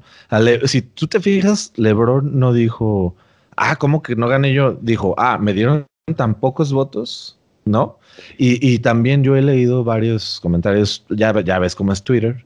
si 0.66 0.84
tú 0.84 1.08
te 1.08 1.20
fijas, 1.20 1.74
LeBron 1.76 2.38
no 2.38 2.54
dijo, 2.54 3.16
ah, 3.56 3.78
¿cómo 3.78 4.04
que 4.04 4.16
no 4.16 4.28
gané 4.28 4.54
yo? 4.54 4.78
Dijo, 4.80 5.16
ah, 5.18 5.40
me 5.40 5.54
dieron 5.54 5.88
tan 6.16 6.36
pocos 6.36 6.72
votos, 6.72 7.40
¿no? 7.66 7.98
Y, 8.38 8.80
también 8.80 9.24
yo 9.24 9.36
he 9.36 9.42
leído 9.42 9.84
varios 9.84 10.40
comentarios, 10.40 11.06
ya, 11.10 11.40
ya 11.42 11.58
ves 11.58 11.76
cómo 11.76 11.94
es 11.94 12.04
Twitter, 12.04 12.46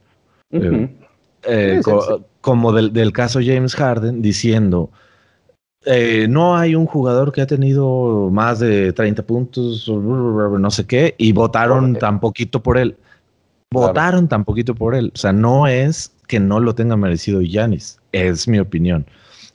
eh, 0.53 1.81
como 2.41 2.73
del, 2.73 3.13
caso 3.13 3.39
James 3.43 3.75
Harden, 3.75 4.21
diciendo, 4.21 4.89
eh, 5.85 6.27
no 6.29 6.55
hay 6.55 6.75
un 6.75 6.85
jugador 6.85 7.31
que 7.31 7.41
ha 7.41 7.47
tenido 7.47 8.29
más 8.31 8.59
de 8.59 8.93
30 8.93 9.23
puntos, 9.23 9.87
no 9.89 10.71
sé 10.71 10.85
qué, 10.85 11.15
y 11.17 11.31
votaron 11.33 11.95
tan 11.95 12.19
poquito 12.19 12.61
por 12.61 12.77
él. 12.77 12.97
Votaron 13.71 14.27
tan 14.27 14.45
poquito 14.45 14.75
por 14.75 14.93
él. 14.95 15.11
O 15.15 15.17
sea, 15.17 15.33
no 15.33 15.67
es 15.67 16.13
que 16.27 16.39
no 16.39 16.59
lo 16.59 16.75
tenga 16.75 16.95
merecido 16.95 17.41
Yanis, 17.41 17.99
es 18.11 18.47
mi 18.47 18.59
opinión. 18.59 19.05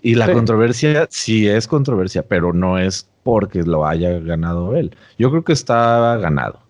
Y 0.02 0.14
la 0.14 0.32
controversia 0.32 1.08
sí 1.10 1.48
es 1.48 1.66
controversia, 1.66 2.22
pero 2.22 2.52
no 2.52 2.78
es 2.78 3.08
porque 3.22 3.62
lo 3.62 3.86
haya 3.86 4.18
ganado 4.20 4.76
él. 4.76 4.94
Yo 5.18 5.30
creo 5.30 5.44
que 5.44 5.52
estaba 5.52 6.16
ganado. 6.18 6.60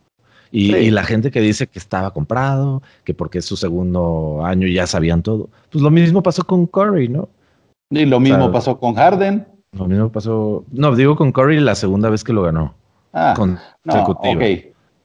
Y, 0.50 0.90
la 0.90 1.04
gente 1.04 1.30
que 1.30 1.40
dice 1.40 1.66
que 1.66 1.78
estaba 1.78 2.12
comprado, 2.12 2.82
que 3.04 3.14
porque 3.14 3.38
es 3.38 3.44
su 3.44 3.56
segundo 3.56 4.40
año 4.44 4.66
ya 4.66 4.86
sabían 4.86 5.22
todo. 5.22 5.48
Pues 5.70 5.82
lo 5.82 5.90
mismo 5.90 6.22
pasó 6.22 6.44
con 6.44 6.66
Curry, 6.66 7.08
¿no? 7.08 7.28
Y 7.90 8.04
lo 8.06 8.20
mismo 8.20 8.50
pasó 8.50 8.78
con 8.78 8.94
Harden. 8.94 9.46
Lo 9.72 9.86
mismo 9.86 10.10
pasó. 10.10 10.64
No, 10.70 10.94
digo 10.94 11.16
con 11.16 11.32
Curry 11.32 11.60
la 11.60 11.74
segunda 11.74 12.08
vez 12.08 12.24
que 12.24 12.32
lo 12.32 12.42
ganó. 12.42 12.74
Ah, 13.12 13.34
consecutiva. 13.36 14.44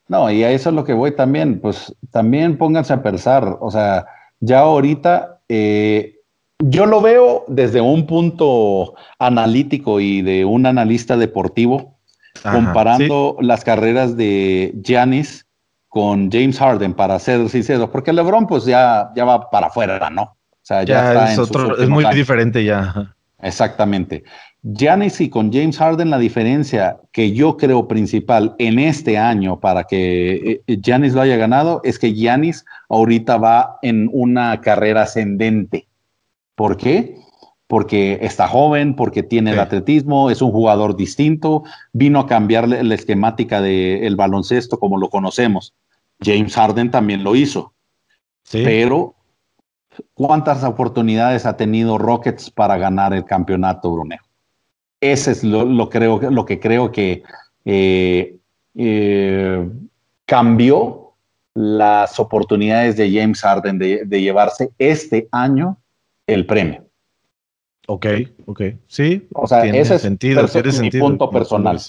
No, 0.07 0.29
y 0.29 0.43
a 0.43 0.51
eso 0.51 0.69
es 0.69 0.75
lo 0.75 0.83
que 0.83 0.93
voy 0.93 1.15
también, 1.15 1.59
pues 1.59 1.95
también 2.11 2.57
pónganse 2.57 2.93
a 2.93 3.01
pensar, 3.01 3.57
o 3.61 3.71
sea, 3.71 4.05
ya 4.41 4.59
ahorita 4.59 5.39
eh, 5.47 6.17
yo 6.59 6.85
lo 6.85 7.01
veo 7.01 7.45
desde 7.47 7.81
un 7.81 8.05
punto 8.05 8.95
analítico 9.17 9.99
y 9.99 10.21
de 10.21 10.45
un 10.45 10.65
analista 10.65 11.17
deportivo, 11.17 11.92
comparando 12.41 13.37
las 13.41 13.63
carreras 13.63 14.17
de 14.17 14.73
Giannis 14.83 15.45
con 15.89 16.31
James 16.31 16.57
Harden, 16.57 16.93
para 16.93 17.19
ser 17.19 17.47
sincero, 17.49 17.91
porque 17.91 18.11
LeBron 18.11 18.47
pues 18.47 18.65
ya, 18.65 19.11
ya 19.15 19.25
va 19.25 19.49
para 19.51 19.67
afuera, 19.67 20.09
¿no? 20.09 20.23
O 20.23 20.65
sea, 20.65 20.83
ya, 20.83 21.31
es, 21.31 21.37
otro, 21.37 21.77
es 21.77 21.87
muy 21.87 22.05
diferente 22.13 22.63
ya. 22.63 23.13
Exactamente. 23.41 24.23
Giannis 24.63 25.19
y 25.19 25.29
con 25.29 25.51
James 25.51 25.77
Harden 25.77 26.09
la 26.09 26.17
diferencia 26.17 26.97
que 27.11 27.33
yo 27.33 27.57
creo 27.57 27.87
principal 27.87 28.55
en 28.57 28.79
este 28.79 29.17
año 29.17 29.59
para 29.59 29.83
que 29.83 30.63
eh, 30.65 30.77
Giannis 30.81 31.13
lo 31.13 31.21
haya 31.21 31.35
ganado 31.35 31.81
es 31.83 31.99
que 31.99 32.13
Giannis 32.13 32.65
ahorita 32.87 33.37
va 33.37 33.77
en 33.81 34.09
una 34.13 34.61
carrera 34.61 35.01
ascendente. 35.01 35.87
¿Por 36.55 36.77
qué? 36.77 37.17
Porque 37.67 38.19
está 38.21 38.47
joven, 38.47 38.95
porque 38.95 39.23
tiene 39.23 39.51
el 39.51 39.59
atletismo, 39.59 40.29
es 40.29 40.41
un 40.41 40.51
jugador 40.51 40.95
distinto, 40.95 41.63
vino 41.91 42.19
a 42.19 42.27
cambiar 42.27 42.67
la 42.67 42.95
esquemática 42.95 43.61
del 43.61 44.15
baloncesto 44.15 44.77
como 44.77 44.97
lo 44.97 45.09
conocemos. 45.09 45.73
James 46.21 46.55
Harden 46.55 46.91
también 46.91 47.23
lo 47.23 47.35
hizo. 47.35 47.73
Pero, 48.51 49.15
¿cuántas 50.13 50.63
oportunidades 50.63 51.45
ha 51.45 51.57
tenido 51.57 51.97
Rockets 51.97 52.51
para 52.51 52.77
ganar 52.77 53.13
el 53.13 53.25
campeonato, 53.25 53.91
Brunejo? 53.91 54.27
Ese 54.99 55.31
es 55.31 55.43
lo, 55.43 55.89
creo, 55.89 56.19
lo 56.29 56.45
que 56.45 56.59
creo 56.59 56.91
que 56.91 57.23
eh, 57.65 58.37
eh, 58.75 59.69
cambió 60.25 61.13
las 61.53 62.19
oportunidades 62.19 62.97
de 62.97 63.11
James 63.11 63.41
Harden 63.41 63.77
de, 63.77 64.21
llevarse 64.21 64.71
este 64.77 65.27
año 65.31 65.77
el 66.25 66.45
premio. 66.45 66.85
Ok, 67.87 68.05
ok. 68.45 68.61
Sí, 68.87 69.27
o 69.33 69.47
sea, 69.47 69.65
ese 69.65 69.99
sentido, 69.99 70.45
es 70.45 70.79
mi 70.79 70.89
punto 70.89 71.29
personal. 71.29 71.79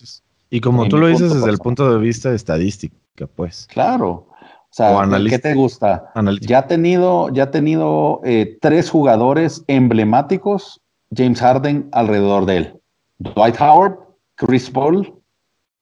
Y 0.50 0.60
como 0.60 0.88
tú 0.88 0.98
lo 0.98 1.06
dices 1.06 1.32
desde 1.32 1.50
el 1.50 1.58
punto 1.58 1.92
de 1.92 1.98
vista 1.98 2.32
estadístico, 2.34 2.96
pues. 3.34 3.66
Claro. 3.70 4.10
O 4.10 4.76
sea, 4.76 5.08
¿qué 5.28 5.38
te 5.38 5.54
gusta? 5.54 6.12
Ya 6.40 6.58
ha 6.58 6.66
tenido, 6.66 7.28
ya 7.32 7.44
ha 7.44 7.50
tenido 7.52 8.20
eh, 8.24 8.58
tres 8.60 8.90
jugadores 8.90 9.62
emblemáticos, 9.68 10.80
James 11.16 11.40
Harden, 11.40 11.88
alrededor 11.92 12.44
de 12.44 12.56
él. 12.56 12.80
Dwight 13.18 13.60
Howard, 13.60 13.98
Chris 14.34 14.68
Paul 14.68 15.14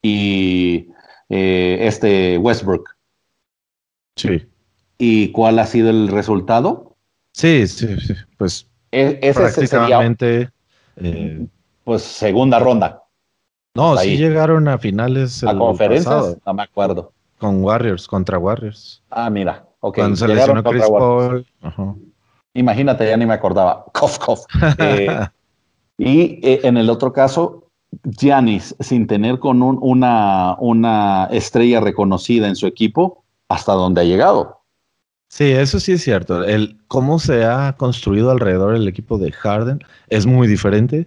y 0.03 0.89
eh, 1.31 1.79
este 1.81 2.37
Westbrook. 2.37 2.91
Sí. 4.17 4.47
¿Y 4.99 5.33
cuál 5.33 5.59
ha 5.59 5.67
sido 5.67 5.89
el 5.89 6.09
resultado? 6.09 6.97
Sí, 7.33 7.67
sí, 7.67 7.99
sí. 7.99 8.15
Pues 8.37 8.69
e 8.93 9.33
prácticamente. 9.35 10.51
Eh, 10.97 11.47
pues 11.85 12.03
segunda 12.03 12.59
ronda. 12.59 13.03
No, 13.75 13.97
sí 13.97 14.17
llegaron 14.17 14.69
a 14.69 14.79
finales. 14.79 15.43
¿A 15.43 15.57
conferencias? 15.57 16.37
No 16.45 16.55
me 16.55 16.63
acuerdo. 16.63 17.13
Con 17.39 17.65
Warriors, 17.65 18.07
contra 18.07 18.39
Warriors. 18.39 19.03
Ah, 19.11 19.31
mira. 19.31 19.67
Ok. 19.81 19.97
Cuando 19.97 20.17
se 20.17 20.29
lesionó 20.29 20.63
Chris 20.63 20.85
Paul. 20.87 21.47
Imagínate, 22.55 23.07
ya 23.07 23.17
ni 23.17 23.27
me 23.27 23.35
acordaba. 23.35 23.85
Cof, 23.93 24.19
cof. 24.19 24.45
Eh, 24.79 25.29
y 25.99 26.47
eh, 26.47 26.61
en 26.65 26.77
el 26.77 26.91
otro 26.91 27.13
caso, 27.13 27.69
Giannis, 28.05 28.75
sin 28.81 29.07
tener 29.07 29.39
con 29.39 29.63
una, 29.63 30.57
una 30.59 31.29
estrella 31.31 31.81
reconocida 31.81 32.49
en 32.49 32.57
su 32.57 32.67
equipo, 32.67 33.25
hasta 33.49 33.73
dónde 33.73 34.03
ha 34.03 34.05
llegado. 34.05 34.62
Sí, 35.33 35.45
eso 35.45 35.81
sí 35.81 35.93
es 35.93 36.03
cierto. 36.03 36.45
El 36.45 36.77
cómo 36.89 37.19
se 37.19 37.47
ha 37.47 37.75
construido 37.79 38.31
alrededor 38.31 38.75
el 38.75 38.87
equipo 38.87 39.17
de 39.17 39.33
Harden 39.33 39.79
es 40.11 40.27
muy 40.27 40.47
diferente 40.47 41.07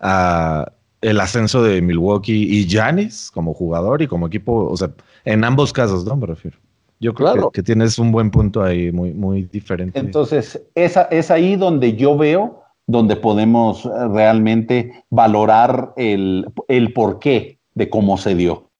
a 0.00 0.72
el 1.02 1.20
ascenso 1.20 1.62
de 1.62 1.82
Milwaukee 1.82 2.46
y 2.48 2.66
Giannis 2.66 3.30
como 3.30 3.52
jugador 3.52 4.00
y 4.00 4.06
como 4.06 4.26
equipo, 4.26 4.70
o 4.70 4.74
sea, 4.74 4.90
en 5.26 5.44
ambos 5.44 5.74
casos, 5.74 6.06
¿no? 6.06 6.16
Me 6.16 6.26
refiero. 6.26 6.56
Yo 6.98 7.12
creo 7.12 7.50
que, 7.50 7.62
tienes 7.62 7.98
un 7.98 8.10
buen 8.10 8.30
punto 8.30 8.62
ahí, 8.62 8.90
muy, 8.90 9.12
muy 9.12 9.42
diferente. 9.42 9.98
Entonces, 9.98 10.62
esa, 10.74 11.02
es 11.02 11.30
ahí 11.30 11.54
donde 11.54 11.94
yo 11.94 12.16
veo 12.16 12.62
donde 12.86 13.16
podemos 13.16 13.84
eh, 13.84 13.90
realmente 14.08 15.04
valorar 15.10 15.92
el, 15.98 16.46
el 16.68 16.94
porqué 16.94 17.58
de 17.74 17.90
cómo 17.90 18.16
se 18.16 18.34
dio. 18.34 18.70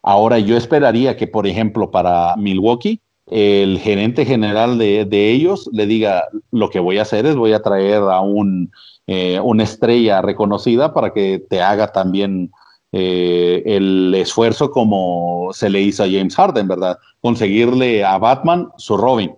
Ahora, 0.00 0.38
yo 0.38 0.56
esperaría 0.56 1.16
que, 1.16 1.26
por 1.26 1.48
ejemplo, 1.48 1.90
para 1.90 2.36
Milwaukee, 2.36 3.00
el 3.26 3.78
gerente 3.78 4.24
general 4.24 4.78
de, 4.78 5.30
ellos 5.30 5.68
le 5.72 5.86
diga, 5.86 6.24
lo 6.50 6.70
que 6.70 6.80
voy 6.80 6.98
a 6.98 7.02
hacer 7.02 7.26
es 7.26 7.36
voy 7.36 7.52
a 7.52 7.62
traer 7.62 8.02
a 8.02 8.20
un, 8.20 8.70
eh, 9.06 9.40
una 9.40 9.62
estrella 9.62 10.22
reconocida 10.22 10.92
para 10.92 11.12
que 11.12 11.44
te 11.48 11.62
haga 11.62 11.92
también 11.92 12.50
eh, 12.90 13.62
el 13.64 14.14
esfuerzo 14.14 14.70
como 14.70 15.50
se 15.52 15.70
le 15.70 15.80
hizo 15.80 16.02
a 16.02 16.10
James 16.10 16.34
Harden, 16.34 16.68
¿verdad? 16.68 16.98
Conseguirle 17.20 18.04
a 18.04 18.18
Batman 18.18 18.68
su 18.76 18.96
Robin. 18.96 19.34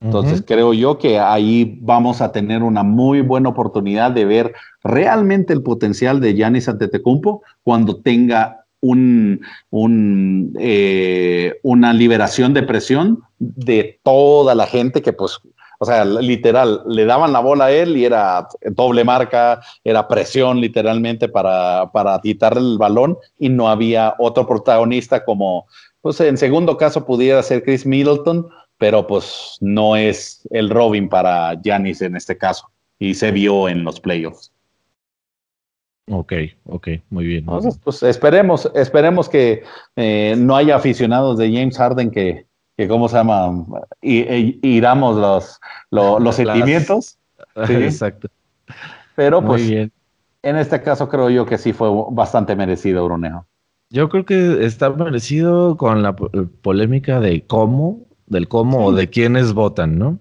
Entonces 0.00 0.44
creo 0.46 0.74
yo 0.74 0.96
que 0.96 1.18
ahí 1.18 1.76
vamos 1.80 2.20
a 2.20 2.30
tener 2.30 2.62
una 2.62 2.84
muy 2.84 3.20
buena 3.20 3.48
oportunidad 3.48 4.12
de 4.12 4.24
ver 4.24 4.54
realmente 4.84 5.52
el 5.52 5.62
potencial 5.62 6.20
de 6.20 6.34
Giannis 6.34 6.68
Antetokounmpo 6.68 7.42
cuando 7.64 8.00
tenga 8.00 8.57
un, 8.80 9.40
eh, 10.58 11.58
una 11.62 11.92
liberación 11.92 12.54
de 12.54 12.62
presión 12.62 13.22
de 13.38 14.00
toda 14.02 14.54
la 14.54 14.66
gente 14.66 15.02
que 15.02 15.12
pues, 15.12 15.40
o 15.78 15.84
sea, 15.84 16.04
literal, 16.04 16.82
le 16.86 17.04
daban 17.04 17.32
la 17.32 17.40
bola 17.40 17.66
a 17.66 17.70
él 17.70 17.96
y 17.96 18.04
era 18.04 18.48
doble 18.62 19.04
marca, 19.04 19.60
era 19.84 20.08
presión 20.08 20.60
literalmente 20.60 21.28
para, 21.28 21.90
para 21.92 22.20
quitarle 22.20 22.60
el 22.60 22.78
balón 22.78 23.16
y 23.38 23.48
no 23.48 23.68
había 23.68 24.14
otro 24.18 24.46
protagonista 24.46 25.24
como, 25.24 25.66
pues 26.00 26.20
en 26.20 26.36
segundo 26.36 26.76
caso 26.76 27.06
pudiera 27.06 27.42
ser 27.42 27.62
Chris 27.62 27.86
Middleton, 27.86 28.48
pero 28.76 29.06
pues 29.06 29.56
no 29.60 29.96
es 29.96 30.46
el 30.50 30.70
Robin 30.70 31.08
para 31.08 31.54
Giannis 31.62 32.02
en 32.02 32.16
este 32.16 32.36
caso 32.36 32.68
y 32.98 33.14
se 33.14 33.30
vio 33.30 33.68
en 33.68 33.84
los 33.84 34.00
playoffs. 34.00 34.52
Ok, 36.10 36.32
ok, 36.66 36.88
muy 37.10 37.26
bien. 37.26 37.46
pues 37.84 38.02
esperemos, 38.02 38.70
esperemos 38.74 39.28
que 39.28 39.62
eh, 39.96 40.34
no 40.38 40.56
haya 40.56 40.76
aficionados 40.76 41.38
de 41.38 41.52
James 41.52 41.76
Harden 41.76 42.10
que, 42.10 42.46
que 42.76 42.88
¿cómo 42.88 43.08
se 43.08 43.16
llama? 43.16 43.64
Y, 44.00 44.58
iramos 44.66 45.16
los, 45.16 45.60
los, 46.22 46.34
sentimientos. 46.34 47.18
Exacto. 47.56 48.28
Pero 49.16 49.44
pues 49.44 49.68
en 49.70 50.56
este 50.56 50.80
caso 50.82 51.08
creo 51.08 51.28
yo 51.30 51.44
que 51.44 51.58
sí 51.58 51.72
fue 51.72 51.88
bastante 52.10 52.54
merecido, 52.54 53.04
Brunejo. 53.04 53.46
Yo 53.90 54.08
creo 54.08 54.24
que 54.24 54.64
está 54.64 54.90
merecido 54.90 55.76
con 55.76 56.02
la 56.02 56.14
polémica 56.14 57.20
de 57.20 57.44
cómo 57.46 58.08
del 58.28 58.48
cómo 58.48 58.86
o 58.86 58.92
de 58.92 59.08
quiénes 59.08 59.52
votan, 59.54 59.98
¿no? 59.98 60.18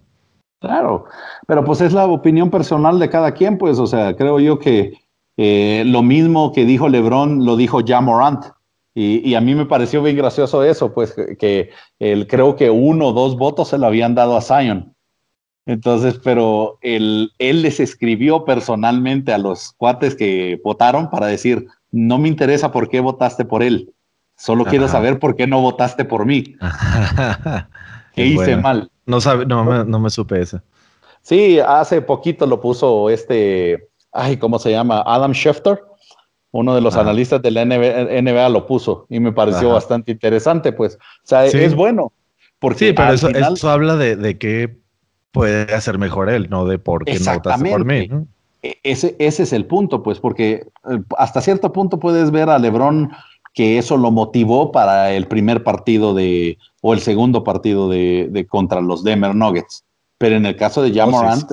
Claro, 0.59 1.05
pero 1.45 1.63
pues 1.63 1.81
es 1.81 1.93
la 1.93 2.05
opinión 2.05 2.49
personal 2.49 2.99
de 2.99 3.09
cada 3.09 3.31
quien, 3.31 3.57
pues, 3.57 3.77
o 3.77 3.85
sea, 3.85 4.15
creo 4.15 4.39
yo 4.39 4.57
que 4.57 4.93
eh, 5.37 5.83
lo 5.85 6.01
mismo 6.01 6.51
que 6.51 6.65
dijo 6.65 6.89
Lebron 6.89 7.45
lo 7.45 7.55
dijo 7.55 7.81
ya 7.81 8.01
Morant. 8.01 8.45
Y, 8.99 9.35
a 9.35 9.41
mí 9.41 9.53
me 9.53 9.67
pareció 9.67 10.01
bien 10.01 10.17
gracioso 10.17 10.63
eso, 10.63 10.91
pues 10.91 11.13
que 11.37 11.69
él, 11.99 12.25
creo 12.25 12.55
que 12.55 12.71
uno 12.71 13.09
o 13.09 13.13
dos 13.13 13.37
votos 13.37 13.67
se 13.67 13.77
lo 13.77 13.85
habían 13.85 14.15
dado 14.15 14.35
a 14.35 14.41
Zion. 14.41 14.95
Entonces, 15.67 16.19
pero 16.23 16.79
él, 16.81 17.31
él 17.37 17.61
les 17.61 17.79
escribió 17.79 18.43
personalmente 18.43 19.33
a 19.33 19.37
los 19.37 19.73
cuates 19.73 20.15
que 20.15 20.59
votaron 20.63 21.11
para 21.11 21.27
decir, 21.27 21.67
no 21.91 22.17
me 22.17 22.27
interesa 22.27 22.71
por 22.71 22.89
qué 22.89 22.99
votaste 22.99 23.45
por 23.45 23.61
él, 23.61 23.93
solo 24.35 24.65
quiero 24.65 24.87
saber 24.87 25.19
por 25.19 25.35
qué 25.35 25.45
no 25.45 25.61
votaste 25.61 26.03
por 26.03 26.25
mí. 26.25 26.55
¿Qué 28.15 28.25
hice 28.25 28.57
mal? 28.57 28.89
No, 29.05 29.21
sabe, 29.21 29.45
no, 29.45 29.63
me, 29.63 29.85
no 29.85 29.99
me 29.99 30.09
supe 30.09 30.41
eso. 30.41 30.59
Sí, 31.21 31.59
hace 31.59 32.01
poquito 32.01 32.47
lo 32.47 32.59
puso 32.59 33.11
este, 33.11 33.86
ay, 34.17 34.37
¿cómo 34.37 34.59
se 34.59 34.71
llama? 34.71 35.03
Adam 35.05 35.31
Schefter, 35.33 35.81
uno 36.51 36.75
de 36.75 36.81
los 36.81 36.95
ah. 36.95 37.01
analistas 37.01 37.41
de 37.41 37.51
la 37.51 37.65
NBA, 37.65 38.49
lo 38.49 38.65
puso 38.65 39.05
y 39.09 39.19
me 39.19 39.31
pareció 39.31 39.69
bastante 39.69 40.11
interesante, 40.11 40.73
pues. 40.73 40.95
O 40.95 41.27
sea, 41.27 41.45
es 41.45 41.75
bueno. 41.75 42.11
Porque 42.59 42.87
sí, 42.87 42.93
pero 42.93 43.13
eso, 43.13 43.69
habla 43.69 43.95
de, 43.95 44.15
de 44.15 44.37
qué 44.39 44.77
puede 45.31 45.73
hacer 45.73 45.99
mejor 45.99 46.29
él, 46.29 46.49
no 46.49 46.65
de 46.65 46.79
por 46.79 47.05
qué 47.05 47.19
no 47.19 47.33
votaste 47.35 47.69
por 47.69 47.85
mí. 47.85 48.09
E, 48.63 48.79
ese, 48.81 49.15
ese 49.19 49.43
es 49.43 49.53
el 49.53 49.65
punto, 49.65 50.01
pues, 50.01 50.19
porque 50.19 50.67
eh, 50.89 50.99
hasta 51.17 51.41
cierto 51.41 51.71
punto 51.71 51.99
puedes 51.99 52.31
ver 52.31 52.49
a 52.49 52.57
LeBron 52.57 53.11
que 53.53 53.77
eso 53.77 53.97
lo 53.97 54.09
motivó 54.09 54.71
para 54.71 55.11
el 55.13 55.27
primer 55.27 55.63
partido 55.63 56.15
de, 56.15 56.57
o 56.81 56.93
el 56.93 57.01
segundo 57.01 57.43
partido 57.43 57.89
de, 57.89 58.47
contra 58.49 58.81
los 58.81 59.03
Denver 59.03 59.35
Nuggets. 59.35 59.83
Pero 60.17 60.35
en 60.35 60.47
el 60.47 60.55
caso 60.55 60.81
de 60.81 60.93
Jamorant, 60.93 61.51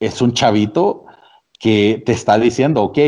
es 0.00 0.20
un 0.20 0.32
chavito 0.32 1.06
que 1.60 2.02
te 2.04 2.10
está 2.10 2.36
diciendo, 2.36 2.82
ok, 2.82 2.98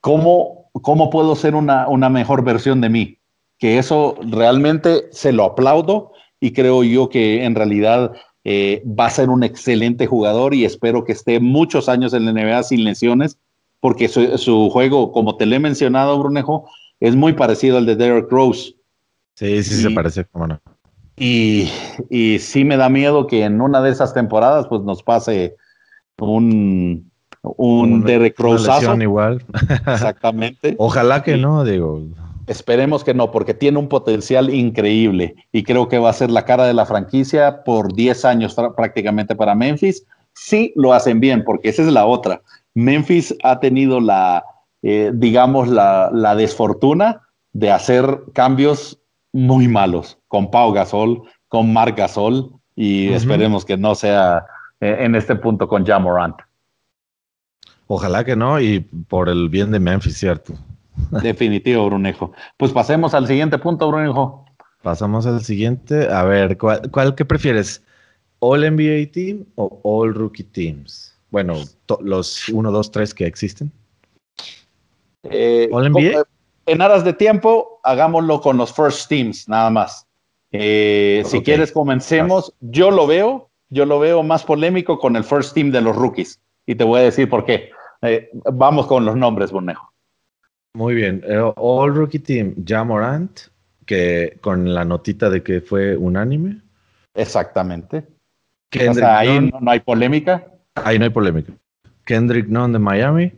¿cómo, 0.00 0.70
cómo 0.82 1.10
puedo 1.10 1.36
ser 1.36 1.54
una, 1.54 1.86
una 1.86 2.10
mejor 2.10 2.42
versión 2.42 2.80
de 2.80 2.88
mí? 2.88 3.18
que 3.58 3.78
eso 3.78 4.16
realmente 4.20 5.08
se 5.10 5.32
lo 5.32 5.44
aplaudo 5.44 6.12
y 6.40 6.52
creo 6.52 6.84
yo 6.84 7.08
que 7.08 7.44
en 7.44 7.54
realidad 7.54 8.12
eh, 8.44 8.82
va 8.86 9.06
a 9.06 9.10
ser 9.10 9.30
un 9.30 9.42
excelente 9.42 10.06
jugador 10.06 10.54
y 10.54 10.64
espero 10.64 11.04
que 11.04 11.12
esté 11.12 11.40
muchos 11.40 11.88
años 11.88 12.12
en 12.12 12.26
la 12.26 12.32
NBA 12.32 12.62
sin 12.64 12.84
lesiones, 12.84 13.38
porque 13.80 14.08
su, 14.08 14.68
juego, 14.70 15.12
como 15.12 15.36
te 15.36 15.46
lo 15.46 15.56
he 15.56 15.60
mencionado, 15.60 16.18
Brunejo, 16.18 16.68
es 17.00 17.16
muy 17.16 17.32
parecido 17.32 17.78
al 17.78 17.86
de 17.86 17.96
Derek 17.96 18.30
Rose. 18.30 18.74
Sí, 19.34 19.62
sí, 19.62 19.82
se 19.82 19.90
parece, 19.90 20.24
cómo 20.26 20.46
no. 20.46 20.60
Y, 21.16 21.70
y 22.10 22.38
sí 22.40 22.64
me 22.64 22.76
da 22.76 22.88
miedo 22.88 23.26
que 23.26 23.44
en 23.44 23.60
una 23.60 23.80
de 23.80 23.90
esas 23.90 24.12
temporadas 24.12 24.66
pues 24.68 24.82
nos 24.82 25.02
pase 25.02 25.56
un, 26.18 27.10
un, 27.44 28.02
Derek 28.04 28.38
Rose. 28.38 28.70
igual. 29.00 29.44
Exactamente. 29.86 30.74
Ojalá 30.78 31.22
que 31.22 31.36
no, 31.36 31.64
digo. 31.64 32.02
Esperemos 32.46 33.04
que 33.04 33.14
no, 33.14 33.30
porque 33.30 33.54
tiene 33.54 33.78
un 33.78 33.88
potencial 33.88 34.52
increíble 34.52 35.34
y 35.52 35.62
creo 35.62 35.88
que 35.88 35.98
va 35.98 36.10
a 36.10 36.14
ser 36.14 36.30
la 36.30 36.44
cara 36.44 36.66
de 36.66 36.74
la 36.74 36.84
franquicia 36.84 37.62
por 37.64 37.94
10 37.94 38.24
años 38.24 38.56
prácticamente 38.76 39.34
para 39.34 39.54
Memphis. 39.54 40.04
Sí 40.34 40.72
lo 40.76 40.92
hacen 40.92 41.20
bien, 41.20 41.44
porque 41.44 41.68
esa 41.68 41.82
es 41.82 41.88
la 41.88 42.06
otra. 42.06 42.42
Memphis 42.74 43.34
ha 43.42 43.60
tenido 43.60 44.00
la, 44.00 44.44
eh, 44.82 45.10
digamos, 45.14 45.68
la, 45.68 46.34
desfortuna 46.36 47.22
de 47.52 47.70
hacer 47.70 48.04
cambios 48.32 49.00
muy 49.32 49.68
malos 49.68 50.18
con 50.28 50.50
Pau 50.50 50.72
Gasol, 50.72 51.22
con 51.48 51.72
Marc 51.72 51.96
Gasol 51.96 52.50
y 52.76 53.12
esperemos 53.12 53.64
que 53.64 53.76
no 53.76 53.94
sea 53.94 54.44
eh, 54.80 54.96
en 55.00 55.14
este 55.14 55.36
punto 55.36 55.68
con 55.68 55.86
Jamorant. 55.86 56.36
Ojalá 57.86 58.24
que 58.24 58.36
no 58.36 58.60
y 58.60 58.80
por 58.80 59.28
el 59.28 59.48
bien 59.48 59.70
de 59.70 59.80
Memphis, 59.80 60.18
cierto. 60.18 60.54
Definitivo, 61.22 61.86
Brunejo. 61.86 62.32
Pues 62.56 62.72
pasemos 62.72 63.14
al 63.14 63.26
siguiente 63.26 63.58
punto, 63.58 63.88
Brunejo. 63.88 64.44
Pasamos 64.82 65.26
al 65.26 65.42
siguiente. 65.42 66.08
A 66.08 66.24
ver, 66.24 66.56
¿cuál, 66.58 66.90
cuál 66.90 67.14
que 67.14 67.24
prefieres? 67.24 67.82
¿All 68.38 68.60
NBA 68.60 69.10
Team 69.12 69.44
o 69.56 69.80
All 69.82 70.14
Rookie 70.14 70.44
Teams? 70.44 71.18
Bueno, 71.30 71.54
los 72.00 72.48
1, 72.48 72.70
2, 72.70 72.90
3 72.92 73.14
que 73.14 73.26
existen. 73.26 73.72
Eh, 75.24 75.68
¿All 75.72 75.90
NBA? 75.90 76.24
En 76.66 76.80
aras 76.80 77.04
de 77.04 77.12
tiempo, 77.12 77.80
hagámoslo 77.82 78.40
con 78.40 78.56
los 78.56 78.72
First 78.72 79.08
Teams, 79.08 79.48
nada 79.48 79.70
más. 79.70 80.06
Eh, 80.52 81.22
si 81.26 81.42
quieres, 81.42 81.72
comencemos. 81.72 82.54
Yo 82.60 82.90
lo 82.90 83.06
veo, 83.06 83.50
yo 83.68 83.84
lo 83.84 83.98
veo 83.98 84.22
más 84.22 84.44
polémico 84.44 84.98
con 84.98 85.16
el 85.16 85.24
First 85.24 85.54
Team 85.54 85.72
de 85.72 85.80
los 85.80 85.96
rookies. 85.96 86.40
Y 86.66 86.74
te 86.74 86.84
voy 86.84 87.00
a 87.00 87.04
decir 87.04 87.28
por 87.28 87.44
qué. 87.44 87.70
Eh, 88.02 88.30
vamos 88.52 88.86
con 88.86 89.04
los 89.04 89.16
nombres, 89.16 89.50
Brunejo. 89.50 89.92
Muy 90.74 90.94
bien. 90.94 91.22
Eh, 91.26 91.52
All 91.56 91.94
Rookie 91.94 92.18
Team, 92.18 92.54
Jamorant, 92.66 93.40
que 93.86 94.38
con 94.40 94.74
la 94.74 94.84
notita 94.84 95.30
de 95.30 95.42
que 95.42 95.60
fue 95.60 95.96
unánime. 95.96 96.60
Exactamente. 97.14 98.04
ahí 99.02 99.50
no, 99.60 99.70
hay 99.70 99.80
polémica. 99.80 100.46
Ahí 100.74 100.98
no 100.98 101.04
hay 101.04 101.10
polémica. 101.10 101.52
Kendrick 102.04 102.48
Nunn 102.48 102.72
de 102.72 102.78
Miami. 102.78 103.32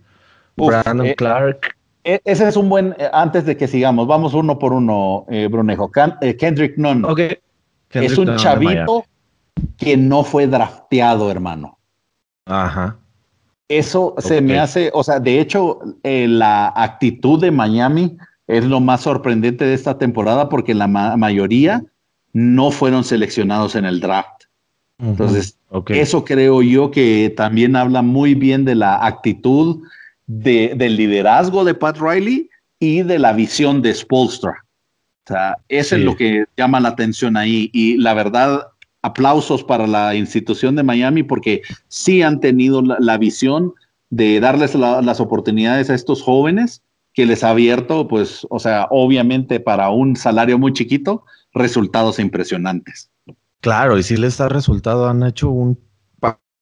Brandon 0.56 1.06
eh, 1.06 1.14
Clark. 1.14 1.76
Ese 2.02 2.48
es 2.48 2.56
un 2.56 2.68
buen, 2.68 2.94
eh, 2.98 3.10
antes 3.12 3.44
de 3.44 3.56
que 3.56 3.68
sigamos, 3.68 4.06
vamos 4.06 4.32
uno 4.32 4.58
por 4.58 4.72
uno, 4.72 5.26
Brunejo. 5.50 5.90
Kendrick 5.90 6.76
Nunn. 6.78 7.04
Ok. 7.04 7.20
es 7.90 8.16
un 8.16 8.36
chavito 8.36 9.04
que 9.76 9.96
no 9.96 10.24
fue 10.24 10.46
drafteado, 10.46 11.30
hermano. 11.30 11.78
Ajá. 12.46 12.96
Eso 13.68 14.14
se 14.18 14.40
me 14.40 14.58
hace, 14.58 14.90
o 14.94 15.02
sea, 15.02 15.18
de 15.18 15.40
hecho, 15.40 15.80
eh, 16.04 16.28
la 16.28 16.72
actitud 16.76 17.40
de 17.40 17.50
Miami 17.50 18.16
es 18.46 18.64
lo 18.64 18.80
más 18.80 19.00
sorprendente 19.00 19.64
de 19.64 19.74
esta 19.74 19.98
temporada 19.98 20.48
porque 20.48 20.72
la 20.72 20.86
mayoría 20.86 21.82
no 22.32 22.70
fueron 22.70 23.02
seleccionados 23.02 23.74
en 23.74 23.84
el 23.84 24.00
draft. 24.00 24.44
Entonces, 24.98 25.58
eso 25.88 26.24
creo 26.24 26.62
yo 26.62 26.90
que 26.90 27.34
también 27.36 27.76
habla 27.76 28.02
muy 28.02 28.34
bien 28.34 28.64
de 28.64 28.76
la 28.76 29.04
actitud 29.04 29.82
del 30.26 30.96
liderazgo 30.96 31.64
de 31.64 31.74
Pat 31.74 31.98
Riley 31.98 32.48
y 32.78 33.02
de 33.02 33.18
la 33.18 33.32
visión 33.32 33.82
de 33.82 33.94
Spolstra. 33.94 34.64
O 35.24 35.28
sea, 35.28 35.56
eso 35.68 35.96
es 35.96 36.02
lo 36.02 36.16
que 36.16 36.44
llama 36.56 36.78
la 36.78 36.90
atención 36.90 37.36
ahí. 37.36 37.68
Y 37.72 37.96
la 37.96 38.14
verdad, 38.14 38.68
aplausos 39.02 39.62
para 39.62 39.86
la 39.86 40.14
institución 40.14 40.76
de 40.76 40.82
Miami 40.82 41.22
porque 41.22 41.62
sí 41.88 42.22
han 42.22 42.40
tenido 42.40 42.82
la, 42.82 43.18
visión 43.18 43.74
de 44.10 44.40
darles 44.40 44.74
las 44.74 45.20
oportunidades 45.20 45.90
a 45.90 45.94
estos 45.94 46.22
jóvenes 46.22 46.82
que 47.12 47.24
les 47.24 47.42
ha 47.42 47.50
abierto, 47.50 48.08
pues, 48.08 48.46
o 48.50 48.58
sea, 48.58 48.88
obviamente 48.90 49.58
para 49.58 49.90
un 49.90 50.16
salario 50.16 50.58
muy 50.58 50.72
chiquito, 50.74 51.24
resultados 51.54 52.18
impresionantes. 52.18 53.10
Claro, 53.62 53.98
y 53.98 54.02
si 54.02 54.16
les 54.16 54.40
ha 54.40 54.48
resultado, 54.48 55.08
han 55.08 55.22
hecho 55.22 55.48
un 55.48 55.78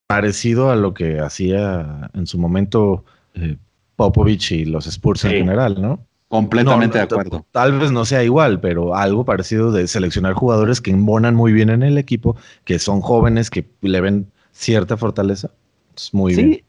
parecido 0.06 0.70
a 0.70 0.76
lo 0.76 0.94
que 0.94 1.18
hacía 1.18 2.10
en 2.14 2.26
su 2.26 2.38
momento 2.38 3.04
eh, 3.34 3.56
Popovich 3.96 4.52
y 4.52 4.64
los 4.64 4.86
Spurs 4.86 5.24
en 5.24 5.32
general, 5.32 5.80
¿no? 5.80 6.06
Completamente 6.34 6.98
de 6.98 7.04
acuerdo. 7.04 7.46
Tal 7.52 7.78
vez 7.78 7.92
no 7.92 8.04
sea 8.04 8.24
igual, 8.24 8.58
pero 8.58 8.96
algo 8.96 9.24
parecido 9.24 9.70
de 9.70 9.86
seleccionar 9.86 10.34
jugadores 10.34 10.80
que 10.80 10.90
embonan 10.90 11.36
muy 11.36 11.52
bien 11.52 11.70
en 11.70 11.84
el 11.84 11.96
equipo, 11.96 12.34
que 12.64 12.80
son 12.80 13.00
jóvenes, 13.02 13.50
que 13.50 13.64
le 13.82 14.00
ven 14.00 14.26
cierta 14.50 14.96
fortaleza. 14.96 15.52
Es 15.96 16.12
muy 16.12 16.34
sí. 16.34 16.42
bien. 16.42 16.64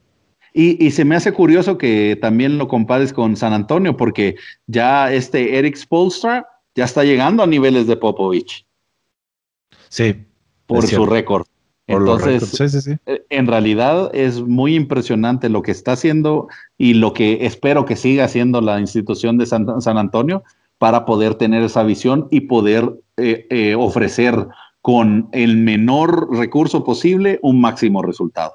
Y, 0.54 0.86
y, 0.86 0.92
se 0.92 1.04
me 1.04 1.16
hace 1.16 1.32
curioso 1.32 1.78
que 1.78 2.16
también 2.22 2.58
lo 2.58 2.68
compares 2.68 3.12
con 3.12 3.36
San 3.36 3.52
Antonio, 3.52 3.96
porque 3.96 4.36
ya 4.68 5.12
este 5.12 5.58
Eric 5.58 5.74
Spolstra 5.74 6.46
ya 6.76 6.84
está 6.84 7.02
llegando 7.02 7.42
a 7.42 7.48
niveles 7.48 7.88
de 7.88 7.96
Popovich. 7.96 8.64
Sí. 9.88 10.14
Por 10.66 10.86
su 10.86 11.06
récord. 11.06 11.44
Entonces, 11.88 12.88
eh, 13.06 13.24
en 13.30 13.46
realidad 13.46 14.10
es 14.12 14.42
muy 14.42 14.74
impresionante 14.74 15.48
lo 15.48 15.62
que 15.62 15.70
está 15.70 15.92
haciendo 15.92 16.48
y 16.76 16.94
lo 16.94 17.12
que 17.12 17.46
espero 17.46 17.84
que 17.84 17.94
siga 17.94 18.24
haciendo 18.24 18.60
la 18.60 18.80
institución 18.80 19.38
de 19.38 19.46
San, 19.46 19.68
Antonio 19.98 20.42
para 20.78 21.04
poder 21.04 21.36
tener 21.36 21.62
esa 21.62 21.84
visión 21.84 22.26
y 22.30 22.40
poder 22.40 22.92
eh, 23.16 23.46
eh, 23.50 23.74
ofrecer 23.76 24.48
con 24.82 25.28
el 25.32 25.56
menor 25.56 26.36
recurso 26.36 26.82
posible 26.84 27.38
un 27.42 27.60
máximo 27.60 28.02
resultado. 28.02 28.54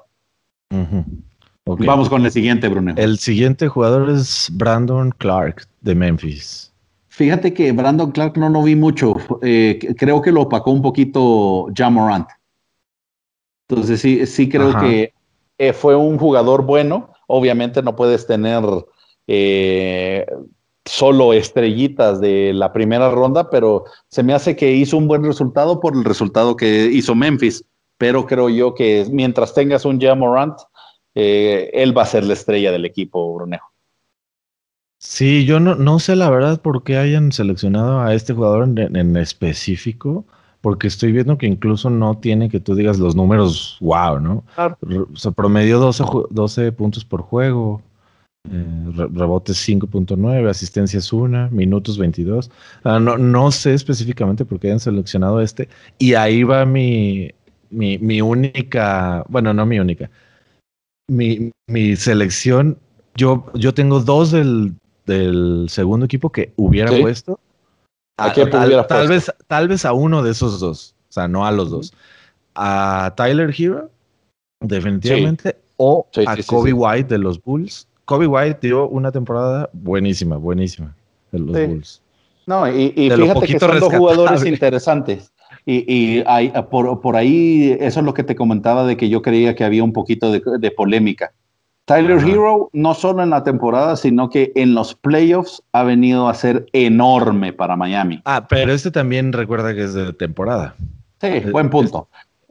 Vamos 1.64 2.08
con 2.08 2.24
el 2.24 2.30
siguiente, 2.30 2.68
Bruno. 2.68 2.94
El 2.96 3.18
siguiente 3.18 3.68
jugador 3.68 4.10
es 4.10 4.50
Brandon 4.52 5.12
Clark 5.18 5.66
de 5.80 5.94
Memphis. 5.94 6.72
Fíjate 7.08 7.52
que 7.52 7.72
Brandon 7.72 8.10
Clark 8.10 8.36
no 8.36 8.48
lo 8.48 8.62
vi 8.62 8.74
mucho. 8.74 9.14
creo 9.40 10.22
que 10.22 10.32
lo 10.32 10.42
opacó 10.42 10.70
un 10.70 10.82
poquito 10.82 11.68
Jamorant. 11.74 12.28
Entonces 13.72 14.02
sí, 14.02 14.26
sí 14.26 14.50
creo 14.50 14.78
que 14.78 15.14
eh, 15.56 15.72
fue 15.72 15.96
un 15.96 16.18
jugador 16.18 16.62
bueno. 16.62 17.08
Obviamente 17.26 17.82
no 17.82 17.96
puedes 17.96 18.26
tener 18.26 18.62
eh, 19.26 20.26
solo 20.84 21.32
estrellitas 21.32 22.20
de 22.20 22.52
la 22.52 22.70
primera 22.70 23.10
ronda, 23.10 23.48
pero 23.48 23.84
se 24.08 24.22
me 24.22 24.34
hace 24.34 24.56
que 24.56 24.72
hizo 24.72 24.98
un 24.98 25.08
buen 25.08 25.24
resultado 25.24 25.80
por 25.80 25.96
el 25.96 26.04
resultado 26.04 26.54
que 26.54 26.84
hizo 26.92 27.14
Memphis. 27.14 27.64
Pero 27.96 28.26
creo 28.26 28.50
yo 28.50 28.74
que 28.74 29.06
mientras 29.10 29.54
tengas 29.54 29.86
un 29.86 29.98
Jamorant, 29.98 30.58
eh, 31.14 31.70
él 31.72 31.96
va 31.96 32.02
a 32.02 32.06
ser 32.06 32.24
la 32.24 32.34
estrella 32.34 32.72
del 32.72 32.84
equipo, 32.84 33.34
Brunejo. 33.34 33.72
Sí, 34.98 35.46
yo 35.46 35.60
no, 35.60 35.76
no 35.76 35.98
sé 35.98 36.14
la 36.14 36.28
verdad 36.28 36.60
por 36.60 36.84
qué 36.84 36.98
hayan 36.98 37.32
seleccionado 37.32 38.02
a 38.02 38.12
este 38.12 38.34
jugador 38.34 38.68
en 38.78 39.16
específico 39.16 40.26
porque 40.62 40.86
estoy 40.86 41.12
viendo 41.12 41.36
que 41.36 41.46
incluso 41.46 41.90
no 41.90 42.16
tiene 42.16 42.48
que 42.48 42.60
tú 42.60 42.74
digas 42.74 42.98
los 42.98 43.14
números 43.14 43.76
wow, 43.80 44.18
¿no? 44.20 44.44
Claro. 44.54 44.78
O 45.12 45.16
sea, 45.16 45.32
promedio 45.32 45.78
12, 45.80 46.04
12 46.30 46.72
puntos 46.72 47.04
por 47.04 47.20
juego, 47.20 47.82
eh, 48.48 49.08
rebotes 49.12 49.68
5.9, 49.68 50.48
asistencias 50.48 51.12
1, 51.12 51.50
minutos 51.50 51.98
22. 51.98 52.50
no, 52.84 53.00
no 53.00 53.50
sé 53.50 53.74
específicamente 53.74 54.44
por 54.44 54.60
qué 54.60 54.68
hayan 54.68 54.80
seleccionado 54.80 55.40
este. 55.40 55.68
Y 55.98 56.14
ahí 56.14 56.44
va 56.44 56.64
mi, 56.64 57.32
mi, 57.70 57.98
mi 57.98 58.20
única, 58.20 59.24
bueno, 59.28 59.52
no 59.52 59.66
mi 59.66 59.80
única, 59.80 60.10
mi, 61.10 61.50
mi 61.66 61.96
selección. 61.96 62.78
Yo, 63.16 63.46
yo 63.54 63.74
tengo 63.74 63.98
dos 63.98 64.30
del, 64.30 64.74
del 65.06 65.66
segundo 65.68 66.06
equipo 66.06 66.30
que 66.30 66.52
hubiera 66.56 66.92
puesto 67.00 67.40
Tal, 68.88 69.08
vez, 69.08 69.32
tal 69.46 69.68
vez 69.68 69.84
a 69.84 69.92
uno 69.92 70.22
de 70.22 70.30
esos 70.30 70.60
dos, 70.60 70.94
o 71.08 71.12
sea, 71.12 71.28
no 71.28 71.46
a 71.46 71.52
los 71.52 71.70
dos. 71.70 71.92
A 72.54 73.14
Tyler 73.16 73.54
Hero, 73.56 73.90
definitivamente, 74.60 75.56
o 75.76 76.06
a 76.26 76.36
Kobe 76.46 76.72
White 76.72 77.08
de 77.08 77.18
los 77.18 77.42
Bulls. 77.42 77.88
Kobe 78.04 78.26
White 78.26 78.58
dio 78.60 78.88
una 78.88 79.10
temporada 79.10 79.70
buenísima, 79.72 80.36
buenísima 80.36 80.94
de 81.30 81.38
los 81.38 81.52
Bulls. 81.52 82.02
No, 82.46 82.68
y, 82.68 82.90
fíjate 82.90 83.46
que 83.46 83.58
son 83.58 83.80
dos 83.80 83.94
jugadores 83.94 84.44
interesantes. 84.44 85.32
Y, 85.64 86.22
hay, 86.26 86.52
por, 86.70 87.16
ahí, 87.16 87.76
eso 87.80 88.00
es 88.00 88.06
lo 88.06 88.14
que 88.14 88.24
te 88.24 88.34
comentaba 88.34 88.84
de 88.84 88.96
que 88.96 89.08
yo 89.08 89.22
creía 89.22 89.54
que 89.54 89.64
había 89.64 89.84
un 89.84 89.92
poquito 89.92 90.32
de, 90.32 90.70
polémica. 90.70 91.32
Tyler 91.84 92.18
Hero, 92.18 92.70
no 92.72 92.94
solo 92.94 93.22
en 93.22 93.30
la 93.30 93.42
temporada, 93.42 93.96
sino 93.96 94.30
que 94.30 94.52
en 94.54 94.74
los 94.74 94.94
playoffs 94.94 95.62
ha 95.72 95.82
venido 95.82 96.28
a 96.28 96.34
ser 96.34 96.66
enorme 96.72 97.52
para 97.52 97.74
Miami. 97.76 98.22
Ah, 98.24 98.46
pero 98.48 98.72
este 98.72 98.90
también 98.90 99.32
recuerda 99.32 99.74
que 99.74 99.82
es 99.84 99.94
de 99.94 100.12
temporada. 100.12 100.74
Sí, 101.20 101.40
buen 101.50 101.70
punto. 101.70 102.08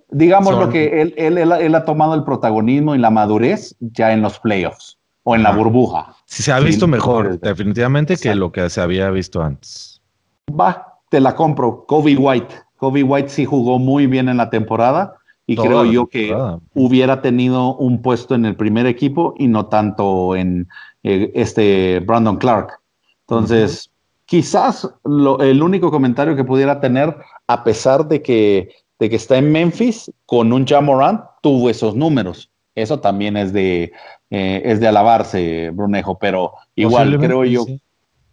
Digamos 0.10 0.58
lo 0.58 0.70
que 0.70 1.02
él, 1.02 1.14
él, 1.18 1.76
ha 1.76 1.86
tomado 1.86 2.14
el 2.16 2.26
protagonismo 2.26 2.94
y 2.94 2.98
la 2.98 3.10
madurez 3.10 3.76
ya 3.80 4.12
en 4.12 4.22
los 4.22 4.38
playoffs 4.40 4.98
o 5.24 5.36
en 5.36 5.44
la 5.44 5.52
burbuja. 5.52 6.14
Sí, 6.26 6.44
se 6.44 6.52
ha 6.52 6.60
visto 6.60 6.86
mejor, 6.86 7.40
definitivamente, 7.40 8.18
que 8.18 8.36
lo 8.36 8.52
que 8.52 8.70
se 8.70 8.82
había 8.82 9.10
visto 9.12 9.42
antes. 9.42 10.02
Va, 10.50 11.00
te 11.10 11.22
la 11.22 11.34
compro. 11.36 11.86
Kobe 11.86 12.18
White. 12.18 12.54
Kobe 12.76 13.04
White 13.04 13.30
sí 13.30 13.46
jugó 13.46 13.80
muy 13.80 14.08
bien 14.08 14.28
en 14.28 14.38
la 14.38 14.50
temporada 14.50 15.16
y 15.52 15.56
creo 15.58 15.84
yo 15.84 16.08
que 16.08 16.34
hubiera 16.74 17.22
tenido 17.22 17.76
un 17.76 18.02
puesto 18.02 18.36
en 18.36 18.46
el 18.46 18.56
primer 18.56 18.86
equipo 18.86 19.34
y 19.38 19.48
no 19.48 19.66
tanto 19.66 20.36
en 20.36 20.70
eh, 21.04 21.32
este 21.36 22.00
Brandon 22.00 22.38
Clark. 22.38 22.80
Entonces, 23.28 23.92
quizás 24.26 24.90
el 25.04 25.62
único 25.62 25.92
comentario 25.92 26.38
que 26.38 26.46
pudiera 26.46 26.80
tener, 26.80 27.18
a 27.48 27.64
pesar 27.66 28.08
de 28.08 28.22
que, 28.22 28.70
de 28.98 29.10
que 29.10 29.18
está 29.18 29.38
en 29.38 29.52
Memphis 29.52 30.10
con 30.26 30.54
un 30.54 30.66
Jamorant, 30.66 31.22
tuvo 31.42 31.70
esos 31.70 31.96
números. 31.96 32.50
Eso 32.74 33.02
también 33.02 33.36
es 33.36 33.52
de, 33.52 33.92
eh, 34.30 34.62
es 34.64 34.80
de 34.80 34.88
alabarse, 34.88 35.70
Brunejo, 35.72 36.18
pero 36.18 36.54
igual 36.76 37.20
creo 37.20 37.44
yo 37.44 37.66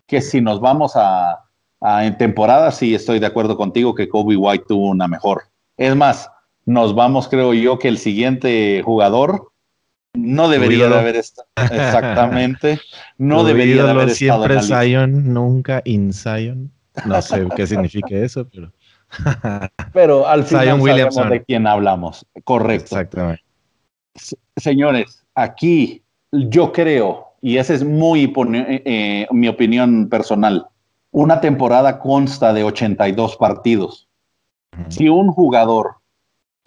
que 0.07 0.21
si 0.21 0.41
nos 0.41 0.61
vamos 0.61 0.93
a, 0.95 1.45
a 1.81 2.07
en 2.07 2.17
temporada, 2.17 2.71
sí 2.71 2.95
estoy 2.95 3.19
de 3.19 3.27
acuerdo 3.27 3.57
contigo 3.57 3.93
que 3.95 4.09
Kobe 4.09 4.37
White 4.37 4.67
tuvo 4.69 4.89
una 4.89 5.09
mejor. 5.09 5.43
Es 5.77 5.97
más, 5.97 6.31
nos 6.69 6.95
vamos, 6.95 7.29
creo 7.29 7.55
yo, 7.55 7.79
que 7.79 7.89
el 7.89 7.97
siguiente 7.97 8.83
jugador 8.85 9.53
no 10.13 10.51
debería 10.51 10.87
de 10.89 10.99
haber 10.99 11.17
estado. 11.17 11.49
Exactamente. 11.57 12.79
No 13.17 13.43
debería 13.43 13.83
de 13.85 13.91
haber 13.91 14.11
estado. 14.11 14.47
Siempre 14.47 14.63
Zion, 14.63 15.33
nunca 15.33 15.83
in 15.85 16.13
Zion. 16.13 16.71
No 17.05 17.21
sé 17.21 17.47
qué 17.57 17.67
significa 17.67 18.15
eso, 18.15 18.47
pero. 18.49 18.71
pero 19.93 20.29
al 20.29 20.45
final 20.45 20.81
sabemos 20.81 21.31
de 21.31 21.43
quién 21.43 21.67
hablamos. 21.67 22.25
Correcto. 22.45 22.85
Exactamente. 22.85 23.43
señores, 24.57 25.25
aquí 25.35 26.03
yo 26.31 26.71
creo, 26.71 27.33
y 27.41 27.57
esa 27.57 27.75
es 27.75 27.83
muy 27.83 28.25
eh, 28.25 28.83
eh, 28.85 29.27
mi 29.33 29.49
opinión 29.49 30.09
personal, 30.09 30.67
una 31.11 31.41
temporada 31.41 31.99
consta 31.99 32.53
de 32.53 32.63
82 32.63 33.37
partidos. 33.37 34.07
Si 34.91 35.09
un 35.09 35.33
jugador 35.33 35.98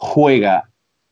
juega 0.01 0.69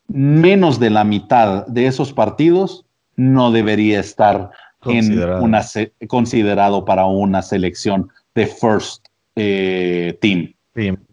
menos 0.08 0.80
de 0.80 0.90
la 0.90 1.04
mitad 1.04 1.66
de 1.68 1.86
esos 1.86 2.12
partidos, 2.12 2.86
no 3.16 3.52
debería 3.52 4.00
estar 4.00 4.50
en 4.86 5.22
una 5.22 5.62
considerado 6.08 6.86
para 6.86 7.06
una 7.06 7.42
selección 7.44 8.10
de 8.34 8.48
first 8.48 9.06
eh, 9.36 10.18
team. 10.22 10.54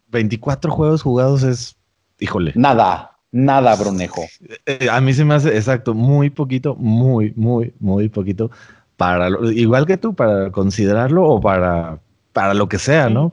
24 0.08 0.70
juegos 0.70 1.02
jugados 1.02 1.42
es, 1.42 1.76
híjole. 2.18 2.52
Nada, 2.54 3.18
nada, 3.30 3.76
Brunejo. 3.76 4.22
Eh, 4.64 4.88
a 4.90 5.00
mí 5.02 5.12
se 5.12 5.24
me 5.24 5.34
hace, 5.34 5.54
exacto, 5.54 5.92
muy 5.92 6.30
poquito, 6.30 6.76
muy, 6.76 7.34
muy, 7.36 7.74
muy 7.78 8.08
poquito. 8.08 8.50
Para 8.96 9.28
igual 9.52 9.84
que 9.84 9.98
tú, 9.98 10.14
para 10.14 10.50
considerarlo 10.50 11.28
o 11.28 11.40
para, 11.40 11.98
para 12.32 12.54
lo 12.54 12.68
que 12.68 12.78
sea, 12.78 13.10
¿no? 13.10 13.30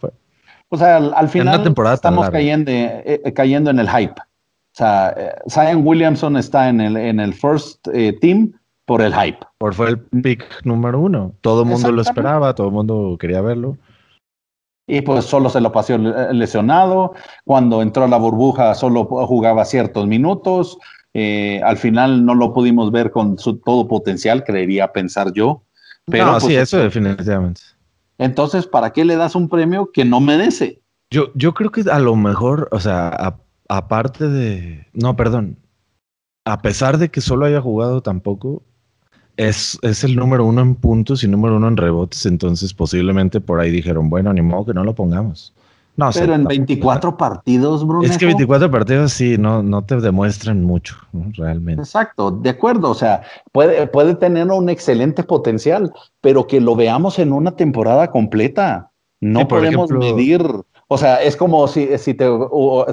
O 0.68 0.78
sea, 0.78 0.98
al, 0.98 1.30
final 1.30 1.66
estamos 1.94 2.30
cayendo, 2.32 2.70
eh, 2.72 3.32
cayendo 3.34 3.70
en 3.70 3.80
el 3.80 3.90
hype. 3.90 4.22
O 4.74 4.76
sea, 4.76 5.14
eh, 5.16 5.36
Zion 5.50 5.86
Williamson 5.86 6.36
está 6.36 6.68
en 6.68 6.82
el, 6.82 6.98
en 6.98 7.20
el 7.20 7.34
first 7.34 7.88
eh, 7.94 8.18
team 8.20 8.54
por 8.86 9.02
el 9.04 9.14
hype. 9.14 9.38
Por 9.60 9.76
fue 9.76 9.90
el 9.90 10.00
pick 10.00 10.46
número 10.64 11.00
uno. 11.00 11.34
Todo 11.42 11.62
el 11.62 11.70
mundo 11.70 11.92
lo 11.92 12.02
esperaba, 12.02 12.56
todo 12.56 12.68
el 12.68 12.74
mundo 12.74 13.16
quería 13.20 13.42
verlo. 13.42 13.78
Y 14.88 15.02
pues 15.02 15.26
solo 15.26 15.50
se 15.50 15.62
lo 15.62 15.72
pasó 15.72 15.98
lesionado. 15.98 17.14
Cuando 17.46 17.82
entró 17.82 18.04
a 18.04 18.08
la 18.08 18.18
burbuja 18.18 18.74
solo 18.74 19.06
jugaba 19.06 19.64
ciertos 19.64 20.08
minutos. 20.08 20.78
Eh, 21.14 21.62
al 21.64 21.78
final 21.78 22.26
no 22.26 22.34
lo 22.34 22.54
pudimos 22.54 22.92
ver 22.92 23.12
con 23.12 23.38
su 23.38 23.58
todo 23.58 23.88
potencial, 23.88 24.44
creería 24.44 24.92
pensar 24.92 25.32
yo. 25.34 25.62
Pero, 26.06 26.26
no, 26.26 26.40
sí, 26.40 26.48
pues, 26.48 26.58
eso 26.58 26.80
definitivamente. 26.80 27.62
Entonces, 28.18 28.66
¿para 28.66 28.92
qué 28.92 29.06
le 29.06 29.16
das 29.16 29.36
un 29.36 29.48
premio 29.48 29.92
que 29.92 30.04
no 30.04 30.20
merece? 30.20 30.82
Yo, 31.12 31.28
yo 31.36 31.54
creo 31.54 31.72
que 31.72 31.84
a 31.90 32.00
lo 32.00 32.16
mejor, 32.16 32.68
o 32.72 32.80
sea, 32.80 33.36
aparte 33.78 34.28
de. 34.30 34.88
No, 34.94 35.16
perdón. 35.16 35.58
A 36.46 36.62
pesar 36.62 36.98
de 36.98 37.10
que 37.10 37.22
solo 37.22 37.46
haya 37.46 37.62
jugado 37.62 38.02
tampoco, 38.02 38.64
es, 39.38 39.80
es 39.82 40.04
el 40.04 40.16
número 40.16 40.46
uno 40.46 40.62
en 40.62 40.76
puntos 40.76 41.24
y 41.24 41.28
número 41.28 41.56
uno 41.56 41.68
en 41.70 41.78
rebotes. 41.78 42.26
Entonces, 42.26 42.74
posiblemente 42.74 43.40
por 43.40 43.60
ahí 43.60 43.72
dijeron, 43.72 44.10
bueno, 44.10 44.34
ni 44.34 44.42
modo 44.42 44.66
que 44.66 44.74
no 44.74 44.84
lo 44.84 44.94
pongamos. 44.94 45.54
No, 45.96 46.10
Pero 46.12 46.34
en 46.34 46.46
24 46.46 47.18
partidos, 47.18 47.86
Bruno. 47.86 48.04
Es 48.04 48.18
que 48.18 48.26
24 48.26 48.70
partidos 48.72 49.14
sí, 49.14 49.38
no, 49.38 49.62
no 49.62 49.84
te 49.84 49.98
demuestran 49.98 50.64
mucho, 50.64 50.96
realmente. 51.34 51.84
Exacto, 51.84 52.32
de 52.32 52.50
acuerdo. 52.50 52.90
O 52.90 52.96
sea, 52.96 53.22
puede, 53.52 53.86
puede 53.88 54.16
tener 54.16 54.48
un 54.48 54.70
excelente 54.70 55.24
potencial, 55.24 55.94
pero 56.20 56.48
que 56.48 56.60
lo 56.60 56.76
veamos 56.76 57.20
en 57.20 57.32
una 57.32 57.56
temporada 57.56 58.10
completa. 58.10 58.90
No 59.22 59.48
podemos 59.48 59.92
medir 59.92 60.44
o 60.94 60.98
sea, 60.98 61.22
es 61.24 61.36
como 61.36 61.68
si, 61.68 61.98
si, 61.98 62.14
te, 62.14 62.28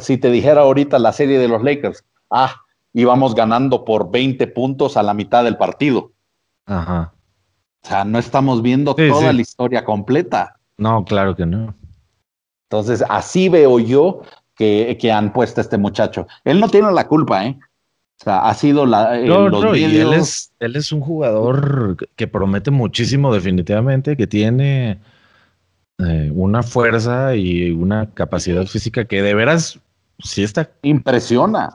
si 0.01 0.17
te 0.17 0.31
dijera 0.31 0.63
ahorita 0.63 0.99
la 0.99 1.13
serie 1.13 1.39
de 1.39 1.49
los 1.49 1.63
Lakers, 1.63 2.03
ah, 2.31 2.63
íbamos 2.95 3.35
ganando 3.35 3.85
por 3.85 4.11
20 4.11 4.47
puntos 4.49 4.97
a 4.97 5.03
la 5.03 5.13
mitad 5.13 5.45
del 5.45 5.59
partido. 5.59 6.13
Ajá. 6.65 7.13
O 7.83 7.89
sea, 7.89 8.05
no 8.05 8.19
estamos 8.19 8.63
viendo 8.63 8.95
toda 8.95 9.33
la 9.33 9.41
historia 9.41 9.85
completa. 9.85 10.57
No, 10.79 11.05
claro 11.05 11.37
que 11.37 11.45
no. 11.45 11.75
Entonces, 12.71 13.05
así 13.09 13.51
veo 13.51 13.79
yo 13.79 14.23
que, 14.55 14.97
que 14.99 15.13
han 15.13 15.33
puesto 15.33 15.61
a 15.61 15.63
este 15.63 15.77
muchacho. 15.77 16.27
Él 16.45 16.59
no 16.59 16.69
tiene 16.69 16.91
la 16.93 17.07
culpa, 17.07 17.45
¿eh? 17.45 17.59
O 18.21 18.25
sea, 18.25 18.49
ha 18.49 18.55
sido 18.55 18.87
la. 18.87 19.19
No, 19.19 19.51
no, 19.51 19.77
y 19.77 19.85
él 19.85 20.13
es, 20.15 20.53
él 20.59 20.77
es 20.77 20.91
un 20.93 21.01
jugador 21.01 21.97
que 22.17 22.27
promete 22.27 22.71
muchísimo, 22.71 23.33
definitivamente, 23.33 24.17
que 24.17 24.27
tiene 24.27 25.01
eh, 26.07 26.31
una 26.35 26.63
fuerza 26.63 27.35
y 27.37 27.71
una 27.71 28.11
capacidad 28.11 28.67
física 28.67 29.05
que 29.05 29.23
de 29.23 29.35
veras 29.35 29.81
sí 30.19 30.43
está. 30.43 30.71
Impresiona. 30.83 31.75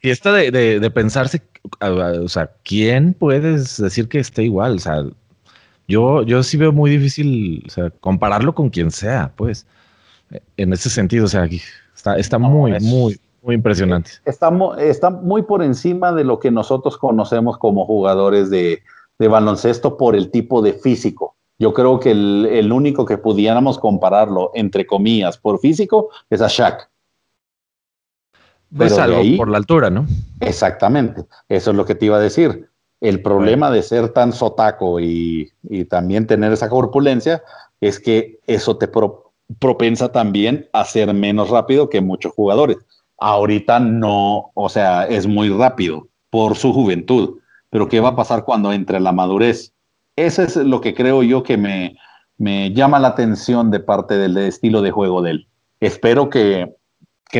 Y 0.00 0.10
está 0.10 0.32
de, 0.32 0.50
de, 0.78 0.90
pensarse, 0.90 1.42
o 1.80 2.28
sea, 2.28 2.52
¿quién 2.62 3.14
puedes 3.14 3.78
decir 3.78 4.08
que 4.08 4.20
esté 4.20 4.44
igual? 4.44 4.76
O 4.76 4.78
sea, 4.78 5.02
yo, 5.88 6.22
yo 6.22 6.42
sí 6.44 6.56
veo 6.56 6.72
muy 6.72 6.90
difícil 6.90 7.66
compararlo 8.00 8.54
con 8.54 8.70
quien 8.70 8.92
sea, 8.92 9.32
pues, 9.34 9.66
en 10.56 10.72
ese 10.72 10.88
sentido, 10.88 11.24
o 11.24 11.28
sea, 11.28 11.48
está, 11.96 12.16
está 12.16 12.38
muy, 12.38 12.78
muy, 12.80 13.18
muy 13.42 13.54
impresionante. 13.56 14.12
Está, 14.24 14.52
está 14.78 15.10
muy 15.10 15.42
por 15.42 15.64
encima 15.64 16.12
de 16.12 16.22
lo 16.22 16.38
que 16.38 16.52
nosotros 16.52 16.96
conocemos 16.96 17.58
como 17.58 17.84
jugadores 17.84 18.50
de, 18.50 18.82
de 19.18 19.28
baloncesto 19.28 19.96
por 19.96 20.14
el 20.14 20.30
tipo 20.30 20.62
de 20.62 20.74
físico. 20.74 21.34
Yo 21.58 21.74
creo 21.74 21.98
que 21.98 22.12
el, 22.12 22.72
único 22.72 23.04
que 23.04 23.18
pudiéramos 23.18 23.78
compararlo, 23.78 24.52
entre 24.54 24.86
comillas, 24.86 25.38
por 25.38 25.58
físico, 25.58 26.10
es 26.30 26.40
a 26.40 26.46
Shaq. 26.46 26.88
Algo 28.78 29.36
por 29.36 29.48
la 29.48 29.58
altura, 29.58 29.90
¿no? 29.90 30.06
Exactamente. 30.40 31.24
Eso 31.48 31.70
es 31.70 31.76
lo 31.76 31.84
que 31.84 31.96
te 31.96 32.06
iba 32.06 32.16
a 32.16 32.20
decir. 32.20 32.70
El 33.00 33.22
problema 33.22 33.70
de 33.70 33.82
ser 33.82 34.10
tan 34.10 34.32
sotaco 34.32 35.00
y, 35.00 35.52
también 35.88 36.26
tener 36.26 36.52
esa 36.52 36.68
corpulencia 36.68 37.42
es 37.80 37.98
que 37.98 38.38
eso 38.46 38.76
te 38.76 38.88
propensa 39.58 40.12
también 40.12 40.68
a 40.72 40.84
ser 40.84 41.12
menos 41.12 41.50
rápido 41.50 41.88
que 41.88 42.00
muchos 42.00 42.32
jugadores. 42.34 42.78
Ahorita 43.18 43.80
no, 43.80 44.52
o 44.54 44.68
sea, 44.68 45.06
es 45.06 45.26
muy 45.26 45.48
rápido 45.48 46.08
por 46.30 46.56
su 46.56 46.72
juventud. 46.72 47.38
Pero 47.70 47.88
¿qué 47.88 48.00
va 48.00 48.10
a 48.10 48.16
pasar 48.16 48.44
cuando 48.44 48.72
entre 48.72 49.00
la 49.00 49.12
madurez? 49.12 49.72
Eso 50.26 50.42
es 50.42 50.56
lo 50.56 50.80
que 50.80 50.94
creo 50.94 51.22
yo 51.22 51.44
que 51.44 51.56
me, 51.56 51.94
llama 52.72 52.98
la 52.98 53.08
atención 53.08 53.70
de 53.70 53.78
parte 53.78 54.18
del 54.18 54.36
estilo 54.36 54.82
de 54.82 54.90
juego 54.90 55.22
de 55.22 55.30
él. 55.30 55.48
Espero 55.78 56.28
que, 56.28 56.74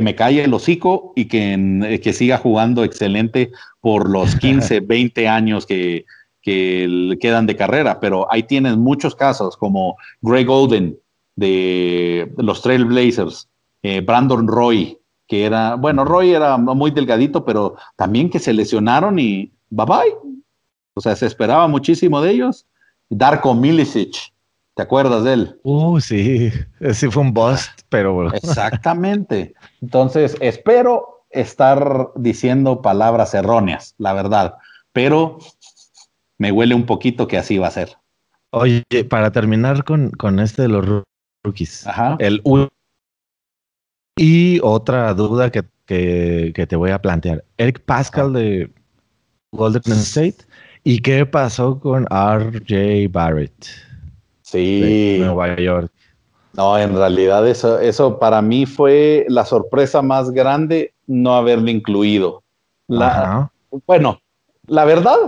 me 0.00 0.14
calle 0.14 0.44
el 0.44 0.54
hocico 0.54 1.12
y 1.16 1.24
que, 1.24 2.00
que, 2.02 2.12
siga 2.12 2.38
jugando 2.38 2.84
excelente 2.84 3.50
por 3.80 4.08
los 4.08 4.36
15, 4.40 4.80
20 4.80 5.28
años 5.28 5.66
que, 5.66 6.04
quedan 6.40 7.46
de 7.46 7.56
carrera, 7.56 8.00
pero 8.00 8.26
ahí 8.32 8.44
tienes 8.44 8.76
muchos 8.78 9.14
casos 9.14 9.54
como 9.56 9.96
Greg 10.22 10.48
Oden 10.48 10.96
de 11.36 12.32
los 12.38 12.62
Trailblazers, 12.62 13.48
eh, 13.82 14.00
Brandon 14.00 14.46
Roy, 14.46 14.98
que 15.26 15.44
era, 15.44 15.74
bueno, 15.74 16.06
Roy 16.06 16.30
era 16.30 16.56
muy 16.56 16.90
delgadito, 16.90 17.44
pero 17.44 17.76
también 17.96 18.30
que 18.30 18.38
se 18.38 18.54
lesionaron 18.54 19.18
y 19.18 19.52
bye 19.68 19.84
bye, 19.84 20.38
o 20.98 21.00
sea, 21.00 21.14
se 21.14 21.26
esperaba 21.26 21.68
muchísimo 21.68 22.20
de 22.20 22.32
ellos. 22.32 22.66
Darko 23.08 23.54
Milicic, 23.54 24.32
¿te 24.74 24.82
acuerdas 24.82 25.22
de 25.22 25.32
él? 25.32 25.60
Uh, 25.62 26.00
sí, 26.00 26.50
sí 26.92 27.08
fue 27.08 27.22
un 27.22 27.32
bust, 27.32 27.82
pero... 27.88 28.32
Exactamente. 28.34 29.54
Entonces, 29.80 30.36
espero 30.40 31.24
estar 31.30 32.10
diciendo 32.16 32.82
palabras 32.82 33.32
erróneas, 33.32 33.94
la 33.98 34.12
verdad, 34.12 34.56
pero 34.92 35.38
me 36.36 36.50
huele 36.50 36.74
un 36.74 36.84
poquito 36.84 37.28
que 37.28 37.38
así 37.38 37.58
va 37.58 37.68
a 37.68 37.72
ser. 37.72 37.96
Oye, 38.50 38.82
para 39.08 39.30
terminar 39.30 39.84
con, 39.84 40.10
con 40.10 40.40
este 40.40 40.62
de 40.62 40.68
los 40.68 40.84
rookies, 41.44 41.86
Ajá. 41.86 42.16
el 42.18 42.42
y 44.16 44.58
otra 44.64 45.14
duda 45.14 45.52
que, 45.52 45.62
que, 45.86 46.50
que, 46.56 46.66
te 46.66 46.74
voy 46.74 46.90
a 46.90 47.00
plantear. 47.00 47.44
Eric 47.56 47.84
Pascal 47.84 48.32
de 48.32 48.68
Golden 49.52 49.82
State. 49.86 50.47
¿Y 50.88 51.00
qué 51.00 51.26
pasó 51.26 51.78
con 51.78 52.06
RJ 52.06 53.10
Barrett? 53.10 53.66
Sí. 54.40 55.18
De 55.18 55.18
Nueva 55.18 55.54
York. 55.56 55.92
No, 56.54 56.78
en 56.78 56.96
realidad 56.96 57.46
eso, 57.46 57.78
eso 57.78 58.18
para 58.18 58.40
mí 58.40 58.64
fue 58.64 59.26
la 59.28 59.44
sorpresa 59.44 60.00
más 60.00 60.30
grande 60.30 60.94
no 61.06 61.36
haberlo 61.36 61.68
incluido. 61.68 62.42
La, 62.86 63.50
bueno, 63.86 64.18
la 64.66 64.86
verdad, 64.86 65.18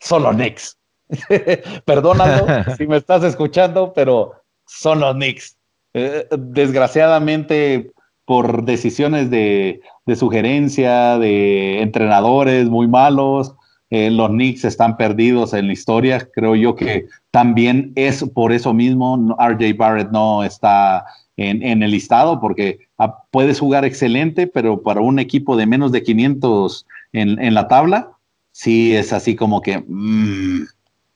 solo 0.00 0.30
Knicks. 0.30 0.76
Perdónalo 1.84 2.46
si 2.76 2.88
me 2.88 2.96
estás 2.96 3.22
escuchando, 3.22 3.92
pero 3.92 4.32
son 4.66 4.98
los 4.98 5.14
Knicks. 5.14 5.56
Eh, 5.92 6.26
desgraciadamente, 6.36 7.92
por 8.24 8.64
decisiones 8.64 9.30
de, 9.30 9.80
de, 10.06 10.16
sugerencia, 10.16 11.18
de 11.20 11.82
entrenadores 11.82 12.68
muy 12.68 12.88
malos, 12.88 13.54
eh, 13.96 14.10
los 14.10 14.28
Knicks 14.30 14.64
están 14.64 14.96
perdidos 14.96 15.54
en 15.54 15.68
la 15.68 15.72
historia. 15.72 16.28
Creo 16.34 16.56
yo 16.56 16.74
que 16.74 17.06
también 17.30 17.92
es 17.94 18.24
por 18.34 18.50
eso 18.50 18.74
mismo 18.74 19.36
RJ 19.38 19.76
Barrett 19.76 20.10
no 20.10 20.42
está 20.42 21.04
en, 21.36 21.80
el 21.80 21.92
listado, 21.92 22.40
porque 22.40 22.80
a, 22.98 23.22
puedes 23.30 23.60
jugar 23.60 23.84
excelente, 23.84 24.48
pero 24.48 24.82
para 24.82 25.00
un 25.00 25.20
equipo 25.20 25.56
de 25.56 25.66
menos 25.66 25.92
de 25.92 26.02
500 26.02 26.86
en, 27.12 27.54
la 27.54 27.68
tabla, 27.68 28.10
sí 28.50 28.96
es 28.96 29.12
así 29.12 29.36
como 29.36 29.60
que... 29.60 29.84
Mmm, 29.86 30.64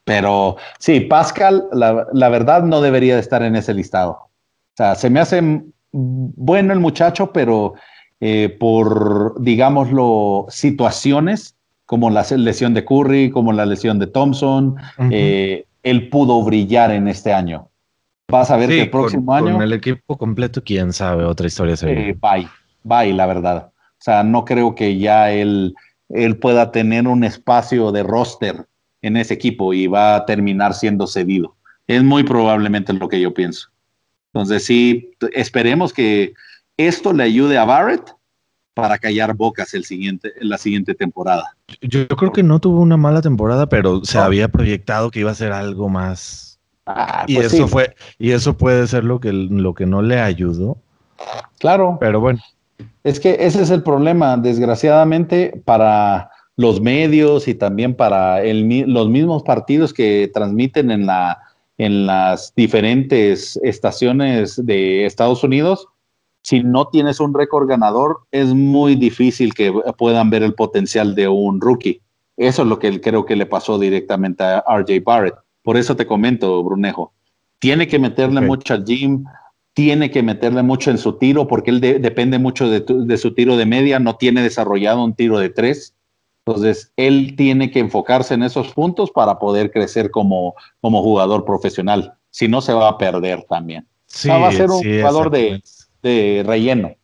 pero 0.04 0.56
sí, 0.78 1.00
Pascal, 1.00 1.64
la, 1.72 2.06
la, 2.12 2.28
verdad, 2.28 2.62
no 2.62 2.80
debería 2.80 3.16
de 3.16 3.20
estar 3.20 3.42
en 3.42 3.56
ese 3.56 3.74
listado. 3.74 4.12
O 4.12 4.76
sea, 4.76 4.94
se 4.94 5.10
me 5.10 5.18
hace 5.18 5.64
bueno 5.90 6.72
el 6.72 6.78
muchacho, 6.78 7.32
pero 7.32 7.74
eh, 8.20 8.56
por, 8.60 9.34
digámoslo, 9.42 10.46
situaciones 10.48 11.57
como 11.88 12.10
la 12.10 12.22
lesión 12.36 12.74
de 12.74 12.84
Curry, 12.84 13.30
como 13.30 13.50
la 13.50 13.64
lesión 13.64 13.98
de 13.98 14.06
Thompson, 14.06 14.76
uh 14.98 15.02
-huh. 15.02 15.10
eh, 15.10 15.64
él 15.82 16.10
pudo 16.10 16.42
brillar 16.42 16.90
en 16.90 17.08
este 17.08 17.32
año. 17.32 17.70
Vas 18.30 18.50
a 18.50 18.58
ver 18.58 18.68
sí, 18.68 18.76
que 18.76 18.82
el 18.82 18.90
próximo 18.90 19.24
con, 19.24 19.36
año. 19.36 19.52
Con 19.54 19.62
el 19.62 19.72
equipo 19.72 20.18
completo, 20.18 20.62
quién 20.62 20.92
sabe, 20.92 21.24
otra 21.24 21.46
historia 21.46 21.78
sería. 21.78 22.08
Eh, 22.08 22.18
bye, 22.20 22.46
bye, 22.84 23.14
la 23.14 23.24
verdad. 23.24 23.70
O 23.72 24.00
sea, 24.00 24.22
no 24.22 24.44
creo 24.44 24.74
que 24.74 24.98
ya 24.98 25.30
él, 25.30 25.74
él 26.10 26.36
pueda 26.36 26.72
tener 26.72 27.08
un 27.08 27.24
espacio 27.24 27.90
de 27.90 28.02
roster 28.02 28.66
en 29.00 29.16
ese 29.16 29.32
equipo 29.32 29.72
y 29.72 29.86
va 29.86 30.16
a 30.16 30.26
terminar 30.26 30.74
siendo 30.74 31.06
cedido. 31.06 31.56
Es 31.86 32.04
muy 32.04 32.22
probablemente 32.22 32.92
lo 32.92 33.08
que 33.08 33.18
yo 33.18 33.32
pienso. 33.32 33.70
Entonces, 34.34 34.62
sí, 34.66 35.10
esperemos 35.32 35.94
que 35.94 36.34
esto 36.76 37.14
le 37.14 37.22
ayude 37.22 37.56
a 37.56 37.64
Barrett 37.64 38.14
para 38.80 38.96
callar 38.96 39.34
bocas 39.34 39.74
el 39.74 39.84
siguiente, 39.84 40.32
la 40.40 40.56
siguiente 40.56 40.94
temporada. 40.94 41.56
Yo, 41.80 42.06
yo 42.08 42.16
creo 42.16 42.32
que 42.32 42.44
no 42.44 42.60
tuvo 42.60 42.80
una 42.80 42.96
mala 42.96 43.20
temporada, 43.20 43.68
pero 43.68 44.04
se 44.04 44.18
no. 44.18 44.24
había 44.24 44.46
proyectado 44.46 45.10
que 45.10 45.18
iba 45.18 45.32
a 45.32 45.34
ser 45.34 45.50
algo 45.50 45.88
más. 45.88 46.60
Ah, 46.86 47.24
y 47.26 47.34
pues 47.34 47.52
eso 47.52 47.64
sí. 47.64 47.72
fue, 47.72 47.94
y 48.20 48.30
eso 48.30 48.56
puede 48.56 48.86
ser 48.86 49.02
lo 49.02 49.18
que, 49.18 49.32
lo 49.32 49.74
que 49.74 49.84
no 49.84 50.00
le 50.00 50.20
ayudó. 50.20 50.78
Claro. 51.58 51.96
Pero 51.98 52.20
bueno. 52.20 52.38
Es 53.02 53.18
que 53.18 53.36
ese 53.40 53.62
es 53.62 53.70
el 53.70 53.82
problema, 53.82 54.36
desgraciadamente, 54.36 55.60
para 55.64 56.30
los 56.54 56.80
medios 56.80 57.48
y 57.48 57.54
también 57.56 57.94
para 57.94 58.44
el, 58.44 58.84
los 58.86 59.08
mismos 59.08 59.42
partidos 59.42 59.92
que 59.92 60.30
transmiten 60.32 60.92
en, 60.92 61.06
la, 61.06 61.38
en 61.78 62.06
las 62.06 62.54
diferentes 62.54 63.58
estaciones 63.64 64.64
de 64.64 65.04
Estados 65.04 65.42
Unidos, 65.42 65.88
si 66.42 66.62
no 66.62 66.88
tienes 66.88 67.20
un 67.20 67.34
récord 67.34 67.68
ganador, 67.68 68.20
es 68.30 68.54
muy 68.54 68.94
difícil 68.94 69.54
que 69.54 69.72
puedan 69.96 70.30
ver 70.30 70.42
el 70.42 70.54
potencial 70.54 71.14
de 71.14 71.28
un 71.28 71.60
rookie. 71.60 72.00
Eso 72.36 72.62
es 72.62 72.68
lo 72.68 72.78
que 72.78 73.00
creo 73.00 73.26
que 73.26 73.36
le 73.36 73.46
pasó 73.46 73.78
directamente 73.78 74.44
a 74.44 74.64
RJ 74.68 75.02
Barrett. 75.04 75.34
Por 75.62 75.76
eso 75.76 75.96
te 75.96 76.06
comento, 76.06 76.62
Brunejo. 76.62 77.12
Tiene 77.58 77.88
que 77.88 77.98
meterle 77.98 78.38
okay. 78.38 78.48
mucho 78.48 78.74
al 78.74 78.84
gym, 78.84 79.24
tiene 79.74 80.10
que 80.10 80.22
meterle 80.22 80.62
mucho 80.62 80.90
en 80.90 80.98
su 80.98 81.14
tiro, 81.14 81.48
porque 81.48 81.70
él 81.70 81.80
de, 81.80 81.98
depende 81.98 82.38
mucho 82.38 82.68
de, 82.68 82.84
de 82.86 83.16
su 83.18 83.34
tiro 83.34 83.56
de 83.56 83.66
media, 83.66 83.98
no 83.98 84.16
tiene 84.16 84.42
desarrollado 84.42 85.04
un 85.04 85.14
tiro 85.14 85.38
de 85.38 85.50
tres. 85.50 85.94
Entonces, 86.46 86.92
él 86.96 87.34
tiene 87.36 87.70
que 87.70 87.80
enfocarse 87.80 88.32
en 88.32 88.42
esos 88.42 88.72
puntos 88.72 89.10
para 89.10 89.38
poder 89.38 89.70
crecer 89.70 90.10
como, 90.10 90.54
como 90.80 91.02
jugador 91.02 91.44
profesional. 91.44 92.14
Si 92.30 92.48
no, 92.48 92.62
se 92.62 92.72
va 92.72 92.88
a 92.88 92.96
perder 92.96 93.44
también. 93.48 93.86
Sí, 94.06 94.30
o 94.30 94.32
sea, 94.32 94.38
va 94.38 94.48
a 94.48 94.52
ser 94.52 94.70
un 94.70 94.80
sí, 94.80 94.96
jugador 94.96 95.30
de, 95.30 95.62
de, 96.02 96.42
relleno. 96.46 96.94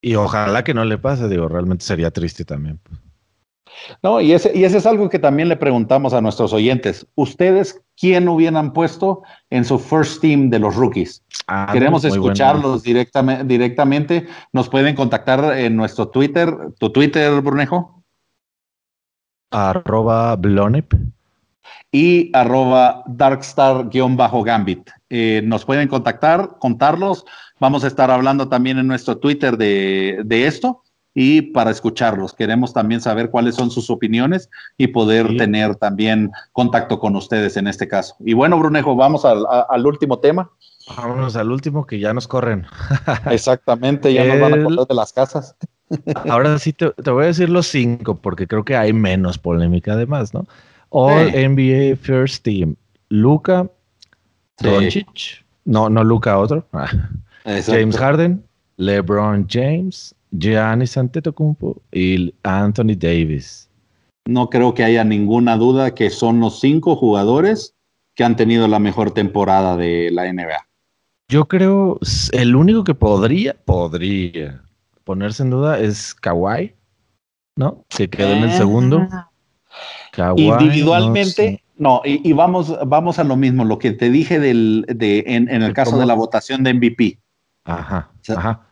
Y 0.00 0.14
ojalá 0.14 0.62
que 0.64 0.74
no 0.74 0.84
le 0.84 0.98
pase, 0.98 1.28
digo, 1.28 1.48
realmente 1.48 1.84
sería 1.84 2.10
triste 2.10 2.44
también. 2.44 2.78
pues. 2.78 3.00
No, 4.02 4.20
y 4.20 4.32
ese, 4.32 4.56
y 4.56 4.64
ese 4.64 4.78
es 4.78 4.86
algo 4.86 5.08
que 5.08 5.18
también 5.18 5.48
le 5.48 5.56
preguntamos 5.56 6.12
a 6.12 6.20
nuestros 6.20 6.52
oyentes. 6.52 7.06
¿Ustedes 7.14 7.80
quién 7.96 8.28
hubieran 8.28 8.72
puesto 8.72 9.22
en 9.50 9.64
su 9.64 9.78
first 9.78 10.20
team 10.20 10.50
de 10.50 10.58
los 10.58 10.76
rookies? 10.76 11.22
Ah, 11.46 11.68
Queremos 11.72 12.04
escucharlos 12.04 12.82
directamente, 12.82 13.44
directamente. 13.44 14.26
Nos 14.52 14.68
pueden 14.68 14.94
contactar 14.94 15.56
en 15.58 15.76
nuestro 15.76 16.08
Twitter. 16.08 16.54
¿Tu 16.78 16.90
Twitter, 16.90 17.40
Brunejo? 17.40 17.98
arroba 19.50 20.36
Blonep 20.36 20.92
y 21.90 22.30
arroba 22.34 23.02
darkstar-gambit. 23.06 24.90
Eh, 25.10 25.42
nos 25.44 25.64
pueden 25.64 25.88
contactar, 25.88 26.56
contarlos. 26.58 27.24
Vamos 27.60 27.84
a 27.84 27.86
estar 27.86 28.10
hablando 28.10 28.48
también 28.48 28.78
en 28.78 28.86
nuestro 28.86 29.18
Twitter 29.18 29.56
de, 29.56 30.20
de, 30.24 30.46
esto 30.46 30.82
y 31.14 31.42
para 31.42 31.70
escucharlos. 31.70 32.34
Queremos 32.34 32.72
también 32.72 33.00
saber 33.00 33.30
cuáles 33.30 33.54
son 33.54 33.70
sus 33.70 33.90
opiniones 33.90 34.50
y 34.76 34.88
poder 34.88 35.28
sí. 35.28 35.36
tener 35.38 35.76
también 35.76 36.30
contacto 36.52 36.98
con 36.98 37.16
ustedes 37.16 37.56
en 37.56 37.66
este 37.66 37.88
caso. 37.88 38.14
Y 38.20 38.34
bueno, 38.34 38.58
Brunejo, 38.58 38.94
vamos 38.94 39.24
al, 39.24 39.44
a, 39.46 39.66
al 39.70 39.86
último 39.86 40.18
tema. 40.18 40.50
Vámonos 40.96 41.36
al 41.36 41.50
último 41.50 41.86
que 41.86 41.98
ya 41.98 42.12
nos 42.12 42.28
corren. 42.28 42.66
Exactamente, 43.30 44.12
ya 44.12 44.22
El... 44.22 44.28
nos 44.28 44.40
van 44.40 44.60
a 44.60 44.64
correr 44.64 44.86
de 44.86 44.94
las 44.94 45.12
casas. 45.12 45.56
Ahora 46.28 46.58
sí 46.58 46.74
te, 46.74 46.90
te, 46.90 47.10
voy 47.10 47.24
a 47.24 47.28
decir 47.28 47.48
los 47.48 47.66
cinco, 47.66 48.20
porque 48.20 48.46
creo 48.46 48.62
que 48.62 48.76
hay 48.76 48.92
menos 48.92 49.38
polémica 49.38 49.94
además, 49.94 50.34
¿no? 50.34 50.46
All 50.90 51.30
sí. 51.30 51.48
NBA 51.48 51.96
First 51.96 52.44
Team. 52.44 52.76
Luca, 53.08 53.70
sí. 54.58 54.68
Doncic, 54.68 55.44
no, 55.64 55.88
no 55.88 56.04
Luca, 56.04 56.38
otro. 56.38 56.66
James 57.44 57.96
Harden, 57.96 58.44
LeBron 58.76 59.46
James, 59.48 60.14
Giannis 60.30 60.96
Antetokounmpo 60.96 61.80
y 61.92 62.34
Anthony 62.42 62.94
Davis. 62.96 63.68
No 64.26 64.50
creo 64.50 64.74
que 64.74 64.84
haya 64.84 65.04
ninguna 65.04 65.56
duda 65.56 65.94
que 65.94 66.10
son 66.10 66.40
los 66.40 66.60
cinco 66.60 66.96
jugadores 66.96 67.74
que 68.14 68.24
han 68.24 68.36
tenido 68.36 68.68
la 68.68 68.78
mejor 68.78 69.12
temporada 69.12 69.76
de 69.76 70.10
la 70.10 70.30
NBA. 70.30 70.66
Yo 71.30 71.46
creo 71.46 71.98
el 72.32 72.56
único 72.56 72.84
que 72.84 72.94
podría, 72.94 73.54
podría 73.64 74.62
ponerse 75.04 75.42
en 75.42 75.50
duda 75.50 75.78
es 75.78 76.14
Kawhi, 76.14 76.74
¿no? 77.56 77.84
Que 77.88 78.08
quedó 78.08 78.32
en 78.32 78.44
el 78.44 78.52
segundo. 78.52 79.06
Kawhi, 80.18 80.42
Individualmente, 80.42 81.62
no, 81.76 82.00
sé. 82.00 82.02
no 82.02 82.02
y, 82.04 82.28
y, 82.28 82.32
vamos, 82.32 82.76
vamos 82.86 83.20
a 83.20 83.24
lo 83.24 83.36
mismo, 83.36 83.64
lo 83.64 83.78
que 83.78 83.92
te 83.92 84.10
dije 84.10 84.40
del, 84.40 84.84
de, 84.88 85.22
en, 85.28 85.48
en 85.48 85.62
el 85.62 85.72
caso 85.72 85.92
¿Cómo? 85.92 86.00
de 86.00 86.06
la 86.06 86.14
votación 86.14 86.64
de 86.64 86.74
MVP. 86.74 87.20
Ajá, 87.64 88.10
o 88.12 88.24
sea, 88.24 88.36
ajá. 88.36 88.66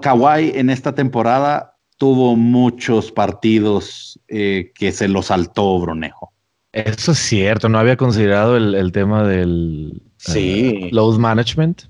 Kawhi 0.00 0.52
en 0.56 0.70
esta 0.70 0.94
temporada 0.94 1.76
tuvo 1.98 2.34
muchos 2.34 3.12
partidos 3.12 4.18
eh, 4.26 4.72
que 4.74 4.90
se 4.90 5.06
lo 5.06 5.22
saltó 5.22 5.78
Bronejo. 5.78 6.32
Eso 6.72 7.12
es 7.12 7.18
cierto, 7.18 7.68
no 7.68 7.78
había 7.78 7.96
considerado 7.96 8.56
el, 8.56 8.74
el 8.74 8.90
tema 8.90 9.22
del 9.26 10.02
sí. 10.16 10.88
uh, 10.90 10.94
load 10.94 11.18
management. 11.18 11.82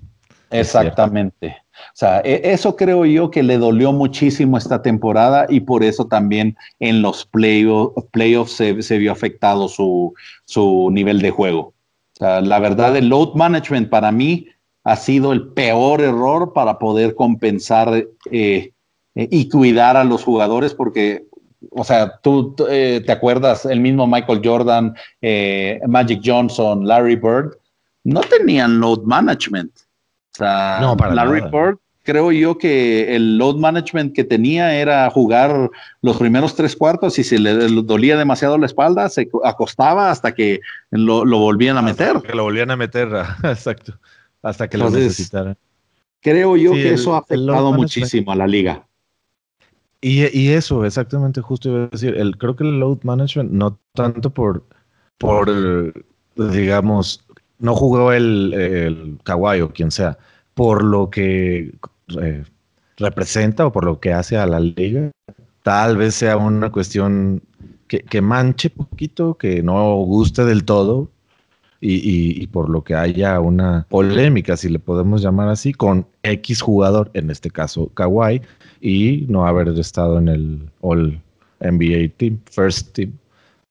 Exactamente. 0.50 1.56
O 1.72 1.94
sea, 1.94 2.20
e, 2.24 2.40
eso 2.44 2.76
creo 2.76 3.04
yo 3.04 3.30
que 3.30 3.42
le 3.42 3.58
dolió 3.58 3.92
muchísimo 3.92 4.58
esta 4.58 4.82
temporada 4.82 5.46
y 5.48 5.60
por 5.60 5.82
eso 5.82 6.06
también 6.06 6.56
en 6.78 7.02
los 7.02 7.24
playoffs 7.24 8.04
play 8.10 8.36
se, 8.46 8.82
se, 8.82 8.98
vio 8.98 9.12
afectado 9.12 9.68
su, 9.68 10.14
su 10.44 10.90
nivel 10.92 11.20
de 11.20 11.30
juego. 11.30 11.60
O 11.60 12.18
sea, 12.18 12.40
la 12.40 12.58
verdad, 12.58 12.96
el 12.96 13.08
load 13.08 13.34
management 13.34 13.88
para 13.88 14.12
mí 14.12 14.46
ha 14.84 14.96
sido 14.96 15.32
el 15.32 15.48
peor 15.48 16.00
error 16.00 16.52
para 16.52 16.78
poder 16.78 17.14
compensar 17.14 18.06
eh, 18.30 18.72
eh, 19.14 19.28
y 19.30 19.48
cuidar 19.48 19.96
a 19.96 20.04
los 20.04 20.24
jugadores 20.24 20.74
porque, 20.74 21.26
o 21.70 21.84
sea, 21.84 22.18
tú 22.22 22.54
eh, 22.68 23.02
te 23.04 23.12
acuerdas, 23.12 23.64
el 23.66 23.80
mismo 23.80 24.06
Michael 24.06 24.40
Jordan, 24.42 24.94
eh, 25.20 25.80
Magic 25.86 26.20
Johnson, 26.24 26.86
Larry 26.86 27.16
Bird, 27.16 27.56
no 28.04 28.20
tenían 28.20 28.80
load 28.80 29.02
management. 29.02 29.72
Sea, 30.40 30.78
no, 30.80 30.96
para 30.96 31.14
Larry 31.14 31.40
nada. 31.40 31.50
Bird 31.50 31.78
creo 32.02 32.32
yo 32.32 32.58
que 32.58 33.14
el 33.14 33.38
load 33.38 33.56
management 33.56 34.14
que 34.14 34.24
tenía 34.24 34.74
era 34.74 35.08
jugar 35.10 35.70
los 36.02 36.16
primeros 36.16 36.54
tres 36.54 36.74
cuartos 36.74 37.18
y 37.18 37.24
si 37.24 37.38
le, 37.38 37.54
dolía 37.82 38.16
demasiado 38.16 38.58
la 38.58 38.66
espalda, 38.66 39.08
se 39.08 39.28
acostaba 39.44 40.10
hasta 40.10 40.32
que 40.32 40.60
lo, 40.90 41.24
volvían 41.24 41.76
a 41.76 41.82
meter. 41.82 42.20
que 42.22 42.34
lo 42.34 42.44
volvían 42.44 42.70
a 42.70 42.76
meter, 42.76 43.08
exacto, 43.44 43.94
hasta 44.42 44.68
que 44.68 44.78
lo 44.78 44.90
necesitaran. 44.90 45.56
Creo 46.20 46.56
yo 46.56 46.72
que 46.72 46.92
eso 46.92 47.14
ha 47.14 47.18
afectado 47.18 47.72
muchísimo 47.72 48.32
a 48.32 48.36
la 48.36 48.46
liga. 48.46 48.86
Y, 50.02 50.48
eso, 50.48 50.86
exactamente, 50.86 51.42
justo 51.42 51.68
iba 51.68 51.84
a 51.84 51.88
decir, 51.88 52.16
el, 52.16 52.38
creo 52.38 52.56
que 52.56 52.64
el 52.64 52.80
load 52.80 52.98
management, 53.02 53.52
no 53.52 53.78
tanto 53.92 54.30
por, 54.30 54.64
por 55.18 55.92
digamos, 56.34 57.22
no 57.58 57.74
jugó 57.76 58.10
el, 58.12 58.54
el 58.54 59.18
Kawhi 59.22 59.60
o 59.60 59.70
quien 59.70 59.90
sea, 59.90 60.18
por 60.60 60.84
lo 60.84 61.08
que 61.08 61.72
eh, 62.20 62.44
representa 62.98 63.64
o 63.64 63.72
por 63.72 63.86
lo 63.86 63.98
que 63.98 64.12
hace 64.12 64.36
a 64.36 64.44
la 64.44 64.60
liga, 64.60 65.10
tal 65.62 65.96
vez 65.96 66.16
sea 66.16 66.36
una 66.36 66.70
cuestión 66.70 67.40
que, 67.88 68.00
que 68.00 68.20
manche 68.20 68.68
poquito, 68.68 69.38
que 69.38 69.62
no 69.62 69.94
guste 70.04 70.44
del 70.44 70.64
todo, 70.64 71.08
y, 71.80 72.46
por 72.48 72.68
lo 72.68 72.84
que 72.84 72.94
haya 72.94 73.40
una 73.40 73.86
polémica, 73.88 74.54
si 74.54 74.68
le 74.68 74.78
podemos 74.78 75.22
llamar 75.22 75.48
así, 75.48 75.72
con 75.72 76.06
X 76.24 76.60
jugador, 76.60 77.10
en 77.14 77.30
este 77.30 77.48
caso 77.48 77.90
Kawhi, 77.94 78.42
y 78.82 79.24
no 79.30 79.46
haber 79.46 79.68
estado 79.68 80.18
en 80.18 80.28
el 80.28 80.70
All 80.82 81.22
NBA 81.60 82.12
Team, 82.18 82.38
First 82.50 82.92
Team. 82.92 83.12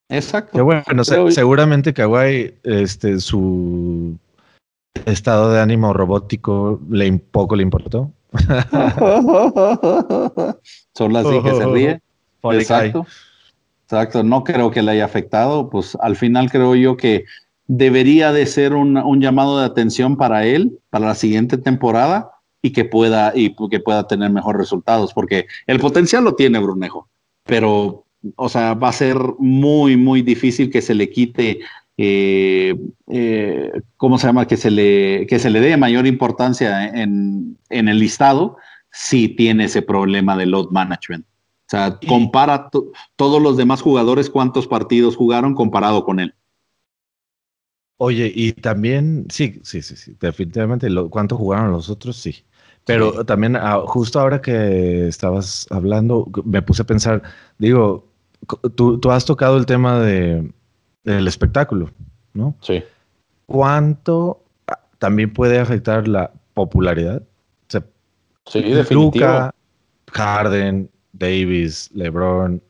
Exacto. 0.10 0.66
bueno, 0.66 1.04
seguramente 1.04 1.94
Kawhi, 1.94 2.52
este, 2.64 3.20
su 3.20 4.18
estado 5.06 5.52
de 5.52 5.62
ánimo 5.62 5.94
robótico 5.94 6.82
le 6.90 7.12
poco 7.18 7.56
le 7.56 7.64
importó. 7.64 8.12
Son 10.94 11.14
las 11.14 11.26
que 11.26 11.42
se 11.42 11.66
ríe. 11.66 12.02
Exacto. 12.44 13.08
Exacto. 13.86 14.24
No 14.24 14.44
creo 14.44 14.72
que 14.72 14.82
le 14.82 14.92
haya 14.92 15.06
afectado. 15.06 15.70
Pues 15.70 15.98
al 16.02 16.16
final 16.16 16.52
creo 16.52 16.76
yo 16.76 16.98
que 16.98 17.26
debería 17.70 18.34
de 18.34 18.48
ser 18.48 18.74
un, 18.74 19.22
llamado 19.22 19.60
de 19.60 19.66
atención 19.66 20.18
para 20.18 20.46
él 20.46 20.80
para 20.90 21.06
la 21.06 21.16
siguiente 21.16 21.56
temporada 21.56 22.32
y 22.64 22.72
que 22.72 22.84
pueda 22.84 23.32
y 23.36 23.56
que 23.70 23.80
pueda 23.80 24.08
tener 24.08 24.32
mejores 24.32 24.60
resultados 24.60 25.14
porque 25.14 25.46
el 25.68 25.80
potencial 25.80 26.24
lo 26.24 26.34
tiene 26.34 26.58
Brunejo 26.58 27.08
pero 27.44 28.06
o 28.36 28.50
sea 28.50 28.74
va 28.74 28.90
a 28.90 28.94
ser 28.94 29.18
muy 29.38 29.98
muy 29.98 30.24
difícil 30.24 30.72
que 30.72 30.82
se 30.82 30.96
le 30.96 31.12
quite 31.12 31.60
eh, 32.02 32.76
eh, 33.08 33.72
cómo 33.98 34.18
se 34.18 34.28
llama 34.28 34.48
que 34.48 34.56
se 34.56 34.72
le 34.72 35.28
que 35.28 35.38
se 35.38 35.50
le 35.50 35.60
dé 35.60 35.76
mayor 35.76 36.08
importancia 36.08 36.88
en, 36.88 37.58
el 37.70 38.00
listado 38.00 38.56
si 38.90 39.28
tiene 39.28 39.66
ese 39.66 39.82
problema 39.82 40.38
de 40.38 40.46
load 40.46 40.70
management. 40.72 41.26
O 41.26 41.70
sea 41.70 42.00
compara 42.08 42.70
todos 43.18 43.42
los 43.42 43.58
demás 43.58 43.82
jugadores 43.82 44.30
cuántos 44.30 44.66
partidos 44.66 45.18
jugaron 45.18 45.54
comparado 45.56 46.06
con 46.06 46.22
él. 46.22 46.34
Oye, 47.98 48.32
y 48.34 48.54
también, 48.54 49.26
sí, 49.30 49.60
sí, 49.64 49.82
sí, 49.82 49.98
sí, 49.98 50.16
definitivamente, 50.22 50.90
lo, 50.90 51.10
¿cuánto 51.10 51.36
jugaron 51.36 51.74
los 51.74 51.90
otros? 51.90 52.16
Sí. 52.16 52.46
Pero 52.86 53.26
también, 53.26 53.58
ah, 53.58 53.82
justo 53.86 54.22
ahora 54.22 54.42
que 54.42 55.10
estabas 55.10 55.68
hablando, 55.70 56.26
me 56.46 56.62
puse 56.62 56.84
a 56.84 56.86
pensar, 56.86 57.22
digo, 57.58 58.08
tú, 58.76 59.00
tú 59.00 59.12
has 59.12 59.26
tocado 59.26 59.58
el 59.58 59.66
tema 59.66 60.00
de, 60.00 60.50
del 61.14 61.28
espectáculo, 61.28 61.90
¿no? 62.34 62.56
Sí. 62.62 62.84
¿Cuánto 63.46 64.44
ah, 64.68 64.80
también 64.98 65.34
puede 65.34 65.60
afectar 65.60 66.08
la 66.08 66.32
popularidad? 66.54 67.24
sí, 68.46 68.62
definitivo. 68.62 69.26
Luca, 69.28 69.54
Harden, 70.12 70.90
Davis, 71.14 71.90
LeBron, 71.94 72.62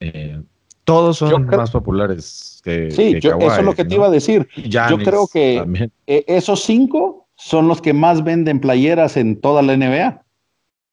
eh, 0.00 0.40
todos 0.88 1.18
son 1.18 1.46
más 1.46 1.70
populares 1.70 2.60
que. 2.64 2.90
Sí, 2.90 3.18
eso 3.22 3.36
es 3.38 3.62
lo 3.62 3.74
que 3.74 3.84
te 3.84 3.94
iba 3.94 4.06
a 4.06 4.10
decir. 4.10 4.48
yo 4.56 4.96
creo 4.98 5.28
que 5.30 5.90
e, 6.06 6.24
esos 6.26 6.62
cinco 6.62 7.28
son 7.36 7.68
los 7.68 7.82
que 7.82 7.92
más 7.92 8.24
venden 8.24 8.58
playeras 8.58 9.16
en 9.16 9.40
toda 9.40 9.60
la 9.60 9.76
NBA. 9.76 10.22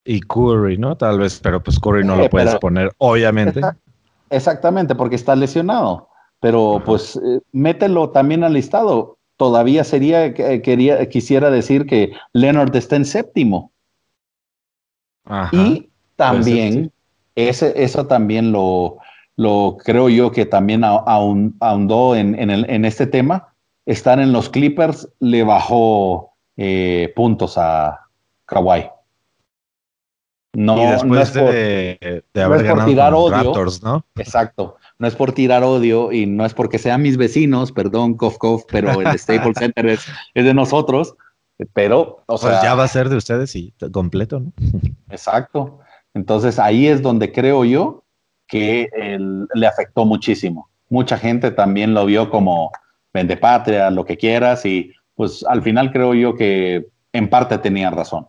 Y 0.03 0.19
Curry, 0.19 0.77
¿no? 0.77 0.97
Tal 0.97 1.17
vez, 1.17 1.39
pero 1.41 1.63
pues 1.63 1.79
Curry 1.79 2.03
no 2.03 2.17
lo 2.17 2.29
puedes 2.29 2.55
poner, 2.55 2.91
obviamente. 2.97 3.61
Exactamente, 4.29 4.95
porque 4.95 5.15
está 5.15 5.35
lesionado. 5.35 6.09
Pero 6.45 6.79
pues 6.85 7.15
eh, 7.15 7.41
mételo 7.53 8.11
también 8.11 8.43
al 8.43 8.53
listado. 8.53 9.17
Todavía 9.35 9.83
sería, 9.83 10.27
eh, 10.27 10.61
quería, 10.61 11.09
quisiera 11.09 11.49
decir 11.49 11.87
que 11.87 12.11
Leonard 12.33 12.75
está 12.75 12.97
en 12.97 13.05
séptimo. 13.05 13.71
Y 15.51 15.89
también, 16.15 16.91
ese, 17.33 17.73
eso 17.83 18.05
también 18.05 18.51
lo, 18.51 18.99
lo 19.37 19.77
creo 19.83 20.07
yo 20.07 20.31
que 20.31 20.45
también 20.45 20.83
ahondó 20.83 22.15
en, 22.15 22.35
en, 22.37 22.85
este 22.85 23.07
tema. 23.07 23.55
Estar 23.87 24.19
en 24.19 24.31
los 24.31 24.47
Clippers 24.47 25.09
le 25.19 25.43
bajó 25.43 26.33
eh, 26.57 27.11
puntos 27.15 27.57
a 27.57 28.01
Kawhi. 28.45 28.87
No, 30.53 30.75
no 31.05 31.19
es 31.19 31.31
por, 31.31 31.51
de, 31.51 32.23
haber 32.35 32.85
tirar 32.85 33.15
odio. 33.15 33.51
¿no? 33.81 34.05
Exacto. 34.15 34.77
No 34.97 35.07
es 35.07 35.15
por 35.15 35.33
tirar 35.33 35.63
odio 35.63 36.11
y 36.11 36.25
no 36.25 36.45
es 36.45 36.53
porque 36.53 36.79
sean 36.79 37.01
mis 37.01 37.17
vecinos, 37.17 37.71
perdón, 37.71 38.15
Kof 38.15 38.37
Kof, 38.37 38.63
pero 38.69 39.01
el 39.01 39.07
Staples 39.19 39.57
Center 39.57 39.87
es, 39.87 40.05
de 40.33 40.53
nosotros. 40.53 41.15
Pero, 41.73 42.23
o 42.25 42.37
pues 42.37 42.61
ya 42.61 42.75
va 42.75 42.83
a 42.83 42.87
ser 42.87 43.07
de 43.07 43.15
ustedes 43.15 43.55
y 43.55 43.73
completo, 43.91 44.39
¿no? 44.39 44.51
Exacto. 45.09 45.79
Entonces 46.13 46.59
ahí 46.59 46.87
es 46.87 47.01
donde 47.01 47.31
creo 47.31 47.65
yo 47.65 48.03
que 48.47 48.89
le 49.53 49.67
afectó 49.67 50.05
muchísimo. 50.05 50.69
Mucha 50.89 51.17
gente 51.17 51.51
también 51.51 51.93
lo 51.93 52.05
vio 52.05 52.29
como 52.29 52.71
vende 53.13 53.37
patria, 53.37 53.89
lo 53.89 54.05
que 54.05 54.17
quieras, 54.17 54.65
y 54.65 54.93
pues 55.15 55.45
al 55.47 55.63
final 55.63 55.91
creo 55.91 56.13
yo 56.13 56.35
que 56.35 56.87
en 57.13 57.29
parte 57.29 57.57
tenía 57.57 57.89
razón. 57.89 58.27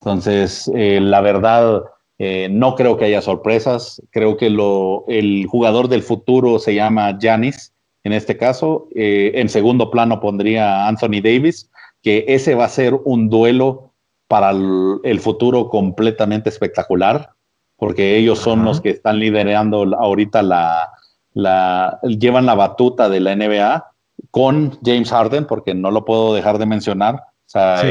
Entonces, 0.00 0.70
eh, 0.74 1.00
la 1.00 1.20
verdad, 1.20 1.82
eh, 2.18 2.48
no 2.50 2.74
creo 2.74 2.96
que 2.96 3.06
haya 3.06 3.22
sorpresas. 3.22 4.02
Creo 4.10 4.36
que 4.36 4.50
lo, 4.50 5.04
el 5.08 5.46
jugador 5.46 5.88
del 5.88 6.02
futuro 6.02 6.58
se 6.58 6.74
llama 6.74 7.18
Janis. 7.20 7.72
En 8.02 8.12
este 8.12 8.36
caso, 8.36 8.88
eh, 8.94 9.32
en 9.34 9.48
segundo 9.48 9.90
plano 9.90 10.20
pondría 10.20 10.86
Anthony 10.86 11.20
Davis, 11.22 11.70
que 12.02 12.24
ese 12.28 12.54
va 12.54 12.66
a 12.66 12.68
ser 12.68 12.94
un 13.04 13.28
duelo 13.30 13.92
para 14.28 14.50
el 14.50 15.20
futuro 15.20 15.68
completamente 15.68 16.48
espectacular 16.48 17.34
porque 17.76 18.16
ellos 18.16 18.38
son 18.38 18.64
los 18.64 18.80
que 18.80 18.90
están 18.90 19.18
liderando 19.18 19.82
ahorita 19.96 20.42
la, 20.42 20.90
la, 21.32 21.98
llevan 22.02 22.46
la 22.46 22.54
batuta 22.54 23.08
de 23.08 23.20
la 23.20 23.34
NBA 23.36 23.90
con 24.30 24.78
James 24.82 25.10
Harden, 25.10 25.46
porque 25.46 25.74
no 25.74 25.90
lo 25.90 26.04
puedo 26.04 26.34
dejar 26.34 26.58
de 26.58 26.66
mencionar. 26.66 27.16
O 27.16 27.46
sea, 27.46 27.82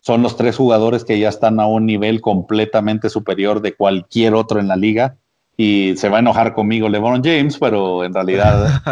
son 0.00 0.22
los 0.22 0.36
tres 0.36 0.56
jugadores 0.56 1.04
que 1.04 1.18
ya 1.18 1.28
están 1.28 1.60
a 1.60 1.66
un 1.66 1.86
nivel 1.86 2.20
completamente 2.20 3.10
superior 3.10 3.60
de 3.60 3.74
cualquier 3.74 4.34
otro 4.34 4.58
en 4.58 4.68
la 4.68 4.76
liga. 4.76 5.16
Y 5.56 5.94
se 5.96 6.08
va 6.08 6.16
a 6.16 6.20
enojar 6.20 6.54
conmigo 6.54 6.88
LeBron 6.88 7.22
James, 7.22 7.58
pero 7.58 8.02
en 8.04 8.14
realidad 8.14 8.82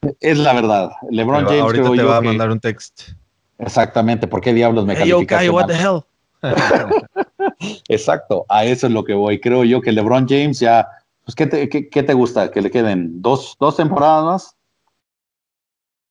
es 0.20 0.38
la 0.38 0.54
verdad. 0.54 0.90
LeBron 1.10 1.44
James. 1.44 1.60
Ahorita 1.60 1.90
te 1.90 2.02
va 2.02 2.16
a 2.16 2.22
mandar 2.22 2.50
un 2.50 2.58
text. 2.58 3.10
Exactamente, 3.58 4.26
¿por 4.26 4.40
qué 4.40 4.54
diablos 4.54 4.86
me 4.86 4.96
hey, 4.96 5.12
okay, 5.12 5.50
what 5.50 5.66
the 5.66 5.74
hell? 5.74 6.00
Exacto, 7.88 8.46
a 8.48 8.64
eso 8.64 8.86
es 8.86 8.92
lo 8.94 9.04
que 9.04 9.12
voy. 9.12 9.38
Creo 9.38 9.64
yo 9.64 9.82
que 9.82 9.92
LeBron 9.92 10.26
James 10.26 10.58
ya, 10.58 10.88
pues, 11.26 11.34
¿qué 11.34 11.46
te, 11.46 11.68
qué, 11.68 12.02
te 12.02 12.14
gusta? 12.14 12.50
¿Que 12.50 12.62
le 12.62 12.70
queden 12.70 13.20
dos, 13.20 13.56
dos 13.60 13.76
temporadas 13.76 14.24
más? 14.24 14.56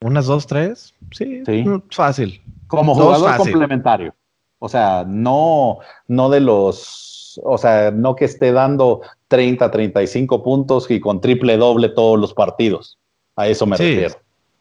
¿Unas 0.01 0.27
dos, 0.27 0.45
tres? 0.45 0.93
Sí, 1.11 1.41
sí. 1.43 1.65
Fácil. 1.89 2.39
Como 2.67 2.93
jugador 2.93 3.35
complementario. 3.37 4.13
O 4.59 4.67
sea, 4.67 5.05
no, 5.07 5.79
no 6.07 6.29
de 6.29 6.41
los, 6.41 7.39
o 7.43 7.57
sea, 7.57 7.91
no 7.91 8.15
que 8.15 8.25
esté 8.25 8.51
dando 8.51 9.01
30, 9.29 9.71
35 9.71 10.43
puntos 10.43 10.91
y 10.91 10.99
con 10.99 11.21
triple 11.21 11.57
doble 11.57 11.89
todos 11.89 12.19
los 12.19 12.33
partidos. 12.33 12.97
A 13.35 13.47
eso 13.47 13.65
me 13.65 13.77
refiero. 13.77 14.15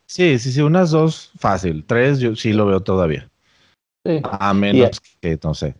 Sí, 0.06 0.38
sí, 0.38 0.52
sí, 0.52 0.60
unas 0.62 0.90
dos, 0.90 1.32
fácil. 1.38 1.84
Tres, 1.84 2.20
yo 2.20 2.34
sí 2.36 2.52
lo 2.52 2.66
veo 2.66 2.80
todavía. 2.80 3.28
A 4.40 4.54
menos 4.54 5.00
que, 5.20 5.38
no 5.42 5.52
sé. 5.52 5.74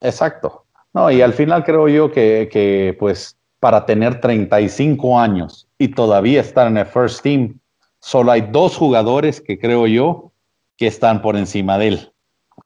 Exacto. 0.00 0.66
No, 0.92 1.10
y 1.10 1.22
al 1.22 1.32
final 1.32 1.64
creo 1.64 1.88
yo 1.88 2.10
que, 2.10 2.50
que, 2.52 2.94
pues, 2.98 3.38
para 3.60 3.86
tener 3.86 4.20
35 4.20 5.18
años 5.18 5.68
y 5.78 5.88
todavía 5.88 6.40
estar 6.40 6.66
en 6.66 6.76
el 6.76 6.84
first 6.84 7.22
team, 7.22 7.60
solo 8.00 8.32
hay 8.32 8.42
dos 8.50 8.76
jugadores 8.76 9.40
que 9.40 9.58
creo 9.58 9.86
yo 9.86 10.32
que 10.76 10.88
están 10.88 11.22
por 11.22 11.36
encima 11.36 11.78
de 11.78 11.88
él. 11.88 12.11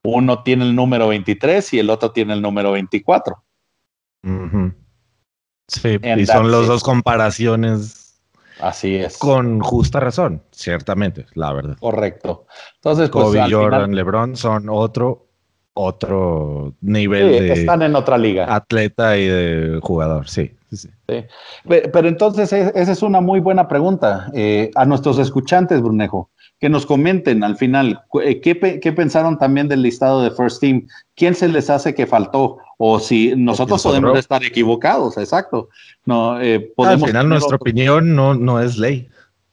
Uno 0.03 0.43
tiene 0.43 0.65
el 0.65 0.75
número 0.75 1.09
23 1.09 1.75
y 1.75 1.79
el 1.79 1.91
otro 1.91 2.13
tiene 2.13 2.35
el 2.35 2.43
número 2.43 2.73
24. 2.73 3.43
Sí, 5.69 5.99
y 6.17 6.27
son 6.27 6.51
los 6.51 6.67
dos 6.67 6.83
comparaciones 6.83 8.07
Así 8.61 8.97
es. 8.97 9.19
Con 9.19 9.61
justa 9.61 10.01
razón, 10.01 10.43
ciertamente, 10.51 11.27
la 11.35 11.53
verdad. 11.53 11.77
Correcto. 11.79 12.47
Entonces, 12.77 13.11
pues, 13.11 13.25
Kobe, 13.27 13.51
Jordan, 13.51 13.95
LeBron 13.95 14.37
son 14.37 14.69
otro 14.69 15.25
otro 15.79 16.73
nivel 16.81 17.33
de 17.33 17.53
están 17.53 17.83
en 17.83 17.97
otra 17.97 18.17
liga. 18.17 18.47
Atleta 18.49 19.19
y 19.19 19.27
de 19.27 19.79
jugador, 19.83 20.27
sí. 20.27 20.57
sí, 20.73 20.89
Pero 21.67 22.09
entonces 22.09 22.51
e, 22.55 22.73
esa 22.75 22.93
es 22.93 23.03
una 23.03 23.21
muy 23.21 23.41
buena 23.41 23.69
pregunta 23.69 24.31
eh, 24.33 24.71
a 24.75 24.87
nuestros 24.87 25.19
escuchantes, 25.19 25.83
Brunejo 25.83 26.31
que 26.59 26.69
nos 26.69 26.87
comenten 26.87 27.45
al 27.45 27.57
final 27.57 28.03
eh, 28.23 28.41
¿qué, 28.41 28.81
qué, 28.81 28.93
pensaron 28.93 29.39
también 29.39 29.69
del 29.69 29.83
listado 29.83 30.23
de 30.23 30.31
First 30.31 30.61
Team, 30.61 30.87
quién 31.15 31.35
se 31.35 31.49
les 31.49 31.69
hace 31.69 31.95
que 31.95 32.07
faltó 32.07 32.59
o 32.79 32.99
si 32.99 33.35
nosotros 33.37 33.83
podemos 33.83 34.19
estar 34.19 34.45
equivocados, 34.45 35.17
exacto. 35.17 35.71
No, 36.05 36.41
eh, 36.41 36.61
podemos 36.77 37.05
al 37.05 37.09
final 37.09 37.29
nuestra 37.31 37.57
opinión 37.57 38.15
no, 38.15 38.35
no 38.35 38.61
es 38.61 38.77
ley. 38.77 39.09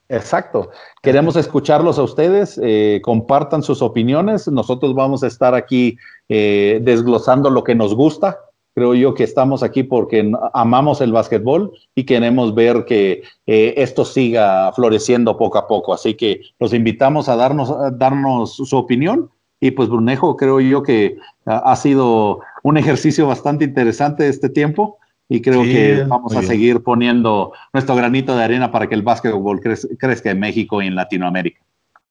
Exacto. 0.09 0.69
Queremos 1.01 1.37
escucharlos 1.37 1.97
a 1.97 2.03
ustedes, 2.03 2.59
eh, 2.61 2.99
compartan 3.01 3.63
sus 3.63 3.81
opiniones, 3.81 4.47
nosotros 4.49 4.93
vamos 4.93 5.23
a 5.23 5.27
estar 5.27 5.55
aquí 5.55 5.97
desglosando 6.27 7.49
lo 7.49 7.63
que 7.63 7.75
nos 7.75 7.93
gusta, 7.93 8.39
Creo 8.75 8.95
yo 8.95 9.13
que 9.13 9.23
estamos 9.23 9.61
aquí 9.61 9.83
porque 9.83 10.31
amamos 10.53 10.99
el 11.01 11.11
básquetbol 11.11 11.71
y 11.93 12.05
queremos 12.05 12.55
ver 12.55 12.85
que 12.85 13.21
eh, 13.45 13.73
esto 13.77 14.03
siga 14.03 14.71
floreciendo 14.73 15.37
poco 15.37 15.59
a 15.59 15.67
poco. 15.67 15.93
Así 15.93 16.15
que 16.15 16.41
los 16.59 16.73
invitamos 16.73 17.29
a 17.29 17.35
darnos, 17.35 17.71
darnos 17.97 18.55
su 18.55 18.75
opinión. 18.75 19.29
Y 19.59 19.71
pues 19.71 19.89
Brunejo, 19.89 20.35
creo 20.35 20.59
yo 20.59 20.81
que 20.83 21.17
ha 21.45 21.75
sido 21.75 22.41
un 22.63 22.77
ejercicio 22.77 23.27
bastante 23.27 23.63
interesante 23.63 24.27
este 24.27 24.49
tiempo 24.49 24.97
y 25.29 25.41
creo 25.41 25.63
que 25.63 26.03
vamos 26.07 26.35
a 26.35 26.43
seguir 26.43 26.83
poniendo 26.83 27.53
nuestro 27.71 27.95
granito 27.95 28.35
de 28.35 28.43
arena 28.43 28.71
para 28.71 28.87
que 28.87 28.95
el 28.95 29.03
básquetbol 29.03 29.61
crezca 29.61 30.31
en 30.31 30.39
México 30.39 30.81
y 30.81 30.87
en 30.87 30.95
Latinoamérica. 30.95 31.61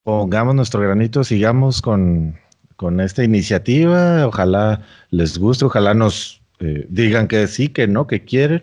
Pongamos 0.02 0.54
nuestro 0.54 0.80
granito, 0.80 1.22
sigamos 1.22 1.82
con, 1.82 2.36
con 2.76 3.00
esta 3.00 3.22
iniciativa, 3.22 4.26
ojalá 4.26 4.82
les 5.10 5.38
guste, 5.38 5.64
ojalá 5.64 5.94
nos 5.94 6.41
eh, 6.62 6.86
digan 6.88 7.26
que 7.26 7.48
sí, 7.48 7.68
que 7.68 7.88
no, 7.88 8.06
que 8.06 8.24
quieren. 8.24 8.62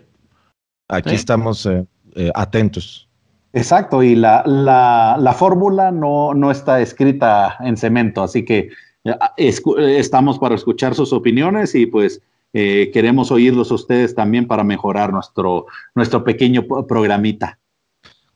Aquí 0.88 1.14
estamos 1.14 1.66
eh, 1.66 1.84
eh, 2.16 2.30
atentos. 2.34 3.06
Exacto, 3.52 4.02
y 4.02 4.14
la, 4.14 4.42
la, 4.46 5.34
fórmula 5.34 5.90
no, 5.90 6.32
no, 6.32 6.50
está 6.50 6.80
escrita 6.80 7.56
en 7.60 7.76
cemento, 7.76 8.22
así 8.22 8.44
que 8.44 8.70
estamos 9.36 10.38
para 10.38 10.54
escuchar 10.54 10.94
sus 10.94 11.12
opiniones 11.12 11.74
y 11.74 11.86
pues 11.86 12.22
queremos 12.52 13.30
oírlos 13.30 13.70
ustedes 13.70 14.14
también 14.14 14.46
para 14.46 14.62
mejorar 14.62 15.12
nuestro, 15.12 15.66
nuestro 15.94 16.22
pequeño 16.22 16.64
programita. 16.86 17.58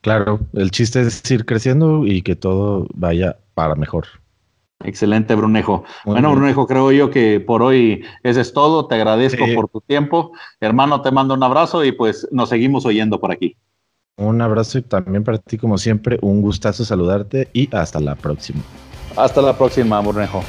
Claro, 0.01 0.41
el 0.53 0.69
chiste 0.71 1.01
es 1.01 1.31
ir 1.31 1.45
creciendo 1.45 2.05
y 2.05 2.21
que 2.21 2.35
todo 2.35 2.87
vaya 2.93 3.37
para 3.53 3.75
mejor. 3.75 4.05
Excelente, 4.85 5.33
Brunejo. 5.35 5.83
bueno, 6.05 6.31
Brunejo, 6.31 6.67
creo 6.67 6.91
yo 6.91 7.09
que 7.09 7.39
por 7.39 7.63
hoy 7.63 8.03
eso 8.23 8.39
es 8.39 8.53
todo. 8.53 8.87
Te 8.87 8.95
agradezco 8.95 9.45
por 9.55 9.67
tu 9.67 9.81
tiempo. 9.81 10.31
Hermano, 10.59 11.01
te 11.01 11.11
mando 11.11 11.33
un 11.33 11.43
abrazo 11.43 11.83
y 11.83 11.91
pues 11.91 12.27
nos 12.31 12.49
seguimos 12.49 12.85
oyendo 12.85 13.19
por 13.19 13.31
aquí. 13.31 13.57
Un 14.17 14.41
abrazo 14.41 14.77
y 14.77 14.81
también 14.81 15.23
para 15.23 15.39
ti, 15.39 15.57
como 15.57 15.77
siempre, 15.77 16.19
un 16.21 16.41
gustazo 16.41 16.85
saludarte 16.85 17.49
y 17.51 17.67
hasta 17.75 17.99
la 17.99 18.15
próxima. 18.15 18.61
Hasta 19.17 19.41
la 19.41 19.57
próxima, 19.57 19.99
Brunejo. 19.99 20.41